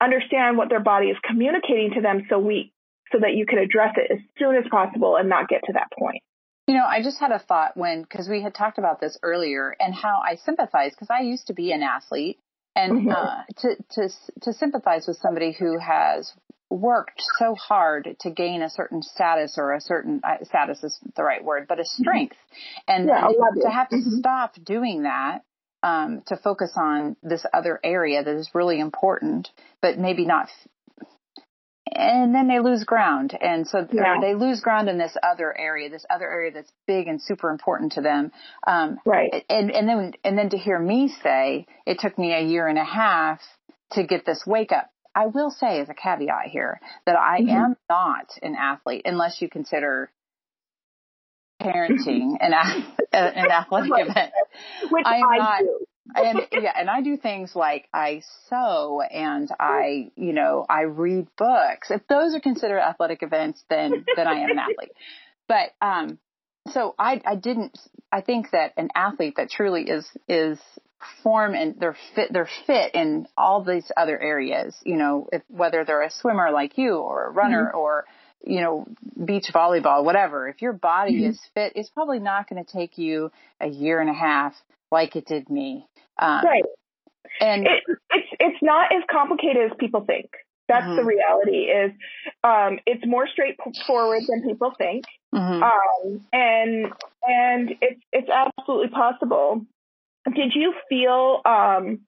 understand 0.00 0.58
what 0.58 0.68
their 0.68 0.80
body 0.80 1.06
is 1.06 1.16
communicating 1.24 1.92
to 1.94 2.00
them 2.00 2.26
so 2.28 2.38
we 2.38 2.72
so 3.14 3.20
that 3.20 3.34
you 3.34 3.46
can 3.46 3.58
address 3.58 3.94
it 3.96 4.10
as 4.10 4.18
soon 4.38 4.56
as 4.56 4.64
possible 4.68 5.16
and 5.16 5.28
not 5.28 5.48
get 5.48 5.60
to 5.66 5.72
that 5.74 5.86
point. 5.96 6.20
You 6.66 6.74
know, 6.74 6.84
I 6.84 7.02
just 7.02 7.20
had 7.20 7.30
a 7.30 7.38
thought 7.38 7.76
when, 7.76 8.02
because 8.02 8.28
we 8.28 8.42
had 8.42 8.54
talked 8.54 8.78
about 8.78 9.00
this 9.00 9.18
earlier 9.22 9.76
and 9.78 9.94
how 9.94 10.20
I 10.24 10.36
sympathize, 10.36 10.92
because 10.92 11.10
I 11.10 11.22
used 11.22 11.46
to 11.46 11.52
be 11.52 11.72
an 11.72 11.82
athlete, 11.82 12.40
and 12.74 13.02
mm-hmm. 13.02 13.10
uh, 13.10 13.42
to, 13.58 13.76
to, 13.92 14.08
to 14.42 14.52
sympathize 14.52 15.04
with 15.06 15.18
somebody 15.18 15.52
who 15.56 15.78
has 15.78 16.32
worked 16.70 17.22
so 17.38 17.54
hard 17.54 18.16
to 18.20 18.30
gain 18.30 18.62
a 18.62 18.70
certain 18.70 19.02
status 19.02 19.54
or 19.58 19.74
a 19.74 19.80
certain 19.80 20.22
uh, 20.24 20.42
status 20.42 20.82
is 20.82 20.98
the 21.16 21.22
right 21.22 21.44
word, 21.44 21.66
but 21.68 21.78
a 21.78 21.82
mm-hmm. 21.82 22.02
strength. 22.02 22.36
And, 22.88 23.08
yeah, 23.08 23.28
to 23.62 23.70
have 23.70 23.90
to 23.90 23.96
mm-hmm. 23.96 24.18
stop 24.18 24.54
doing 24.64 25.02
that 25.02 25.42
um, 25.84 26.22
to 26.28 26.36
focus 26.38 26.72
on 26.76 27.14
this 27.22 27.44
other 27.52 27.78
area 27.84 28.24
that 28.24 28.34
is 28.34 28.50
really 28.54 28.80
important, 28.80 29.50
but 29.82 29.98
maybe 29.98 30.24
not 30.24 30.48
and 31.94 32.34
then 32.34 32.48
they 32.48 32.60
lose 32.60 32.84
ground. 32.84 33.36
And 33.40 33.66
so 33.66 33.86
yeah. 33.92 34.16
they 34.20 34.34
lose 34.34 34.60
ground 34.60 34.88
in 34.88 34.98
this 34.98 35.16
other 35.22 35.56
area, 35.56 35.88
this 35.88 36.04
other 36.10 36.30
area 36.30 36.50
that's 36.52 36.72
big 36.86 37.06
and 37.06 37.20
super 37.22 37.50
important 37.50 37.92
to 37.92 38.00
them. 38.00 38.32
Um, 38.66 38.98
right. 39.04 39.44
And, 39.48 39.70
and 39.70 39.88
then, 39.88 40.12
and 40.24 40.36
then 40.36 40.50
to 40.50 40.58
hear 40.58 40.78
me 40.78 41.14
say 41.22 41.66
it 41.86 41.98
took 42.00 42.18
me 42.18 42.32
a 42.32 42.42
year 42.42 42.66
and 42.66 42.78
a 42.78 42.84
half 42.84 43.40
to 43.92 44.04
get 44.04 44.26
this 44.26 44.42
wake 44.46 44.72
up. 44.72 44.90
I 45.14 45.26
will 45.26 45.50
say 45.50 45.80
as 45.80 45.88
a 45.88 45.94
caveat 45.94 46.48
here 46.50 46.80
that 47.06 47.16
I 47.16 47.40
mm-hmm. 47.40 47.50
am 47.50 47.76
not 47.88 48.30
an 48.42 48.56
athlete 48.56 49.02
unless 49.04 49.40
you 49.40 49.48
consider 49.48 50.10
parenting 51.62 52.36
an, 52.40 52.52
an 53.12 53.50
athletic 53.50 53.92
event. 53.94 54.32
Which 54.90 55.06
I'm 55.06 55.22
I 55.22 55.36
not, 55.38 55.58
do 55.60 55.86
and 56.14 56.40
yeah, 56.52 56.72
and 56.76 56.90
I 56.90 57.00
do 57.00 57.16
things 57.16 57.54
like 57.54 57.88
I 57.92 58.22
sew 58.48 59.00
and 59.00 59.48
I, 59.58 60.10
you 60.16 60.32
know, 60.32 60.66
I 60.68 60.82
read 60.82 61.28
books. 61.36 61.90
If 61.90 62.06
those 62.08 62.34
are 62.34 62.40
considered 62.40 62.80
athletic 62.80 63.22
events, 63.22 63.62
then 63.70 64.04
then 64.16 64.26
I 64.26 64.40
am 64.40 64.50
an 64.50 64.58
athlete. 64.58 64.92
But 65.48 65.70
um, 65.80 66.18
so 66.70 66.94
I 66.98 67.22
I 67.24 67.36
didn't. 67.36 67.78
I 68.12 68.20
think 68.20 68.50
that 68.52 68.74
an 68.76 68.90
athlete 68.94 69.34
that 69.36 69.50
truly 69.50 69.88
is 69.88 70.06
is 70.28 70.58
form 71.22 71.54
and 71.54 71.76
they're 71.78 71.96
fit 72.14 72.32
they're 72.32 72.48
fit 72.66 72.94
in 72.94 73.26
all 73.36 73.64
these 73.64 73.90
other 73.96 74.18
areas. 74.20 74.76
You 74.84 74.96
know, 74.96 75.28
if, 75.32 75.42
whether 75.48 75.84
they're 75.84 76.02
a 76.02 76.10
swimmer 76.10 76.50
like 76.50 76.76
you 76.76 76.96
or 76.96 77.26
a 77.26 77.30
runner 77.30 77.68
mm-hmm. 77.68 77.78
or 77.78 78.04
you 78.46 78.60
know, 78.60 78.86
beach 79.24 79.46
volleyball, 79.54 80.04
whatever. 80.04 80.48
If 80.48 80.60
your 80.60 80.74
body 80.74 81.14
mm-hmm. 81.14 81.30
is 81.30 81.40
fit, 81.54 81.72
it's 81.76 81.88
probably 81.88 82.18
not 82.18 82.46
going 82.46 82.62
to 82.62 82.70
take 82.70 82.98
you 82.98 83.32
a 83.58 83.66
year 83.66 84.02
and 84.02 84.10
a 84.10 84.12
half 84.12 84.54
like 84.94 85.16
it 85.16 85.26
did 85.26 85.50
me. 85.50 85.86
Um, 86.18 86.44
right. 86.44 86.64
And 87.40 87.66
it, 87.66 87.82
it's 88.10 88.28
it's 88.38 88.62
not 88.62 88.92
as 88.94 89.02
complicated 89.10 89.70
as 89.70 89.76
people 89.78 90.04
think. 90.06 90.30
That's 90.68 90.86
mm-hmm. 90.86 90.96
the 90.96 91.04
reality. 91.04 91.64
Is 91.66 91.92
um, 92.42 92.78
it's 92.86 93.04
more 93.04 93.26
straightforward 93.28 94.22
than 94.28 94.42
people 94.48 94.72
think, 94.78 95.04
mm-hmm. 95.34 95.62
um, 95.62 96.24
and 96.32 96.86
and 97.22 97.70
it's 97.82 98.00
it's 98.12 98.28
absolutely 98.30 98.88
possible. 98.88 99.66
Did 100.32 100.52
you 100.54 100.72
feel? 100.88 101.42
Um, 101.44 102.00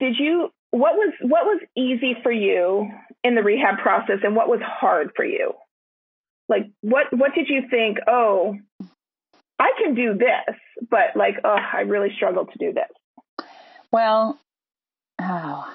did 0.00 0.16
you? 0.18 0.50
What 0.72 0.94
was 0.94 1.14
what 1.22 1.44
was 1.46 1.62
easy 1.76 2.14
for 2.22 2.32
you 2.32 2.90
in 3.24 3.34
the 3.34 3.42
rehab 3.42 3.78
process, 3.78 4.18
and 4.24 4.36
what 4.36 4.48
was 4.48 4.60
hard 4.62 5.12
for 5.16 5.24
you? 5.24 5.54
Like 6.48 6.66
what 6.82 7.06
what 7.12 7.34
did 7.34 7.48
you 7.48 7.62
think? 7.70 7.98
Oh, 8.06 8.56
I 9.58 9.72
can 9.82 9.94
do 9.94 10.14
this, 10.14 10.56
but 10.90 11.16
like, 11.16 11.34
oh, 11.44 11.56
I 11.72 11.80
really 11.80 12.14
struggle 12.14 12.46
to 12.46 12.58
do 12.58 12.72
this. 12.72 13.46
Well, 13.90 14.38
oh, 15.20 15.74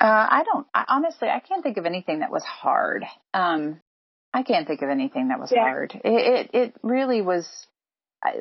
uh, 0.00 0.04
I 0.04 0.42
don't. 0.44 0.66
I, 0.74 0.84
honestly, 0.88 1.28
I 1.28 1.40
can't 1.40 1.62
think 1.62 1.76
of 1.76 1.86
anything 1.86 2.20
that 2.20 2.30
was 2.30 2.42
hard. 2.44 3.04
Um, 3.32 3.80
I 4.32 4.42
can't 4.42 4.66
think 4.66 4.82
of 4.82 4.88
anything 4.88 5.28
that 5.28 5.40
was 5.40 5.52
yeah. 5.54 5.62
hard. 5.62 5.92
It, 5.94 6.00
it, 6.04 6.50
it 6.52 6.74
really 6.82 7.22
was. 7.22 7.48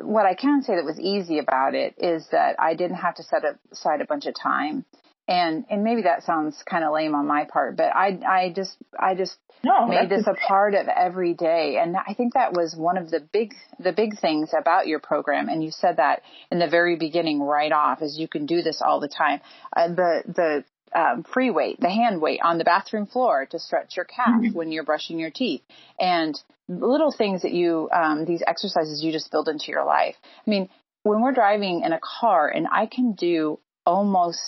What 0.01 0.25
I 0.25 0.35
can 0.35 0.61
say 0.61 0.75
that 0.75 0.83
was 0.83 0.99
easy 0.99 1.39
about 1.39 1.73
it 1.73 1.95
is 1.97 2.27
that 2.31 2.57
I 2.59 2.73
didn't 2.73 2.97
have 2.97 3.15
to 3.15 3.23
set 3.23 3.43
aside 3.71 4.01
a 4.01 4.05
bunch 4.05 4.25
of 4.25 4.33
time 4.35 4.83
and 5.29 5.63
and 5.69 5.83
maybe 5.83 6.01
that 6.01 6.23
sounds 6.23 6.61
kind 6.69 6.83
of 6.83 6.91
lame 6.91 7.15
on 7.15 7.25
my 7.27 7.45
part 7.45 7.77
but 7.77 7.95
i 7.95 8.19
i 8.27 8.51
just 8.53 8.75
i 8.99 9.15
just 9.15 9.37
no, 9.63 9.87
made 9.87 10.09
this 10.09 10.25
a 10.25 10.33
part 10.47 10.73
of 10.73 10.87
every 10.87 11.33
day 11.33 11.77
and 11.81 11.95
i 11.95 12.13
think 12.13 12.33
that 12.33 12.51
was 12.51 12.75
one 12.75 12.97
of 12.97 13.11
the 13.11 13.19
big 13.31 13.53
the 13.79 13.93
big 13.93 14.19
things 14.19 14.51
about 14.59 14.87
your 14.87 14.99
program 14.99 15.47
and 15.47 15.63
you 15.63 15.69
said 15.71 15.97
that 15.97 16.21
in 16.51 16.59
the 16.59 16.67
very 16.67 16.95
beginning 16.95 17.41
right 17.41 17.71
off 17.71 18.01
is 18.01 18.17
you 18.17 18.27
can 18.27 18.45
do 18.45 18.61
this 18.61 18.81
all 18.83 18.99
the 18.99 19.07
time 19.07 19.39
uh, 19.77 19.87
the 19.87 20.23
the 20.27 20.63
um, 20.95 21.23
free 21.33 21.51
weight, 21.51 21.79
the 21.79 21.89
hand 21.89 22.19
weight 22.19 22.39
on 22.43 22.57
the 22.57 22.63
bathroom 22.63 23.05
floor 23.05 23.45
to 23.51 23.59
stretch 23.59 23.95
your 23.95 24.05
calf 24.05 24.41
mm-hmm. 24.41 24.57
when 24.57 24.71
you're 24.71 24.83
brushing 24.83 25.19
your 25.19 25.29
teeth, 25.29 25.61
and 25.99 26.35
little 26.67 27.11
things 27.11 27.43
that 27.43 27.51
you, 27.51 27.89
um, 27.93 28.25
these 28.25 28.41
exercises 28.47 29.03
you 29.03 29.11
just 29.11 29.29
build 29.29 29.49
into 29.49 29.65
your 29.67 29.85
life. 29.85 30.15
I 30.23 30.49
mean, 30.49 30.67
when 31.03 31.21
we're 31.21 31.33
driving 31.33 31.83
in 31.85 31.93
a 31.93 31.99
car 31.99 32.47
and 32.47 32.67
I 32.71 32.87
can 32.87 33.11
do 33.13 33.59
almost 33.85 34.41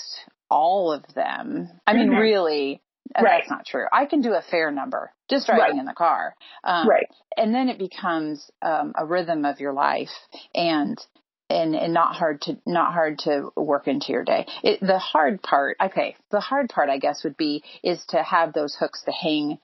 all 0.51 0.91
of 0.91 1.03
them. 1.15 1.69
I 1.87 1.93
mean, 1.93 2.09
mm-hmm. 2.09 2.19
really, 2.19 2.81
uh, 3.17 3.23
right. 3.23 3.39
that's 3.39 3.49
not 3.49 3.65
true. 3.65 3.85
I 3.91 4.05
can 4.05 4.21
do 4.21 4.33
a 4.33 4.41
fair 4.41 4.69
number 4.69 5.11
just 5.29 5.47
driving 5.47 5.63
right. 5.63 5.79
in 5.79 5.85
the 5.85 5.93
car. 5.93 6.35
Um, 6.63 6.87
right. 6.87 7.07
And 7.37 7.55
then 7.55 7.69
it 7.69 7.79
becomes 7.79 8.51
um, 8.61 8.93
a 8.95 9.05
rhythm 9.05 9.45
of 9.45 9.59
your 9.59 9.73
life 9.73 10.09
and 10.53 10.99
and 11.49 11.75
and 11.75 11.93
not 11.93 12.15
hard 12.15 12.41
to 12.41 12.57
not 12.65 12.93
hard 12.93 13.19
to 13.19 13.49
work 13.55 13.87
into 13.87 14.11
your 14.11 14.23
day. 14.23 14.45
It, 14.63 14.79
the 14.81 14.99
hard 14.99 15.41
part, 15.41 15.77
okay, 15.81 16.15
the 16.29 16.39
hard 16.39 16.69
part 16.69 16.89
I 16.89 16.97
guess 16.97 17.23
would 17.23 17.37
be 17.37 17.63
is 17.83 18.03
to 18.09 18.21
have 18.21 18.53
those 18.53 18.75
hooks 18.79 19.03
to 19.05 19.11
hang 19.11 19.57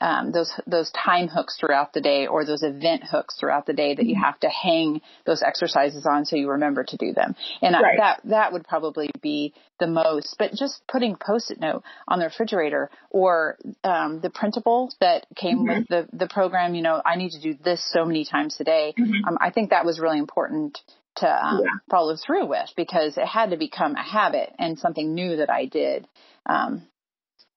um, 0.00 0.32
those 0.32 0.52
those 0.66 0.90
time 0.90 1.28
hooks 1.28 1.56
throughout 1.58 1.92
the 1.92 2.00
day 2.00 2.26
or 2.26 2.44
those 2.44 2.62
event 2.62 3.04
hooks 3.04 3.36
throughout 3.38 3.66
the 3.66 3.72
day 3.72 3.94
that 3.94 4.04
you 4.04 4.14
mm-hmm. 4.14 4.24
have 4.24 4.40
to 4.40 4.48
hang 4.48 5.00
those 5.24 5.42
exercises 5.42 6.06
on 6.06 6.24
so 6.24 6.36
you 6.36 6.50
remember 6.50 6.84
to 6.84 6.96
do 6.96 7.12
them. 7.12 7.34
And 7.62 7.74
right. 7.74 7.94
I, 7.94 7.96
that 7.96 8.20
that 8.24 8.52
would 8.52 8.66
probably 8.66 9.10
be 9.22 9.54
the 9.78 9.86
most. 9.86 10.36
But 10.38 10.52
just 10.52 10.82
putting 10.88 11.16
post-it 11.16 11.60
note 11.60 11.82
on 12.08 12.18
the 12.18 12.26
refrigerator 12.26 12.90
or 13.10 13.56
um, 13.84 14.20
the 14.20 14.30
printable 14.30 14.92
that 15.00 15.26
came 15.34 15.58
mm-hmm. 15.58 15.78
with 15.78 15.88
the 15.88 16.08
the 16.12 16.28
program. 16.28 16.74
You 16.74 16.82
know, 16.82 17.00
I 17.04 17.16
need 17.16 17.30
to 17.30 17.40
do 17.40 17.54
this 17.62 17.82
so 17.92 18.04
many 18.04 18.24
times 18.24 18.56
a 18.60 18.64
day. 18.64 18.94
Mm-hmm. 18.98 19.28
Um, 19.28 19.38
I 19.40 19.50
think 19.50 19.70
that 19.70 19.84
was 19.84 20.00
really 20.00 20.18
important 20.18 20.78
to 21.16 21.26
um, 21.26 21.60
yeah. 21.62 21.70
follow 21.90 22.16
through 22.16 22.46
with 22.46 22.68
because 22.76 23.16
it 23.16 23.26
had 23.26 23.50
to 23.50 23.56
become 23.56 23.94
a 23.96 24.02
habit 24.02 24.52
and 24.58 24.78
something 24.78 25.14
new 25.14 25.36
that 25.36 25.50
I 25.50 25.64
did. 25.64 26.06
Um, 26.44 26.86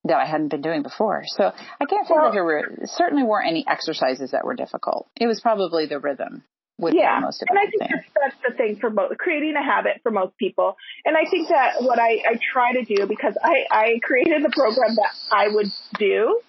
that 0.05 0.17
I 0.17 0.25
hadn't 0.25 0.49
been 0.49 0.61
doing 0.61 0.81
before. 0.81 1.23
So 1.25 1.43
I 1.45 1.85
can't 1.85 2.07
say 2.07 2.13
well, 2.15 2.25
that 2.25 2.33
there 2.33 2.43
were 2.43 2.63
certainly 2.85 3.23
weren't 3.23 3.47
any 3.47 3.65
exercises 3.67 4.31
that 4.31 4.45
were 4.45 4.55
difficult. 4.55 5.07
It 5.15 5.27
was 5.27 5.41
probably 5.41 5.85
the 5.85 5.99
rhythm. 5.99 6.43
yeah, 6.93 7.17
and 7.17 7.59
I 7.59 7.65
think 7.65 7.81
that's, 7.81 8.05
that's, 8.21 8.35
the 8.47 8.55
thing 8.55 8.77
for 8.79 8.89
most 8.89 9.17
creating 9.17 9.55
a 9.57 9.63
habit 9.63 9.99
for 10.01 10.11
most 10.11 10.37
people. 10.37 10.77
And 11.03 11.17
I 11.17 11.29
think 11.29 11.49
that 11.49 11.81
what 11.81 11.99
I, 11.99 12.21
I 12.25 12.39
try 12.53 12.71
to 12.73 12.83
do 12.83 13.05
because 13.05 13.37
I, 13.43 13.65
I 13.69 13.99
created 14.01 14.43
the 14.43 14.49
program 14.49 14.95
that 14.95 15.11
I 15.29 15.49
would 15.49 15.67
do 15.97 16.39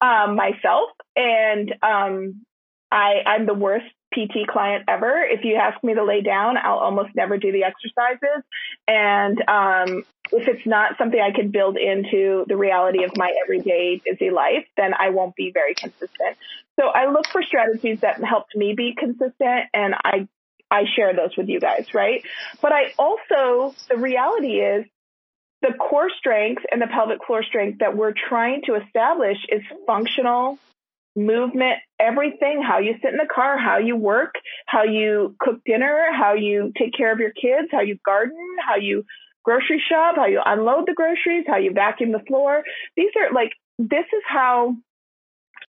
um, 0.00 0.34
myself, 0.34 0.90
and 1.14 1.74
um, 1.82 2.46
I, 2.90 3.20
I'm 3.26 3.44
the 3.44 3.54
worst 3.54 3.86
PT 4.16 4.48
client 4.48 4.84
ever. 4.88 5.22
If 5.22 5.44
you 5.44 5.56
ask 5.56 5.82
me 5.84 5.94
to 5.94 6.04
lay 6.04 6.22
down, 6.22 6.56
I'll 6.56 6.78
almost 6.78 7.14
never 7.14 7.36
do 7.36 7.52
the 7.52 7.64
exercises. 7.64 8.42
And 8.88 9.38
um, 9.48 10.04
if 10.32 10.48
it's 10.48 10.66
not 10.66 10.96
something 10.98 11.20
I 11.20 11.30
can 11.30 11.50
build 11.50 11.76
into 11.76 12.44
the 12.48 12.56
reality 12.56 13.04
of 13.04 13.16
my 13.16 13.32
everyday 13.42 14.00
busy 14.04 14.30
life, 14.30 14.66
then 14.76 14.92
I 14.98 15.10
won't 15.10 15.36
be 15.36 15.50
very 15.52 15.74
consistent. 15.74 16.36
So 16.80 16.88
I 16.88 17.10
look 17.10 17.26
for 17.28 17.42
strategies 17.42 18.00
that 18.00 18.22
helped 18.22 18.56
me 18.56 18.74
be 18.74 18.94
consistent 18.96 19.66
and 19.72 19.94
I 19.94 20.28
I 20.68 20.82
share 20.96 21.14
those 21.14 21.36
with 21.36 21.48
you 21.48 21.60
guys, 21.60 21.86
right? 21.94 22.24
But 22.60 22.72
I 22.72 22.92
also 22.98 23.74
the 23.88 23.96
reality 23.96 24.60
is 24.60 24.84
the 25.62 25.72
core 25.72 26.10
strength 26.18 26.64
and 26.70 26.82
the 26.82 26.86
pelvic 26.86 27.24
floor 27.24 27.42
strength 27.42 27.78
that 27.78 27.96
we're 27.96 28.12
trying 28.12 28.62
to 28.66 28.74
establish 28.74 29.38
is 29.48 29.62
functional 29.86 30.58
movement, 31.16 31.78
everything, 31.98 32.62
how 32.62 32.78
you 32.78 32.94
sit 33.02 33.10
in 33.10 33.16
the 33.16 33.28
car, 33.32 33.58
how 33.58 33.78
you 33.78 33.96
work, 33.96 34.34
how 34.66 34.84
you 34.84 35.34
cook 35.40 35.60
dinner, 35.64 36.08
how 36.12 36.34
you 36.34 36.72
take 36.78 36.92
care 36.96 37.12
of 37.12 37.18
your 37.18 37.32
kids, 37.32 37.68
how 37.72 37.80
you 37.80 37.98
garden, 38.04 38.36
how 38.66 38.76
you 38.76 39.04
grocery 39.42 39.82
shop, 39.88 40.16
how 40.16 40.26
you 40.26 40.40
unload 40.44 40.86
the 40.86 40.94
groceries, 40.94 41.44
how 41.46 41.56
you 41.56 41.72
vacuum 41.72 42.12
the 42.12 42.22
floor. 42.26 42.62
These 42.96 43.10
are 43.18 43.32
like, 43.32 43.52
this 43.78 44.04
is 44.12 44.22
how 44.28 44.76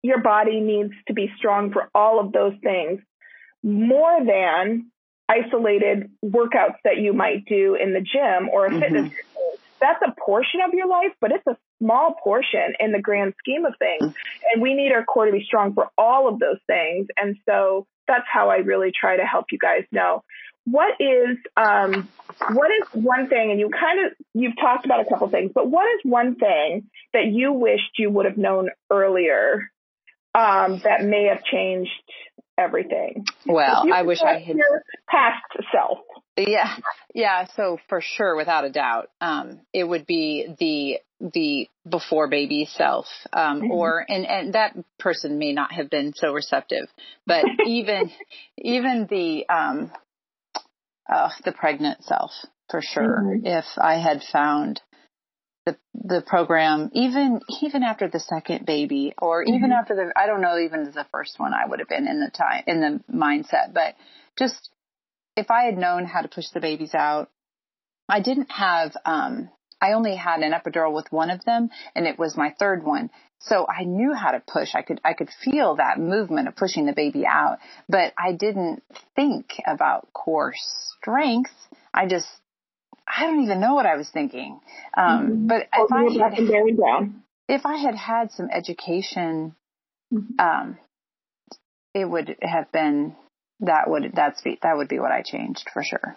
your 0.03 0.21
body 0.21 0.61
needs 0.61 0.93
to 1.09 1.15
be 1.15 1.31
strong 1.37 1.73
for 1.73 1.91
all 1.95 2.21
of 2.21 2.33
those 2.33 2.55
things 2.63 3.01
more 3.63 4.25
than 4.25 4.91
isolated 5.29 6.11
workouts 6.25 6.77
that 6.85 6.99
you 6.99 7.13
might 7.13 7.45
do 7.47 7.75
in 7.75 7.93
the 7.93 8.01
gym 8.01 8.49
or 8.53 8.67
a 8.67 8.71
mm-hmm. 8.71 8.81
fitness 8.81 9.13
that's 9.81 10.03
a 10.03 10.15
portion 10.21 10.61
of 10.61 10.73
your 10.75 10.87
life, 10.87 11.13
but 11.21 11.33
it's 11.33 11.47
a 11.47 11.57
small 11.79 12.15
portion 12.23 12.75
in 12.81 12.93
the 12.93 13.01
grand 13.01 13.35
scheme 13.39 13.65
of 13.65 13.75
things. 13.79 14.15
And 14.53 14.63
we 14.63 14.75
need 14.75 14.93
our 14.93 15.05
core 15.05 15.27
to 15.27 15.33
be 15.33 15.45
strong 15.45 15.75
for 15.75 15.89
all 15.99 16.29
of 16.29 16.39
those 16.39 16.59
things. 16.67 17.09
And 17.17 17.37
so 17.49 17.87
that's 18.09 18.27
how 18.31 18.51
I 18.51 18.57
really 18.57 18.93
try 18.99 19.17
to 19.17 19.25
help 19.25 19.47
you 19.51 19.59
guys 19.59 19.85
know. 19.91 20.23
What 20.65 20.95
is 20.99 21.39
um, 21.57 22.09
what 22.53 22.71
is 22.73 22.89
one 22.93 23.29
thing, 23.29 23.53
and 23.53 23.61
you 23.61 23.71
kind 23.71 24.07
of 24.07 24.13
you've 24.35 24.57
talked 24.57 24.85
about 24.85 25.01
a 25.01 25.05
couple 25.05 25.29
things, 25.29 25.53
but 25.55 25.71
what 25.71 25.87
is 25.95 26.01
one 26.03 26.35
thing 26.35 26.91
that 27.13 27.27
you 27.27 27.53
wished 27.53 27.99
you 27.99 28.11
would 28.11 28.27
have 28.27 28.37
known 28.37 28.71
earlier 28.91 29.71
um, 30.35 30.81
that 30.83 31.05
may 31.05 31.27
have 31.33 31.45
changed 31.45 31.91
everything? 32.59 33.25
Well, 33.47 33.85
I 33.93 34.03
wish 34.03 34.21
I 34.23 34.39
had 34.39 34.57
your 34.57 34.83
past 35.09 35.45
self. 35.73 35.99
Yeah, 36.37 36.77
yeah. 37.15 37.47
So 37.57 37.79
for 37.89 38.01
sure, 38.01 38.37
without 38.37 38.65
a 38.65 38.71
doubt, 38.71 39.11
um, 39.21 39.61
it 39.73 39.85
would 39.85 40.07
be 40.07 40.55
the 40.59 40.99
the 41.33 41.69
before 41.89 42.29
baby 42.29 42.69
self, 42.71 43.07
um, 43.33 43.63
mm-hmm. 43.63 43.71
or 43.71 44.05
and 44.09 44.27
and 44.27 44.53
that 44.55 44.77
person 44.99 45.39
may 45.39 45.53
not 45.53 45.73
have 45.73 45.89
been 45.89 46.13
so 46.15 46.33
receptive, 46.33 46.89
but 47.27 47.45
even 47.67 48.11
even 48.59 49.07
the 49.09 49.49
um, 49.49 49.91
uh, 51.13 51.31
the 51.45 51.53
pregnant 51.53 52.05
self 52.05 52.33
for 52.71 52.83
sure. 52.83 53.23
Mm-hmm. 53.23 53.47
If 53.47 53.65
I 53.79 53.95
had 53.95 54.23
found 54.31 54.83
the 55.67 55.77
the 55.95 56.23
program 56.23 56.91
even 56.93 57.41
even 57.61 57.83
after 57.83 58.09
the 58.09 58.21
second 58.21 58.65
baby 58.67 59.13
or 59.21 59.43
even 59.43 59.63
mm-hmm. 59.63 59.73
after 59.73 59.95
the 59.95 60.13
I 60.17 60.27
don't 60.27 60.41
know 60.41 60.59
even 60.59 60.85
the 60.85 61.07
first 61.11 61.39
one 61.39 61.53
I 61.53 61.67
would 61.67 61.81
have 61.81 61.89
been 61.89 62.07
in 62.07 62.21
the 62.21 62.31
time 62.31 62.63
in 62.67 62.81
the 62.81 63.01
mindset 63.13 63.75
but 63.75 63.97
just 64.39 64.71
if 65.37 65.51
I 65.51 65.65
had 65.65 65.77
known 65.77 66.07
how 66.07 66.23
to 66.23 66.29
push 66.29 66.49
the 66.53 66.61
babies 66.61 66.95
out, 66.95 67.31
I 68.09 68.21
didn't 68.21 68.51
have, 68.51 68.97
um, 69.05 69.51
I 69.81 69.93
only 69.93 70.17
had 70.17 70.41
an 70.41 70.53
epidural 70.53 70.95
with 70.95 71.13
one 71.13 71.31
of 71.31 71.45
them 71.45 71.69
and 71.95 72.07
it 72.07 72.19
was 72.19 72.37
my 72.37 72.55
third 72.59 72.85
one. 72.85 73.11
So 73.41 73.67
I 73.69 73.85
knew 73.85 74.15
how 74.15 74.31
to 74.31 74.41
push. 74.41 74.75
I 74.75 74.83
could, 74.83 75.01
I 75.05 75.13
could 75.13 75.29
feel 75.45 75.77
that 75.77 75.99
movement 75.99 76.49
of 76.49 76.57
pushing 76.57 76.87
the 76.87 76.95
baby 76.95 77.27
out, 77.27 77.59
but 77.89 78.15
I 78.19 78.33
didn't 78.33 78.83
think 79.15 79.61
about 79.67 80.13
core 80.15 80.55
strength. 80.57 81.53
I 81.93 82.07
just, 82.07 82.27
I 83.07 83.27
don't 83.27 83.43
even 83.45 83.61
know 83.61 83.75
what 83.75 83.87
I 83.87 83.97
was 83.97 84.09
thinking. 84.09 84.59
Um, 84.97 85.07
mm-hmm. 85.07 85.47
but 85.49 85.69
if 85.73 85.93
I, 85.93 86.03
had, 86.03 87.13
if 87.49 87.67
I 87.67 87.77
had 87.77 87.95
had 87.95 88.33
some 88.33 88.49
education, 88.51 89.55
mm-hmm. 90.13 90.41
um, 90.41 90.79
it 91.95 92.05
would 92.07 92.37
have 92.43 92.73
been 92.73 93.15
that 93.61 93.85
would 93.89 94.13
that's 94.15 94.43
be, 94.43 94.59
that 94.63 94.77
would 94.77 94.89
be 94.89 94.99
what 94.99 95.13
I 95.13 95.23
changed 95.23 95.69
for 95.73 95.83
sure. 95.83 96.17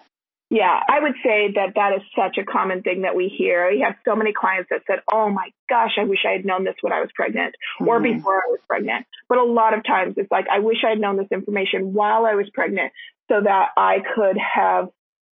Yeah, 0.52 0.80
I 0.90 1.00
would 1.00 1.14
say 1.24 1.54
that 1.56 1.74
that 1.76 1.94
is 1.96 2.02
such 2.18 2.40
a 2.40 2.44
common 2.44 2.82
thing 2.82 3.04
that 3.04 3.16
we 3.16 3.28
hear. 3.28 3.70
We 3.70 3.82
have 3.82 3.96
so 4.04 4.16
many 4.16 4.34
clients 4.34 4.70
that 4.72 4.82
said, 4.88 5.00
"Oh 5.12 5.30
my 5.30 5.50
gosh, 5.70 5.92
I 6.00 6.06
wish 6.06 6.26
I 6.28 6.32
had 6.32 6.44
known 6.44 6.64
this 6.64 6.76
when 6.82 6.92
I 6.92 7.02
was 7.02 7.10
pregnant 7.14 7.54
mm-hmm. 7.80 7.88
or 7.88 8.00
before 8.00 8.38
I 8.38 8.50
was 8.50 8.60
pregnant." 8.68 9.06
But 9.28 9.38
a 9.38 9.44
lot 9.44 9.78
of 9.78 9.84
times 9.84 10.16
it's 10.18 10.32
like, 10.32 10.48
"I 10.52 10.60
wish 10.60 10.78
I 10.84 10.90
had 10.90 11.00
known 11.00 11.18
this 11.18 11.32
information 11.32 11.94
while 11.94 12.26
I 12.26 12.34
was 12.34 12.50
pregnant 12.52 12.92
so 13.30 13.42
that 13.44 13.70
I 13.78 13.98
could 14.16 14.38
have 14.38 14.90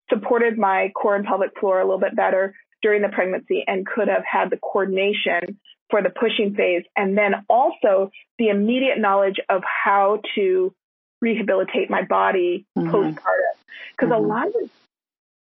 supported 0.10 0.58
my 0.58 0.91
core 0.95 1.16
and 1.16 1.26
pelvic 1.26 1.60
floor 1.60 1.82
a 1.82 1.84
little 1.84 1.99
bit 1.99 2.16
better 2.16 2.53
during 2.84 3.01
the 3.01 3.10
pregnancy 3.10 3.64
and 3.66 3.88
could 3.88 4.08
have 4.08 4.24
had 4.24 4.51
the 4.51 4.58
coordination 4.58 5.60
for 5.89 6.03
the 6.03 6.10
pushing 6.10 6.53
phase 6.55 6.84
and 6.95 7.18
then 7.18 7.34
also 7.49 8.12
the 8.38 8.49
immediate 8.49 8.99
knowledge 8.99 9.38
of 9.49 9.64
how 9.64 10.22
to 10.36 10.74
rehabilitate 11.22 11.89
my 11.89 12.03
body 12.03 12.65
mm-hmm. 12.78 12.89
postpartum. 12.89 13.55
Because 13.91 14.11
mm-hmm. 14.11 14.26
a 14.26 14.28
lot 14.28 14.47
of 14.47 14.70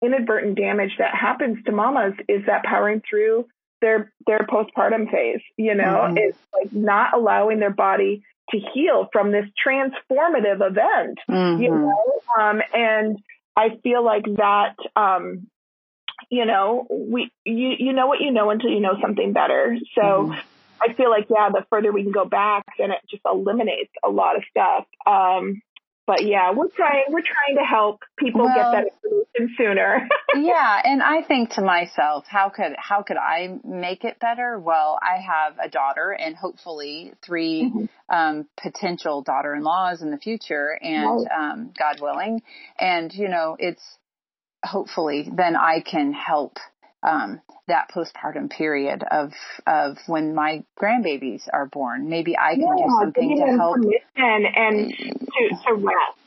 inadvertent 0.03 0.57
damage 0.57 0.91
that 0.97 1.13
happens 1.15 1.63
to 1.65 1.71
mamas 1.71 2.13
is 2.27 2.45
that 2.47 2.63
powering 2.63 3.01
through 3.07 3.47
their 3.81 4.11
their 4.27 4.39
postpartum 4.39 5.09
phase. 5.11 5.41
You 5.57 5.75
know, 5.75 5.83
mm-hmm. 5.83 6.17
it's 6.17 6.37
like 6.53 6.73
not 6.73 7.13
allowing 7.13 7.59
their 7.59 7.73
body 7.73 8.23
to 8.49 8.59
heal 8.73 9.09
from 9.11 9.31
this 9.31 9.45
transformative 9.65 10.65
event. 10.65 11.19
You 11.27 11.35
mm-hmm. 11.35 11.81
know, 11.81 12.21
um, 12.39 12.61
and 12.73 13.17
I 13.55 13.77
feel 13.83 14.03
like 14.03 14.25
that. 14.37 14.75
Um, 14.95 15.47
you 16.29 16.45
know, 16.45 16.87
we 16.89 17.31
you 17.43 17.73
you 17.77 17.93
know 17.93 18.07
what 18.07 18.21
you 18.21 18.31
know 18.31 18.49
until 18.49 18.69
you 18.69 18.79
know 18.79 18.97
something 19.01 19.33
better. 19.33 19.77
So. 19.95 20.33
I 20.81 20.93
feel 20.93 21.09
like 21.09 21.27
yeah, 21.29 21.49
the 21.49 21.65
further 21.69 21.91
we 21.91 22.03
can 22.03 22.11
go 22.11 22.25
back, 22.25 22.63
then 22.77 22.91
it 22.91 22.99
just 23.09 23.23
eliminates 23.25 23.91
a 24.03 24.09
lot 24.09 24.35
of 24.35 24.43
stuff. 24.49 24.85
Um, 25.05 25.61
but 26.07 26.25
yeah, 26.25 26.51
we're 26.51 26.67
trying 26.69 27.05
we're 27.09 27.21
trying 27.21 27.57
to 27.57 27.63
help 27.63 28.01
people 28.17 28.41
well, 28.43 28.55
get 28.55 28.71
that 28.71 28.87
information 29.03 29.55
sooner. 29.57 30.09
yeah, 30.35 30.81
and 30.83 31.01
I 31.01 31.21
think 31.21 31.51
to 31.51 31.61
myself, 31.61 32.25
how 32.27 32.49
could 32.49 32.73
how 32.77 33.03
could 33.03 33.17
I 33.17 33.59
make 33.63 34.03
it 34.03 34.19
better? 34.19 34.59
Well, 34.59 34.99
I 35.01 35.21
have 35.21 35.57
a 35.63 35.69
daughter 35.69 36.11
and 36.11 36.35
hopefully 36.35 37.13
3 37.23 37.63
mm-hmm. 37.63 38.15
um, 38.15 38.47
potential 38.61 39.21
daughter-in-laws 39.21 40.01
in 40.01 40.11
the 40.11 40.17
future, 40.17 40.77
and 40.81 41.27
right. 41.29 41.51
um, 41.51 41.71
God 41.77 42.01
willing, 42.01 42.41
and 42.79 43.13
you 43.13 43.29
know, 43.29 43.55
it's 43.59 43.83
hopefully 44.65 45.29
then 45.33 45.55
I 45.55 45.81
can 45.81 46.13
help 46.13 46.57
um, 47.03 47.41
that 47.67 47.89
postpartum 47.93 48.49
period 48.49 49.03
of 49.09 49.33
of 49.65 49.97
when 50.07 50.35
my 50.35 50.63
grandbabies 50.79 51.43
are 51.51 51.65
born. 51.65 52.09
Maybe 52.09 52.37
I 52.37 52.55
can 52.55 52.61
yeah, 52.61 52.85
do 52.85 52.95
something 52.99 53.37
to 53.37 53.57
help 53.57 53.77
and 54.15 54.45
and 54.45 54.93
to, 54.93 55.49
to 55.67 55.73
rest. 55.75 56.17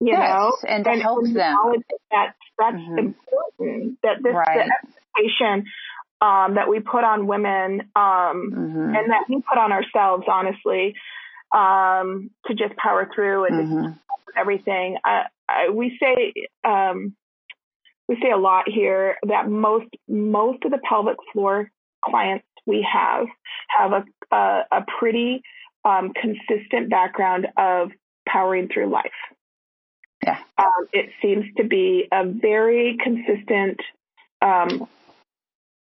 You 0.00 0.12
yes, 0.12 0.28
know, 0.28 0.52
and 0.68 0.84
to 0.84 0.90
and, 0.90 1.02
help 1.02 1.24
and 1.24 1.36
them. 1.36 1.56
That 2.10 2.34
that's 2.58 2.76
mm-hmm. 2.76 2.98
important. 2.98 3.98
That 4.02 4.22
this 4.22 4.34
right. 4.34 4.66
the 4.66 5.18
expectation 5.22 5.64
um, 6.20 6.54
that 6.54 6.68
we 6.68 6.80
put 6.80 7.04
on 7.04 7.26
women 7.26 7.82
um, 7.94 8.50
mm-hmm. 8.52 8.94
and 8.94 9.10
that 9.10 9.24
we 9.28 9.42
put 9.42 9.58
on 9.58 9.72
ourselves, 9.72 10.24
honestly, 10.28 10.94
um, 11.54 12.30
to 12.46 12.54
just 12.54 12.76
power 12.76 13.08
through 13.14 13.44
and 13.44 13.54
mm-hmm. 13.54 13.92
everything. 14.36 14.96
I, 15.04 15.26
I, 15.48 15.70
we 15.70 15.98
say 16.00 16.32
um, 16.64 17.14
we 18.08 18.16
say 18.22 18.30
a 18.30 18.36
lot 18.36 18.68
here 18.68 19.16
that 19.26 19.48
most 19.48 19.88
most 20.08 20.64
of 20.64 20.70
the 20.70 20.78
pelvic 20.88 21.16
floor 21.32 21.70
clients 22.04 22.46
we 22.66 22.86
have 22.90 23.26
have 23.68 23.92
a 23.92 24.04
a, 24.34 24.62
a 24.72 24.84
pretty 24.98 25.42
um, 25.84 26.12
consistent 26.12 26.90
background 26.90 27.46
of 27.56 27.90
powering 28.28 28.68
through 28.68 28.90
life. 28.90 29.12
Yeah. 30.24 30.38
Um, 30.58 30.88
it 30.92 31.10
seems 31.22 31.44
to 31.56 31.64
be 31.64 32.08
a 32.10 32.26
very 32.26 32.98
consistent 33.02 33.78
um, 34.42 34.88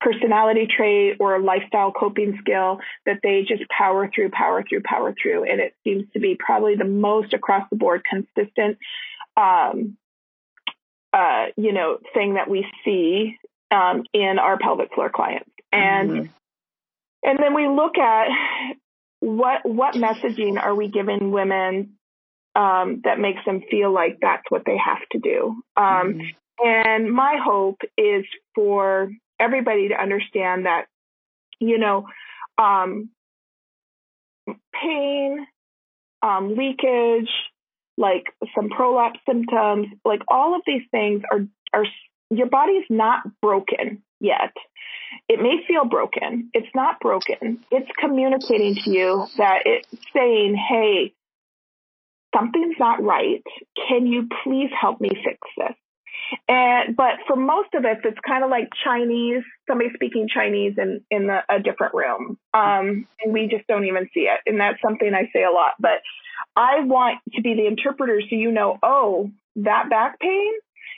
personality 0.01 0.69
trait 0.69 1.17
or 1.19 1.41
lifestyle 1.41 1.91
coping 1.91 2.39
skill 2.41 2.79
that 3.05 3.19
they 3.23 3.45
just 3.49 3.69
power 3.69 4.09
through, 4.15 4.31
power 4.31 4.65
through, 4.69 4.83
power 4.85 5.15
through. 5.21 5.45
And 5.45 5.61
it 5.61 5.75
seems 5.83 6.05
to 6.13 6.21
be 6.21 6.37
probably 6.39 6.77
the 6.77 6.85
most 6.85 7.33
across 7.33 7.69
the 7.71 7.77
board 7.77 8.03
consistent, 8.09 8.79
um, 9.37 9.97
uh, 11.19 11.47
you 11.57 11.73
know, 11.73 11.99
thing 12.15 12.35
that 12.35 12.49
we 12.49 12.65
see 12.85 13.37
um, 13.71 14.05
in 14.13 14.39
our 14.39 14.57
pelvic 14.57 14.95
floor 14.95 15.11
clients. 15.11 15.51
And 15.73 16.11
mm-hmm. 16.11 16.27
and 17.25 17.39
then 17.39 17.55
we 17.55 17.67
look 17.67 17.99
at 17.99 18.29
what 19.21 19.67
what 19.69 19.95
messaging 19.95 20.63
are 20.63 20.75
we 20.75 20.89
giving 20.89 21.33
women 21.33 21.95
um, 22.55 23.03
that 23.05 23.19
makes 23.19 23.45
them 23.45 23.63
feel 23.71 23.93
like 23.93 24.19
that's 24.21 24.45
what 24.49 24.63
they 24.65 24.77
have 24.77 25.01
to 25.13 25.19
do. 25.19 25.63
Um, 25.77 26.15
mm-hmm. 26.15 26.67
And 26.67 27.13
my 27.13 27.39
hope 27.43 27.81
is 27.97 28.25
for 28.55 29.11
everybody 29.39 29.89
to 29.89 29.95
understand 29.95 30.67
that, 30.67 30.87
you 31.61 31.79
know, 31.79 32.07
um, 32.57 33.11
pain, 34.73 35.47
um, 36.23 36.57
leakage, 36.57 37.31
like 37.99 38.25
some 38.55 38.71
prolapse 38.71 39.21
symptoms, 39.29 39.89
like 40.05 40.23
all 40.29 40.55
of 40.55 40.63
these 40.67 40.83
things 40.91 41.23
are 41.31 41.47
are 41.75 41.85
your 42.31 42.49
body's 42.49 42.85
not 42.89 43.23
broken 43.43 44.03
yet. 44.21 44.53
It 45.29 45.41
may 45.43 45.57
feel 45.67 45.85
broken. 45.85 46.51
It's 46.55 46.69
not 46.75 47.01
broken. 47.01 47.65
It's 47.71 47.91
communicating 47.99 48.77
to 48.77 48.91
you 48.91 49.27
that 49.37 49.63
it's 49.67 49.89
saying, 50.15 50.55
"Hey, 50.55 51.13
something's 52.35 52.79
not 52.79 53.03
right. 53.03 53.43
Can 53.89 54.07
you 54.07 54.29
please 54.45 54.71
help 54.79 55.01
me 55.01 55.11
fix 55.11 55.39
this?" 55.57 55.75
And 56.49 56.97
but 56.97 57.15
for 57.27 57.37
most 57.37 57.75
of 57.75 57.85
us, 57.85 57.99
it's 58.05 58.19
kind 58.27 58.45
of 58.45 58.51
like 58.51 58.69
Chinese, 58.85 59.43
somebody 59.67 59.91
speaking 59.95 60.29
Chinese 60.33 60.75
in 60.79 61.03
in 61.11 61.27
the, 61.27 61.41
a 61.49 61.59
different 61.61 61.95
room, 61.95 62.39
um, 62.55 63.07
and 63.23 63.33
we 63.33 63.49
just 63.49 63.67
don't 63.67 63.87
even 63.87 64.09
see 64.15 64.29
it. 64.29 64.41
And 64.47 64.61
that's 64.61 64.81
something 64.83 65.13
I 65.15 65.31
say 65.33 65.43
a 65.45 65.51
lot. 65.51 65.73
But 65.81 66.01
I 66.59 66.81
want 66.81 67.19
to 67.35 67.43
be 67.43 67.55
the 67.55 67.67
interpreter, 67.67 68.21
so 68.21 68.35
you 68.37 68.51
know, 68.51 68.79
oh, 68.83 69.31
that 69.57 69.89
back 69.89 70.19
pain 70.19 70.53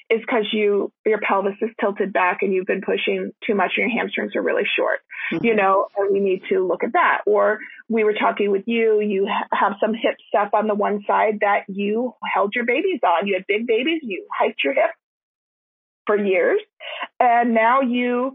is 0.08 0.20
because 0.20 0.46
you 0.52 0.90
your 1.06 1.20
pelvis 1.20 1.54
is 1.60 1.70
tilted 1.80 2.12
back 2.12 2.38
and 2.42 2.52
you've 2.52 2.66
been 2.66 2.80
pushing 2.80 3.30
too 3.46 3.54
much 3.54 3.72
and 3.76 3.90
your 3.90 4.00
hamstrings 4.00 4.34
are 4.34 4.42
really 4.42 4.64
short 4.76 4.98
mm-hmm. 5.32 5.44
you 5.44 5.54
know 5.54 5.86
and 5.96 6.12
we 6.12 6.18
need 6.18 6.42
to 6.48 6.66
look 6.66 6.82
at 6.82 6.92
that 6.94 7.20
or 7.26 7.60
we 7.88 8.02
were 8.02 8.12
talking 8.12 8.50
with 8.50 8.64
you 8.66 9.00
you 9.00 9.28
have 9.52 9.74
some 9.80 9.94
hip 9.94 10.16
stuff 10.28 10.50
on 10.52 10.66
the 10.66 10.74
one 10.74 11.04
side 11.06 11.38
that 11.40 11.60
you 11.68 12.12
held 12.34 12.52
your 12.56 12.64
babies 12.64 12.98
on 13.04 13.26
you 13.26 13.34
had 13.34 13.46
big 13.46 13.68
babies 13.68 14.00
you 14.02 14.26
hiked 14.36 14.62
your 14.64 14.74
hip 14.74 14.90
for 16.10 16.16
years. 16.16 16.60
And 17.20 17.54
now 17.54 17.82
you 17.82 18.34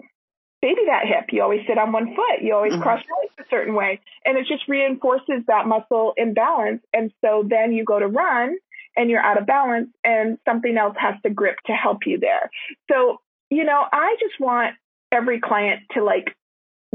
baby 0.66 0.82
that 0.88 1.06
hip. 1.06 1.26
You 1.32 1.44
always 1.44 1.62
sit 1.68 1.78
on 1.78 1.92
one 1.92 2.16
foot. 2.16 2.42
You 2.42 2.56
always 2.56 2.74
mm-hmm. 2.74 2.82
cross 2.82 3.00
your 3.08 3.18
legs 3.22 3.34
a 3.38 3.44
certain 3.52 3.76
way. 3.76 4.02
And 4.26 4.36
it 4.36 4.48
just 4.48 4.68
reinforces 4.68 5.44
that 5.46 5.68
muscle 5.68 6.16
imbalance. 6.18 6.82
And 6.92 7.12
so 7.22 7.46
then 7.48 7.72
you 7.72 7.86
go 7.86 8.00
to 8.00 8.08
run 8.08 8.58
and 8.98 9.08
you're 9.12 9.22
out 9.22 9.40
of 9.40 9.46
balance 9.46 9.90
and 10.04 10.40
something 10.44 10.76
else 10.76 10.96
has 11.00 11.14
to 11.22 11.30
grip 11.30 11.58
to 11.68 11.74
help 11.74 12.08
you 12.08 12.18
there. 12.18 12.50
So, 12.92 13.22
you 13.52 13.64
know, 13.64 13.84
I 13.92 14.16
just 14.20 14.40
want 14.40 14.74
every 15.12 15.40
client 15.40 15.82
to 15.94 16.04
like 16.04 16.36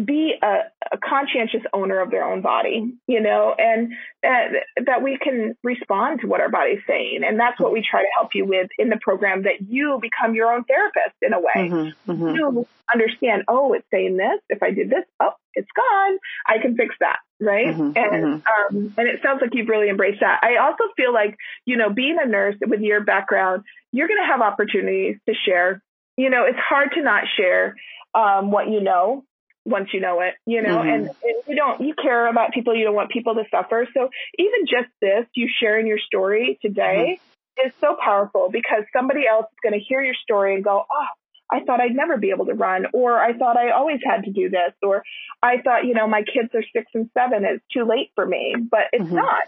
be 0.05 0.35
a, 0.43 0.47
a, 0.93 0.99
conscientious 0.99 1.63
owner 1.73 2.01
of 2.01 2.11
their 2.11 2.25
own 2.25 2.43
body, 2.43 2.95
you 3.07 3.21
know, 3.21 3.55
and 3.59 3.93
uh, 4.25 4.61
that 4.87 5.03
we 5.03 5.19
can 5.19 5.57
respond 5.63 6.21
to 6.21 6.27
what 6.27 6.41
our 6.41 6.49
body's 6.49 6.81
saying. 6.87 7.21
And 7.27 7.39
that's 7.39 7.59
what 7.61 7.73
we 7.73 7.85
try 7.89 8.03
to 8.03 8.09
help 8.15 8.31
you 8.35 8.45
with 8.45 8.69
in 8.79 8.89
the 8.89 8.99
program 9.01 9.43
that 9.43 9.61
you 9.69 9.99
become 10.01 10.35
your 10.35 10.53
own 10.53 10.65
therapist 10.65 11.17
in 11.23 11.33
a 11.33 11.41
way. 11.41 11.71
Mm-hmm, 11.71 12.11
mm-hmm. 12.11 12.35
You 12.35 12.67
understand, 12.93 13.45
oh, 13.49 13.73
it's 13.73 13.87
saying 13.91 14.17
this. 14.17 14.41
If 14.49 14.63
I 14.63 14.71
did 14.71 14.91
this, 14.91 15.05
oh, 15.21 15.33
it's 15.55 15.71
gone. 15.75 16.19
I 16.47 16.59
can 16.59 16.77
fix 16.77 16.95
that. 17.01 17.19
Right. 17.41 17.69
Mm-hmm, 17.69 17.97
and, 17.97 18.43
mm-hmm. 18.43 18.77
um, 18.77 18.95
and 18.99 19.09
it 19.09 19.21
sounds 19.23 19.41
like 19.41 19.51
you've 19.55 19.69
really 19.69 19.89
embraced 19.89 20.21
that. 20.21 20.41
I 20.43 20.57
also 20.57 20.85
feel 20.97 21.13
like, 21.13 21.37
you 21.65 21.77
know, 21.77 21.91
being 21.91 22.19
a 22.21 22.27
nurse 22.27 22.57
with 22.61 22.81
your 22.81 23.03
background, 23.03 23.65
you're 23.93 24.09
going 24.09 24.21
to 24.21 24.31
have 24.31 24.41
opportunities 24.41 25.17
to 25.27 25.35
share. 25.47 25.83
You 26.17 26.29
know, 26.29 26.45
it's 26.45 26.59
hard 26.59 26.91
to 26.97 27.03
not 27.03 27.25
share 27.37 27.77
um, 28.15 28.51
what 28.51 28.69
you 28.69 28.81
know 28.81 29.25
once 29.71 29.91
you 29.93 30.01
know 30.01 30.21
it, 30.21 30.35
you 30.45 30.63
know, 30.63 30.79
mm-hmm. 30.79 30.89
and, 30.89 31.07
and, 31.07 31.37
you 31.47 31.57
don't, 31.57 31.81
you 31.81 31.95
care 31.95 32.29
about 32.29 32.53
people, 32.53 32.77
you 32.77 32.85
don't 32.85 32.95
want 32.95 33.11
people 33.11 33.35
to 33.35 33.45
suffer. 33.51 33.87
So 33.95 34.11
even 34.39 34.67
just 34.67 34.91
this, 35.01 35.27
you 35.35 35.49
sharing 35.61 35.87
your 35.87 35.99
story 35.99 36.59
today 36.61 37.19
mm-hmm. 37.19 37.69
is 37.69 37.73
so 37.81 37.97
powerful 38.03 38.51
because 38.51 38.85
somebody 38.93 39.23
else 39.31 39.47
is 39.51 39.59
going 39.63 39.79
to 39.79 39.85
hear 39.85 40.03
your 40.03 40.15
story 40.23 40.55
and 40.55 40.65
go, 40.65 40.85
oh, 40.91 41.07
I 41.53 41.65
thought 41.65 41.81
I'd 41.81 41.95
never 41.95 42.17
be 42.17 42.31
able 42.31 42.47
to 42.47 42.55
run, 42.55 42.87
or 42.93 43.19
I 43.19 43.37
thought 43.37 43.57
I 43.57 43.71
always 43.71 43.99
had 44.05 44.25
to 44.25 44.31
do 44.31 44.51
this, 44.51 44.73
or 44.83 45.03
I 45.43 45.61
thought, 45.63 45.85
you 45.85 45.95
know, 45.95 46.07
my 46.07 46.23
kids 46.23 46.51
are 46.55 46.63
six 46.73 46.87
and 46.95 47.11
seven, 47.13 47.45
it's 47.45 47.65
too 47.73 47.85
late 47.85 48.13
for 48.15 48.25
me, 48.25 48.55
but 48.71 48.83
it's 48.93 49.05
mm-hmm. 49.05 49.17
not. 49.17 49.43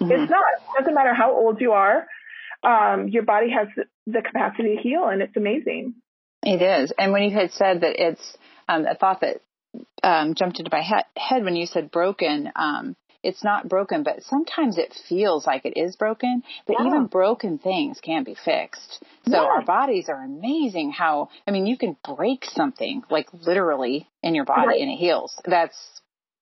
It's 0.00 0.10
mm-hmm. 0.10 0.30
not. 0.30 0.44
It 0.58 0.78
doesn't 0.78 0.94
matter 0.94 1.14
how 1.14 1.32
old 1.32 1.60
you 1.60 1.72
are. 1.72 2.06
Um, 2.62 3.08
your 3.08 3.22
body 3.22 3.48
has 3.50 3.68
the 4.06 4.20
capacity 4.20 4.76
to 4.76 4.82
heal, 4.82 5.08
and 5.08 5.22
it's 5.22 5.36
amazing. 5.36 5.94
It 6.42 6.62
is. 6.62 6.92
And 6.98 7.12
when 7.12 7.22
you 7.22 7.30
had 7.30 7.52
said 7.52 7.80
that 7.80 7.96
it's 7.98 8.36
um, 8.68 8.86
a 8.86 8.94
thought 8.94 9.20
that 9.22 9.40
um, 10.02 10.34
jumped 10.34 10.58
into 10.58 10.70
my 10.72 10.82
he- 10.82 11.20
head 11.20 11.44
when 11.44 11.56
you 11.56 11.66
said 11.66 11.90
broken. 11.90 12.50
Um, 12.56 12.96
it's 13.22 13.42
not 13.42 13.68
broken, 13.68 14.04
but 14.04 14.22
sometimes 14.22 14.78
it 14.78 14.94
feels 15.08 15.46
like 15.46 15.64
it 15.64 15.76
is 15.76 15.96
broken. 15.96 16.42
But 16.66 16.76
yeah. 16.78 16.86
even 16.86 17.06
broken 17.06 17.58
things 17.58 18.00
can 18.00 18.22
be 18.24 18.34
fixed. 18.34 19.02
So 19.26 19.32
yeah. 19.32 19.48
our 19.48 19.64
bodies 19.64 20.08
are 20.08 20.22
amazing. 20.22 20.92
How 20.92 21.28
I 21.46 21.50
mean, 21.50 21.66
you 21.66 21.76
can 21.76 21.96
break 22.16 22.44
something 22.44 23.02
like 23.10 23.28
literally 23.32 24.08
in 24.22 24.34
your 24.34 24.44
body 24.44 24.68
right. 24.68 24.80
and 24.80 24.90
it 24.90 24.96
heals. 24.96 25.34
That's 25.44 25.76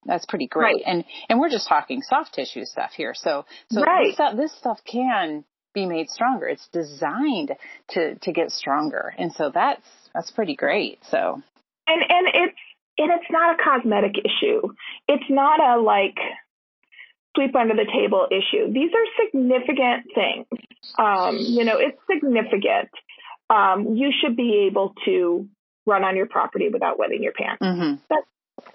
that's 0.05 0.27
pretty 0.27 0.47
great. 0.47 0.77
Right. 0.77 0.83
And 0.87 1.05
and 1.29 1.41
we're 1.41 1.51
just 1.51 1.67
talking 1.67 2.03
soft 2.03 2.35
tissue 2.35 2.65
stuff 2.65 2.93
here. 2.93 3.15
So 3.15 3.47
so 3.71 3.83
right. 3.83 4.07
this, 4.09 4.15
stuff, 4.15 4.37
this 4.37 4.59
stuff 4.59 4.79
can 4.85 5.45
be 5.75 5.87
made 5.87 6.09
stronger. 6.11 6.47
It's 6.47 6.69
designed 6.73 7.53
to 7.91 8.17
to 8.17 8.33
get 8.33 8.51
stronger, 8.51 9.15
and 9.19 9.33
so 9.33 9.51
that's 9.53 9.87
that's 10.15 10.31
pretty 10.31 10.57
great. 10.57 10.99
So 11.11 11.43
and 11.87 12.03
and 12.09 12.29
it's 12.29 12.59
and 12.99 13.11
it's 13.13 13.31
not 13.31 13.59
a 13.59 13.63
cosmetic 13.63 14.17
issue. 14.19 14.63
It's 15.09 15.29
not 15.29 15.61
a 15.61 15.81
like 15.81 16.17
sweep 17.37 17.55
under 17.55 17.75
the 17.75 17.87
table 17.93 18.27
issue. 18.31 18.73
These 18.73 18.91
are 18.95 19.25
significant 19.25 20.07
things. 20.15 20.47
Um, 20.99 21.37
you 21.39 21.65
know, 21.65 21.79
it's 21.79 21.99
significant. 22.11 22.91
Um, 23.51 23.95
you 23.97 24.11
should 24.21 24.37
be 24.37 24.67
able 24.69 24.95
to 25.05 25.49
run 25.87 26.05
on 26.05 26.17
your 26.17 26.27
property 26.27 26.69
without 26.69 26.99
wetting 26.99 27.23
your 27.23 27.33
pants. 27.33 27.63
Mm-hmm. 27.63 27.95
That's 28.09 28.27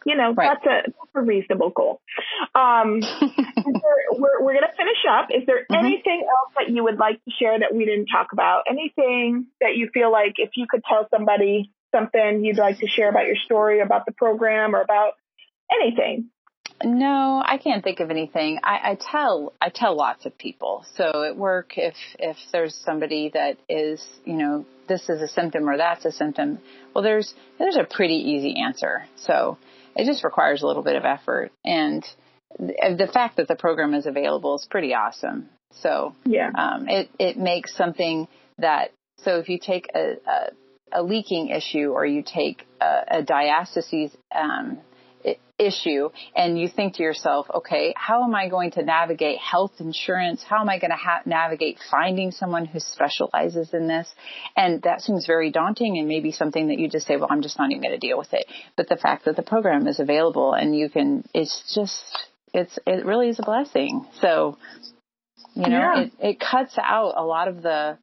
you 0.06 0.16
know 0.16 0.34
right. 0.34 0.52
that's 0.54 0.66
a 0.66 0.92
that's 0.92 1.12
a 1.16 1.22
reasonable 1.22 1.72
goal. 1.72 2.02
Um, 2.56 3.00
there, 3.02 3.98
we're 4.12 4.42
we're 4.44 4.54
gonna 4.54 4.72
finish 4.78 5.04
up. 5.10 5.30
Is 5.32 5.46
there 5.46 5.66
mm-hmm. 5.66 5.86
anything 5.86 6.22
else 6.30 6.54
that 6.58 6.70
you 6.70 6.84
would 6.84 6.98
like 6.98 7.24
to 7.26 7.32
share 7.40 7.60
that 7.60 7.76
we 7.76 7.86
didn't 7.86 8.08
talk 8.08 8.32
about? 8.32 8.64
Anything 8.70 9.48
that 9.60 9.76
you 9.76 9.90
feel 9.94 10.12
like 10.12 10.36
if 10.38 10.52
you 10.56 10.68
could 10.70 10.82
tell 10.88 11.08
somebody 11.10 11.72
something 11.92 12.44
you'd 12.44 12.58
like 12.58 12.80
to 12.80 12.88
share 12.88 13.10
about 13.10 13.26
your 13.26 13.36
story, 13.46 13.82
about 13.82 14.06
the 14.06 14.12
program, 14.12 14.76
or 14.76 14.82
about 14.82 15.14
anything? 15.72 16.30
No, 16.84 17.42
I 17.46 17.58
can't 17.58 17.84
think 17.84 18.00
of 18.00 18.10
anything. 18.10 18.60
I, 18.64 18.92
I 18.92 18.98
tell 19.00 19.54
I 19.62 19.70
tell 19.70 19.96
lots 19.96 20.26
of 20.26 20.38
people. 20.38 20.86
So 20.96 21.24
at 21.24 21.38
work, 21.38 21.74
if 21.78 21.96
if 22.18 22.38
there's 22.52 22.76
somebody 22.76 23.30
that 23.34 23.58
is, 23.70 24.04
you 24.26 24.34
know, 24.34 24.66
this 24.88 25.08
is 25.10 25.22
a 25.22 25.28
symptom 25.28 25.70
or 25.70 25.78
that's 25.78 26.06
a 26.06 26.12
symptom, 26.12 26.60
well, 26.94 27.04
there's 27.04 27.34
there's 27.60 27.78
a 27.78 27.84
pretty 27.84 28.16
easy 28.16 28.60
answer. 28.60 29.06
So 29.16 29.58
it 29.96 30.06
just 30.06 30.24
requires 30.24 30.64
a 30.64 30.68
little 30.68 30.84
bit 30.84 30.96
of 30.96 31.06
effort, 31.06 31.52
and 31.64 32.04
the 32.58 33.10
fact 33.14 33.38
that 33.38 33.48
the 33.48 33.56
program 33.56 33.94
is 33.94 34.06
available 34.06 34.56
is 34.56 34.68
pretty 34.70 34.94
awesome. 34.94 35.50
So 35.74 36.16
yeah, 36.26 36.52
um, 36.56 36.88
it 36.90 37.10
it 37.20 37.38
makes 37.38 37.76
something 37.76 38.28
that 38.58 38.92
so 39.20 39.38
if 39.38 39.50
you 39.50 39.60
take 39.60 39.90
a, 39.94 40.16
a 40.28 40.50
a 40.94 41.02
leaking 41.02 41.50
issue 41.50 41.92
or 41.92 42.06
you 42.06 42.24
take 42.24 42.66
a, 42.80 43.20
a 43.20 43.24
diastasis, 43.24 44.12
um, 44.34 44.80
issue 45.62 46.10
and 46.36 46.60
you 46.60 46.68
think 46.68 46.96
to 46.96 47.04
yourself, 47.04 47.48
okay, 47.54 47.94
how 47.96 48.24
am 48.24 48.34
I 48.34 48.50
going 48.50 48.72
to 48.72 48.84
navigate 48.84 49.38
health 49.38 49.74
insurance? 49.80 50.44
How 50.44 50.62
am 50.62 50.70
I 50.70 50.80
going 50.80 50.92
to 50.92 50.98
ha- 50.98 51.22
navigate 51.26 51.78
finding 51.90 52.32
someone 52.32 52.66
who 52.66 52.80
specializes 52.80 53.74
in 53.74 53.88
this? 53.88 54.14
And 54.58 54.82
that 54.84 55.02
seems 55.02 55.26
very 55.26 55.52
daunting 55.52 55.98
and 55.98 56.08
maybe 56.08 56.32
something 56.32 56.68
that 56.68 56.80
you 56.80 56.90
just 56.90 57.08
say, 57.08 57.18
well, 57.18 57.28
I'm 57.30 57.42
just 57.42 57.58
not 57.58 57.70
even 57.72 57.82
going 57.82 58.00
to 58.00 58.06
deal 58.06 58.18
with 58.18 58.34
it. 58.34 58.46
But 58.76 58.90
the 58.90 58.98
fact 58.98 59.26
that 59.26 59.36
the 59.36 59.44
program 59.44 59.88
is 59.88 60.00
available 60.00 60.54
and 60.54 60.76
you 60.76 60.90
can, 60.90 61.24
it's 61.34 61.74
just, 61.76 62.04
it's, 62.54 62.78
it 62.86 63.06
really 63.06 63.30
is 63.30 63.40
a 63.40 63.44
blessing. 63.44 64.06
So, 64.20 64.58
you 65.54 65.68
know, 65.68 65.78
yeah. 65.78 66.02
it, 66.02 66.12
it 66.20 66.40
cuts 66.40 66.76
out 66.82 67.14
a 67.18 67.24
lot 67.24 67.48
of 67.48 67.62
the 67.62 67.98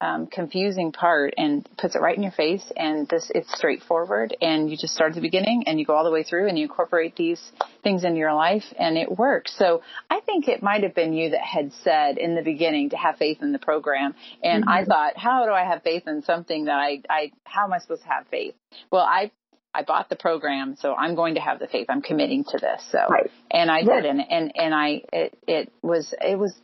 um, 0.00 0.26
confusing 0.26 0.92
part 0.92 1.34
and 1.36 1.68
puts 1.76 1.94
it 1.94 2.00
right 2.00 2.16
in 2.16 2.22
your 2.22 2.32
face. 2.32 2.64
And 2.76 3.08
this, 3.08 3.30
it's 3.34 3.52
straightforward. 3.56 4.36
And 4.40 4.70
you 4.70 4.76
just 4.76 4.94
start 4.94 5.10
at 5.10 5.14
the 5.14 5.20
beginning 5.20 5.64
and 5.66 5.78
you 5.78 5.86
go 5.86 5.94
all 5.94 6.04
the 6.04 6.10
way 6.10 6.22
through 6.22 6.48
and 6.48 6.58
you 6.58 6.64
incorporate 6.64 7.16
these 7.16 7.40
things 7.82 8.04
into 8.04 8.18
your 8.18 8.34
life 8.34 8.64
and 8.78 8.96
it 8.96 9.10
works. 9.10 9.54
So 9.58 9.82
I 10.08 10.20
think 10.20 10.48
it 10.48 10.62
might 10.62 10.82
have 10.82 10.94
been 10.94 11.12
you 11.12 11.30
that 11.30 11.40
had 11.40 11.72
said 11.84 12.18
in 12.18 12.34
the 12.34 12.42
beginning 12.42 12.90
to 12.90 12.96
have 12.96 13.16
faith 13.16 13.38
in 13.42 13.52
the 13.52 13.58
program. 13.58 14.14
And 14.42 14.64
mm-hmm. 14.64 14.70
I 14.72 14.84
thought, 14.84 15.16
how 15.16 15.44
do 15.44 15.52
I 15.52 15.64
have 15.64 15.82
faith 15.82 16.04
in 16.06 16.22
something 16.22 16.64
that 16.64 16.78
I, 16.78 17.02
I, 17.08 17.32
how 17.44 17.64
am 17.64 17.72
I 17.72 17.78
supposed 17.78 18.02
to 18.02 18.08
have 18.08 18.26
faith? 18.28 18.54
Well, 18.90 19.04
I 19.04 19.30
I 19.72 19.82
bought 19.82 20.08
the 20.08 20.16
program, 20.16 20.76
so 20.78 20.94
I'm 20.94 21.14
going 21.14 21.36
to 21.36 21.40
have 21.40 21.60
the 21.60 21.68
faith. 21.68 21.86
I'm 21.88 22.02
committing 22.02 22.44
to 22.44 22.58
this. 22.58 22.82
So, 22.90 22.98
right. 23.08 23.30
and 23.50 23.70
I 23.70 23.82
did, 23.82 24.04
and 24.04 24.20
and 24.28 24.52
and 24.56 24.74
I 24.74 25.02
it 25.12 25.38
it 25.46 25.72
was 25.82 26.12
it 26.20 26.38
was 26.38 26.54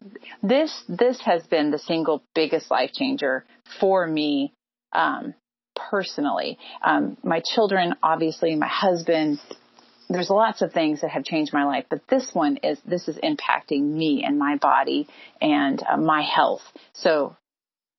this 0.43 0.83
this 0.89 1.21
has 1.25 1.43
been 1.47 1.71
the 1.71 1.79
single 1.79 2.23
biggest 2.35 2.71
life 2.71 2.91
changer 2.93 3.45
for 3.81 4.07
me 4.07 4.53
um, 4.93 5.35
personally. 5.91 6.59
Um, 6.83 7.17
my 7.23 7.43
children, 7.55 7.95
obviously, 8.03 8.55
my 8.57 8.69
husband. 8.69 9.39
There's 10.09 10.31
lots 10.31 10.63
of 10.63 10.73
things 10.73 11.01
that 11.01 11.11
have 11.11 11.25
changed 11.25 11.53
my 11.53 11.65
life, 11.65 11.87
but 11.91 12.01
this 12.09 12.31
one 12.33 12.59
is 12.59 12.79
this 12.85 13.09
is 13.09 13.17
impacting 13.19 13.83
me 13.83 14.23
and 14.25 14.39
my 14.39 14.57
body 14.57 15.09
and 15.41 15.83
uh, 15.83 15.97
my 15.97 16.23
health. 16.23 16.63
So, 16.93 17.37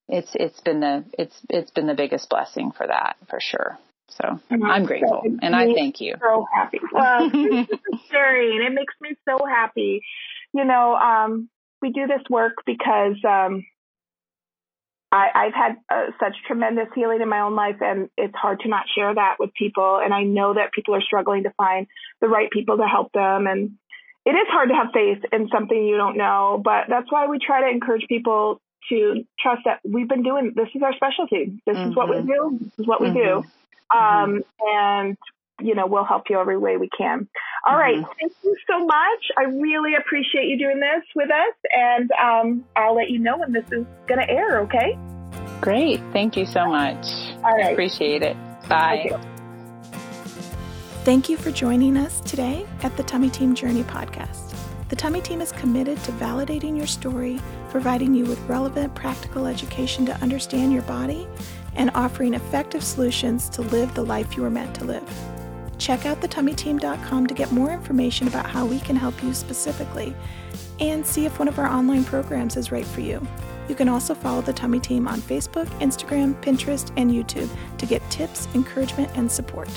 it's 0.07 0.31
it's 0.35 0.59
been 0.61 0.79
the 0.79 1.03
it's 1.17 1.37
it's 1.49 1.71
been 1.71 1.87
the 1.87 1.95
biggest 1.95 2.29
blessing 2.29 2.71
for 2.71 2.87
that 2.87 3.17
for 3.29 3.39
sure. 3.41 3.77
So 4.09 4.23
mm-hmm. 4.23 4.63
I'm 4.63 4.85
grateful 4.85 5.23
and 5.41 5.55
I 5.55 5.73
thank 5.73 5.99
you. 5.99 6.15
So 6.21 6.45
happy. 6.53 6.79
Well, 6.91 7.29
sharing. 8.09 8.63
It 8.63 8.73
makes 8.73 8.93
me 9.01 9.15
so 9.27 9.45
happy. 9.45 10.01
You 10.53 10.65
know, 10.65 10.95
um, 10.95 11.49
we 11.81 11.91
do 11.91 12.07
this 12.07 12.21
work 12.29 12.53
because 12.65 13.17
um, 13.27 13.65
I, 15.11 15.45
have 15.45 15.53
had 15.53 15.75
uh, 15.89 16.11
such 16.19 16.35
tremendous 16.45 16.87
healing 16.95 17.21
in 17.21 17.29
my 17.29 17.41
own 17.41 17.55
life, 17.55 17.77
and 17.81 18.09
it's 18.17 18.35
hard 18.35 18.61
to 18.61 18.69
not 18.69 18.85
share 18.93 19.13
that 19.13 19.35
with 19.39 19.53
people. 19.53 19.99
And 20.03 20.13
I 20.13 20.23
know 20.23 20.53
that 20.53 20.73
people 20.73 20.95
are 20.95 21.01
struggling 21.01 21.43
to 21.43 21.53
find 21.57 21.87
the 22.21 22.27
right 22.27 22.49
people 22.51 22.77
to 22.77 22.87
help 22.87 23.11
them. 23.13 23.47
And 23.47 23.71
it 24.25 24.31
is 24.31 24.47
hard 24.49 24.69
to 24.69 24.75
have 24.75 24.87
faith 24.93 25.23
in 25.31 25.49
something 25.49 25.85
you 25.85 25.97
don't 25.97 26.17
know, 26.17 26.61
but 26.63 26.85
that's 26.89 27.11
why 27.11 27.27
we 27.27 27.39
try 27.39 27.61
to 27.61 27.69
encourage 27.69 28.05
people 28.07 28.61
to 28.89 29.25
trust 29.39 29.61
that 29.65 29.79
we've 29.83 30.07
been 30.07 30.23
doing 30.23 30.53
this 30.55 30.67
is 30.75 30.81
our 30.81 30.93
specialty. 30.93 31.61
This 31.65 31.77
mm-hmm. 31.77 31.89
is 31.91 31.95
what 31.95 32.09
we 32.09 32.17
mm-hmm. 32.17 32.27
do. 32.27 32.59
This 32.61 32.79
is 32.79 32.87
what 32.87 33.01
we 33.01 33.07
mm-hmm. 33.07 33.41
Do. 33.91 33.97
Mm-hmm. 33.97 34.35
Um, 34.35 34.43
and 34.59 35.17
you 35.59 35.73
know, 35.73 35.87
we'll 35.87 36.05
help 36.05 36.23
you 36.29 36.39
every 36.39 36.57
way 36.57 36.77
we 36.77 36.89
can. 36.95 37.27
All 37.65 37.73
mm-hmm. 37.73 38.01
right, 38.01 38.05
Thank 38.19 38.33
you 38.43 38.55
so 38.69 38.85
much. 38.85 39.31
I 39.37 39.43
really 39.43 39.95
appreciate 39.95 40.47
you 40.47 40.57
doing 40.57 40.79
this 40.79 41.03
with 41.15 41.29
us. 41.31 41.53
And 41.71 42.11
um, 42.11 42.65
I'll 42.75 42.95
let 42.95 43.09
you 43.09 43.19
know 43.19 43.37
when 43.37 43.51
this 43.51 43.65
is 43.71 43.85
going 44.07 44.19
to 44.19 44.29
air, 44.29 44.59
okay? 44.61 44.97
Great. 45.61 45.99
Thank 46.13 46.37
you 46.37 46.45
so 46.45 46.67
much. 46.67 47.07
All 47.37 47.55
right. 47.55 47.65
I 47.65 47.69
appreciate 47.71 48.21
it. 48.21 48.37
Bye. 48.69 49.09
Okay. 49.11 49.23
Thank 51.03 51.29
you 51.29 51.37
for 51.37 51.51
joining 51.51 51.97
us 51.97 52.19
today 52.21 52.65
at 52.83 52.95
the 52.97 53.03
Tummy 53.03 53.29
Team 53.29 53.55
Journey 53.55 53.83
podcast. 53.83 54.53
The 54.89 54.95
Tummy 54.95 55.21
Team 55.21 55.41
is 55.41 55.51
committed 55.53 56.01
to 56.03 56.11
validating 56.13 56.77
your 56.77 56.87
story, 56.87 57.39
providing 57.69 58.13
you 58.13 58.25
with 58.25 58.39
relevant, 58.41 58.93
practical 58.93 59.45
education 59.45 60.05
to 60.05 60.13
understand 60.21 60.71
your 60.71 60.83
body 60.83 61.27
and 61.77 61.91
offering 61.95 62.33
effective 62.33 62.83
solutions 62.83 63.49
to 63.49 63.61
live 63.61 63.93
the 63.93 64.03
life 64.03 64.35
you 64.35 64.43
were 64.43 64.49
meant 64.49 64.75
to 64.75 64.83
live. 64.83 65.09
Check 65.77 66.05
out 66.05 66.19
thetummyteam.com 66.21 67.27
to 67.27 67.33
get 67.33 67.51
more 67.51 67.71
information 67.71 68.27
about 68.27 68.47
how 68.47 68.65
we 68.65 68.79
can 68.79 68.95
help 68.95 69.23
you 69.23 69.33
specifically 69.33 70.15
and 70.79 71.05
see 71.05 71.25
if 71.25 71.39
one 71.39 71.47
of 71.47 71.59
our 71.59 71.67
online 71.67 72.03
programs 72.03 72.57
is 72.57 72.71
right 72.71 72.85
for 72.85 73.01
you. 73.01 73.25
You 73.69 73.75
can 73.75 73.89
also 73.89 74.15
follow 74.15 74.41
the 74.41 74.53
Tummy 74.53 74.79
Team 74.79 75.07
on 75.07 75.19
Facebook, 75.19 75.67
Instagram, 75.79 76.39
Pinterest, 76.41 76.91
and 76.97 77.11
YouTube 77.11 77.49
to 77.77 77.85
get 77.85 78.07
tips, 78.09 78.47
encouragement, 78.53 79.11
and 79.15 79.31
support. 79.31 79.69